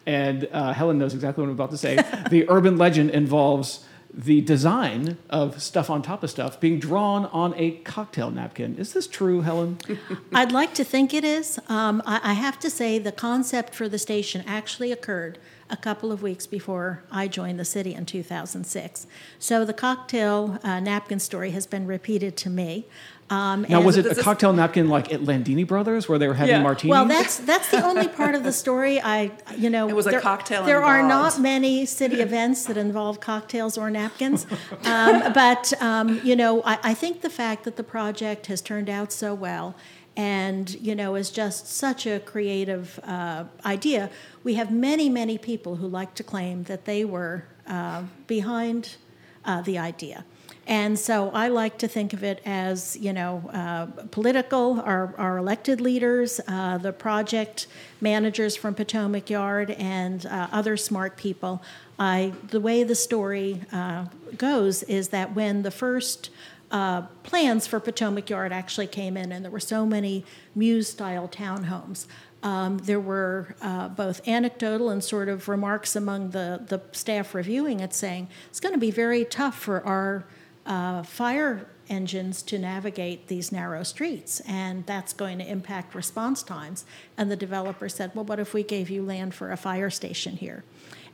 And 0.05 0.47
uh, 0.53 0.71
Helen 0.71 0.97
knows 0.97 1.13
exactly 1.13 1.41
what 1.41 1.49
I'm 1.49 1.55
about 1.55 1.71
to 1.71 1.77
say. 1.77 1.97
the 2.29 2.49
urban 2.49 2.77
legend 2.77 3.09
involves 3.09 3.83
the 4.17 4.41
design 4.41 5.19
of 5.29 5.61
stuff 5.61 5.91
on 5.91 6.01
top 6.01 6.23
of 6.23 6.31
stuff 6.31 6.59
being 6.59 6.79
drawn 6.79 7.25
on 7.27 7.53
a 7.55 7.71
cocktail 7.83 8.31
napkin. 8.31 8.75
Is 8.77 8.93
this 8.93 9.05
true, 9.05 9.41
Helen? 9.41 9.77
I'd 10.33 10.51
like 10.51 10.73
to 10.73 10.83
think 10.83 11.13
it 11.13 11.23
is. 11.23 11.59
Um, 11.69 12.01
I, 12.03 12.19
I 12.23 12.33
have 12.33 12.57
to 12.61 12.69
say, 12.71 12.97
the 12.97 13.11
concept 13.11 13.75
for 13.75 13.87
the 13.87 13.99
station 13.99 14.43
actually 14.47 14.91
occurred 14.91 15.37
a 15.69 15.77
couple 15.77 16.11
of 16.11 16.23
weeks 16.23 16.47
before 16.47 17.03
I 17.11 17.27
joined 17.27 17.59
the 17.59 17.65
city 17.65 17.93
in 17.93 18.07
2006. 18.07 19.05
So 19.37 19.65
the 19.65 19.73
cocktail 19.73 20.57
uh, 20.63 20.79
napkin 20.79 21.19
story 21.19 21.51
has 21.51 21.67
been 21.67 21.85
repeated 21.85 22.35
to 22.37 22.49
me. 22.49 22.87
Um, 23.29 23.65
Now, 23.67 23.81
was 23.81 23.97
it 23.97 24.05
a 24.05 24.09
this- 24.09 24.21
cocktail 24.23 24.53
napkin 24.53 24.87
like 24.87 25.11
at 25.11 25.21
Landini 25.21 25.67
Brothers, 25.67 26.07
where 26.07 26.17
they 26.17 26.27
were 26.27 26.33
having 26.33 26.55
Yeah. 26.55 26.61
martinis? 26.61 26.91
Well, 26.91 27.05
that's 27.05 27.37
that's 27.37 27.69
the 27.69 27.83
only 27.83 28.07
part 28.07 28.35
of 28.35 28.43
the 28.43 28.53
story. 28.53 29.01
I, 29.01 29.31
you 29.57 29.69
know, 29.69 29.89
It 29.89 29.95
was 29.95 30.07
a 30.07 30.11
there, 30.11 30.21
cocktail 30.21 30.63
There 30.65 30.81
are 30.83 31.03
not 31.03 31.37
many 31.39 31.85
city 31.85 32.21
events 32.21 32.63
that 32.65 32.77
involve 32.77 33.19
cocktails 33.19 33.77
or 33.77 33.89
napkins, 33.89 34.47
um, 34.85 35.33
but 35.33 35.73
um, 35.81 36.21
you 36.23 36.35
know, 36.37 36.61
I, 36.63 36.79
I 36.83 36.93
think 36.93 37.21
the 37.21 37.29
fact 37.29 37.65
that 37.65 37.75
the 37.75 37.83
project 37.83 38.47
has 38.47 38.61
turned 38.61 38.89
out 38.89 39.11
so 39.11 39.33
well, 39.33 39.75
and 40.15 40.73
you 40.79 40.95
know, 40.95 41.15
is 41.15 41.29
just 41.29 41.67
such 41.67 42.05
a 42.07 42.19
creative 42.21 42.97
uh, 43.05 43.43
idea. 43.65 44.09
We 44.45 44.53
have 44.53 44.71
many, 44.71 45.09
many 45.09 45.37
people 45.37 45.75
who 45.75 45.87
like 45.87 46.13
to 46.15 46.23
claim 46.23 46.63
that 46.63 46.85
they 46.85 47.03
were 47.03 47.43
uh, 47.67 48.03
behind 48.27 48.95
uh, 49.43 49.61
the 49.61 49.77
idea. 49.77 50.23
And 50.67 50.99
so 50.99 51.31
I 51.31 51.47
like 51.47 51.77
to 51.77 51.87
think 51.87 52.11
of 52.11 52.25
it 52.25 52.41
as, 52.45 52.97
you 52.97 53.13
know, 53.13 53.49
uh, 53.53 53.85
political, 54.11 54.81
our, 54.81 55.15
our 55.17 55.37
elected 55.37 55.79
leaders, 55.79 56.41
uh, 56.45 56.77
the 56.77 56.91
project 56.91 57.67
managers 58.01 58.57
from 58.57 58.75
Potomac 58.75 59.29
Yard, 59.29 59.71
and 59.71 60.25
uh, 60.25 60.49
other 60.51 60.75
smart 60.75 61.15
people. 61.15 61.63
I, 61.97 62.33
the 62.49 62.59
way 62.59 62.83
the 62.83 62.95
story 62.95 63.61
uh, 63.71 64.07
goes 64.37 64.83
is 64.83 65.07
that 65.09 65.33
when 65.33 65.63
the 65.63 65.71
first 65.71 66.31
uh, 66.69 67.03
plans 67.23 67.65
for 67.65 67.79
Potomac 67.79 68.29
Yard 68.29 68.51
actually 68.51 68.87
came 68.87 69.15
in, 69.15 69.31
and 69.31 69.45
there 69.45 69.51
were 69.51 69.61
so 69.61 69.85
many 69.85 70.25
mews 70.53 70.89
style 70.89 71.29
townhomes. 71.29 72.07
Um, 72.43 72.77
there 72.79 72.99
were 72.99 73.55
uh, 73.61 73.87
both 73.87 74.27
anecdotal 74.27 74.89
and 74.89 75.01
sort 75.01 75.29
of 75.29 75.47
remarks 75.47 75.95
among 75.95 76.31
the, 76.31 76.61
the 76.67 76.81
staff 76.91 77.33
reviewing 77.33 77.79
it 77.79 77.93
saying 77.93 78.27
it's 78.49 78.59
going 78.59 78.73
to 78.73 78.79
be 78.79 78.91
very 78.91 79.25
tough 79.25 79.57
for 79.57 79.83
our 79.83 80.25
uh, 80.67 81.01
fire 81.01 81.67
engines 81.89 82.41
to 82.43 82.59
navigate 82.59 83.27
these 83.27 83.51
narrow 83.51 83.81
streets, 83.83 84.41
and 84.41 84.85
that's 84.85 85.13
going 85.13 85.39
to 85.39 85.49
impact 85.49 85.95
response 85.95 86.43
times. 86.43 86.85
And 87.17 87.31
the 87.31 87.35
developer 87.35 87.89
said, 87.89 88.11
Well, 88.13 88.25
what 88.25 88.39
if 88.39 88.53
we 88.53 88.63
gave 88.63 88.89
you 88.89 89.01
land 89.01 89.33
for 89.33 89.51
a 89.51 89.57
fire 89.57 89.89
station 89.89 90.33
here? 90.37 90.63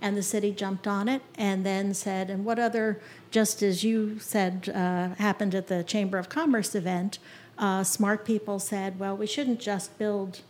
And 0.01 0.17
the 0.17 0.23
city 0.23 0.51
jumped 0.51 0.87
on 0.87 1.07
it 1.07 1.21
and 1.35 1.65
then 1.65 1.93
said, 1.93 2.29
And 2.29 2.43
what 2.43 2.59
other, 2.59 2.99
just 3.31 3.61
as 3.61 3.83
you 3.83 4.19
said, 4.19 4.69
uh, 4.73 5.15
happened 5.15 5.55
at 5.55 5.67
the 5.67 5.83
Chamber 5.83 6.17
of 6.17 6.27
Commerce 6.27 6.75
event, 6.75 7.19
uh, 7.57 7.83
smart 7.83 8.25
people 8.25 8.59
said, 8.59 8.99
Well, 8.99 9.15
we 9.15 9.27
shouldn't 9.27 9.59
just 9.59 9.97
build 9.97 10.41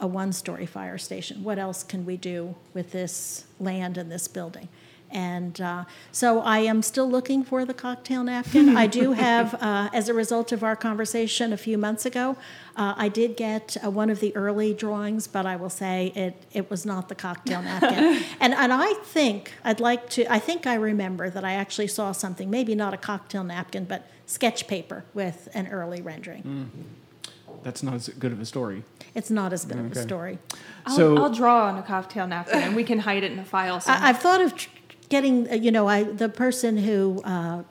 a 0.00 0.06
one 0.06 0.32
story 0.32 0.66
fire 0.66 0.98
station. 0.98 1.44
What 1.44 1.58
else 1.58 1.82
can 1.82 2.04
we 2.04 2.16
do 2.16 2.54
with 2.74 2.92
this 2.92 3.44
land 3.60 3.98
and 3.98 4.10
this 4.10 4.28
building? 4.28 4.68
And 5.12 5.60
uh, 5.60 5.84
so 6.10 6.40
I 6.40 6.58
am 6.60 6.82
still 6.82 7.08
looking 7.10 7.44
for 7.44 7.64
the 7.64 7.74
cocktail 7.74 8.24
napkin. 8.24 8.76
I 8.76 8.86
do 8.86 9.12
have, 9.28 9.54
uh, 9.62 9.90
as 9.92 10.08
a 10.08 10.14
result 10.14 10.52
of 10.52 10.64
our 10.64 10.74
conversation 10.76 11.52
a 11.52 11.56
few 11.56 11.76
months 11.78 12.06
ago, 12.06 12.36
uh, 12.76 12.94
I 12.96 13.08
did 13.08 13.36
get 13.36 13.76
uh, 13.84 13.90
one 13.90 14.08
of 14.10 14.20
the 14.20 14.34
early 14.34 14.72
drawings, 14.72 15.26
but 15.26 15.44
I 15.44 15.56
will 15.56 15.70
say 15.70 16.12
it, 16.16 16.44
it 16.52 16.70
was 16.70 16.86
not 16.86 17.08
the 17.08 17.14
cocktail 17.14 17.60
napkin. 17.62 18.22
and, 18.40 18.54
and 18.54 18.72
I 18.72 18.94
think, 19.04 19.52
I'd 19.64 19.80
like 19.80 20.08
to, 20.10 20.32
I 20.32 20.38
think 20.38 20.66
I 20.66 20.74
remember 20.74 21.28
that 21.28 21.44
I 21.44 21.52
actually 21.52 21.88
saw 21.88 22.12
something, 22.12 22.48
maybe 22.50 22.74
not 22.74 22.94
a 22.94 22.96
cocktail 22.96 23.44
napkin, 23.44 23.84
but 23.84 24.08
sketch 24.26 24.66
paper 24.66 25.04
with 25.12 25.48
an 25.52 25.66
early 25.68 26.00
rendering. 26.00 26.96
That's 27.62 27.82
not 27.82 27.94
as 27.94 28.08
good 28.08 28.32
of 28.32 28.40
a 28.40 28.46
story. 28.46 28.82
It's 29.14 29.30
not 29.30 29.52
as 29.52 29.64
good 29.66 29.78
of 29.78 29.92
a 29.92 30.02
story. 30.02 30.38
I'll, 30.86 30.96
So- 30.96 31.16
I'll 31.18 31.30
draw 31.32 31.66
on 31.68 31.76
a 31.78 31.82
cocktail 31.82 32.26
napkin 32.26 32.58
and 32.60 32.74
we 32.74 32.82
can 32.82 33.00
hide 33.00 33.22
it 33.22 33.30
in 33.32 33.38
a 33.38 33.44
file. 33.44 33.80
somewhere. 33.80 34.02
I, 34.04 34.08
I've 34.08 34.18
thought 34.18 34.40
of 34.40 34.56
tr- 34.56 34.70
getting, 35.12 35.50
uh, 35.50 35.54
you 35.54 35.70
know, 35.70 35.86
I, 35.86 36.04
the 36.04 36.30
person 36.30 36.78
who, 36.78 37.20
uh, 37.22 37.62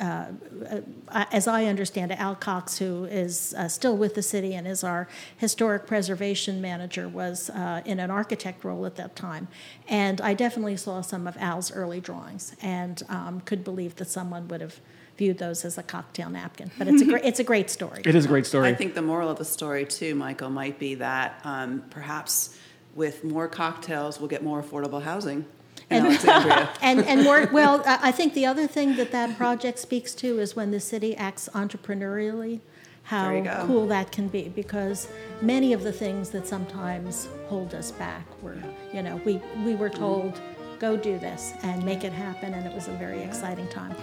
uh, 0.00 0.24
uh, 0.70 1.24
as 1.30 1.46
I 1.46 1.66
understand 1.66 2.12
it, 2.12 2.18
Al 2.18 2.34
Cox, 2.34 2.78
who 2.78 3.04
is 3.04 3.54
uh, 3.58 3.68
still 3.68 3.94
with 3.94 4.14
the 4.14 4.22
city 4.22 4.54
and 4.54 4.66
is 4.66 4.82
our 4.82 5.06
historic 5.36 5.86
preservation 5.86 6.62
manager, 6.62 7.06
was 7.06 7.50
uh, 7.50 7.82
in 7.84 8.00
an 8.00 8.10
architect 8.10 8.64
role 8.64 8.86
at 8.86 8.96
that 8.96 9.14
time. 9.14 9.48
And 9.86 10.22
I 10.22 10.32
definitely 10.32 10.78
saw 10.78 11.02
some 11.02 11.26
of 11.26 11.36
Al's 11.36 11.70
early 11.70 12.00
drawings 12.00 12.56
and 12.62 13.02
um, 13.10 13.42
could 13.42 13.64
believe 13.64 13.96
that 13.96 14.08
someone 14.08 14.48
would 14.48 14.62
have 14.62 14.80
viewed 15.18 15.36
those 15.36 15.66
as 15.66 15.76
a 15.76 15.82
cocktail 15.82 16.30
napkin. 16.30 16.70
But 16.78 16.88
it's 16.88 17.02
a, 17.02 17.04
great 17.04 17.24
it's 17.30 17.40
a 17.40 17.44
great 17.44 17.68
story. 17.68 18.00
It 18.06 18.14
is 18.14 18.24
a 18.24 18.28
great 18.28 18.46
story. 18.46 18.66
I 18.66 18.74
think 18.74 18.94
the 18.94 19.02
moral 19.02 19.28
of 19.28 19.36
the 19.36 19.44
story, 19.44 19.84
too, 19.84 20.14
Michael, 20.14 20.48
might 20.48 20.78
be 20.78 20.94
that 20.94 21.38
um, 21.44 21.84
perhaps 21.90 22.56
with 22.94 23.24
more 23.24 23.46
cocktails, 23.46 24.18
we'll 24.18 24.30
get 24.30 24.42
more 24.42 24.62
affordable 24.62 25.02
housing 25.02 25.44
in 25.90 26.06
Alexandria. 26.06 26.70
And, 26.82 27.04
and 27.04 27.22
more, 27.22 27.48
well, 27.52 27.82
I 27.86 28.08
I 28.08 28.12
think 28.12 28.34
the 28.34 28.46
other 28.46 28.66
thing 28.66 28.96
that 28.96 29.10
that 29.12 29.36
project 29.36 29.78
speaks 29.78 30.14
to 30.16 30.38
is 30.38 30.54
when 30.56 30.70
the 30.70 30.80
city 30.80 31.16
acts 31.16 31.48
entrepreneurially, 31.54 32.60
how 33.04 33.64
cool 33.66 33.86
that 33.88 34.12
can 34.12 34.28
be. 34.28 34.48
Because 34.48 35.08
many 35.40 35.72
of 35.72 35.82
the 35.82 35.92
things 35.92 36.30
that 36.30 36.46
sometimes 36.46 37.28
hold 37.48 37.74
us 37.74 37.90
back 37.92 38.26
were, 38.42 38.58
you 38.92 39.02
know, 39.02 39.20
we, 39.24 39.40
we 39.64 39.74
were 39.74 39.88
told, 39.88 40.40
go 40.78 40.96
do 40.96 41.18
this 41.18 41.52
and 41.62 41.84
make 41.84 42.04
it 42.04 42.12
happen, 42.12 42.54
and 42.54 42.66
it 42.66 42.74
was 42.74 42.88
a 42.88 42.92
very 42.92 43.22
exciting 43.22 43.68
time. 43.68 43.94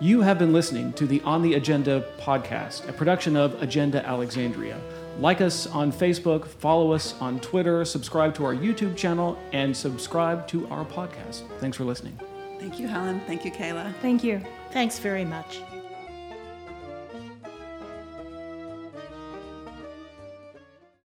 You 0.00 0.20
have 0.22 0.38
been 0.38 0.52
listening 0.52 0.92
to 0.94 1.06
the 1.06 1.20
On 1.22 1.42
the 1.42 1.54
Agenda 1.54 2.04
podcast, 2.18 2.88
a 2.88 2.92
production 2.92 3.36
of 3.36 3.60
Agenda 3.62 4.04
Alexandria. 4.06 4.80
Like 5.18 5.40
us 5.40 5.66
on 5.66 5.92
Facebook, 5.92 6.46
follow 6.46 6.92
us 6.92 7.14
on 7.20 7.38
Twitter, 7.40 7.84
subscribe 7.84 8.34
to 8.36 8.44
our 8.44 8.54
YouTube 8.54 8.96
channel, 8.96 9.38
and 9.52 9.76
subscribe 9.76 10.48
to 10.48 10.66
our 10.68 10.84
podcast. 10.84 11.42
Thanks 11.58 11.76
for 11.76 11.84
listening. 11.84 12.18
Thank 12.58 12.78
you, 12.78 12.86
Helen. 12.86 13.20
Thank 13.26 13.44
you, 13.44 13.50
Kayla. 13.50 13.94
Thank 14.00 14.24
you. 14.24 14.40
Thanks 14.72 14.98
very 14.98 15.24
much. 15.24 15.60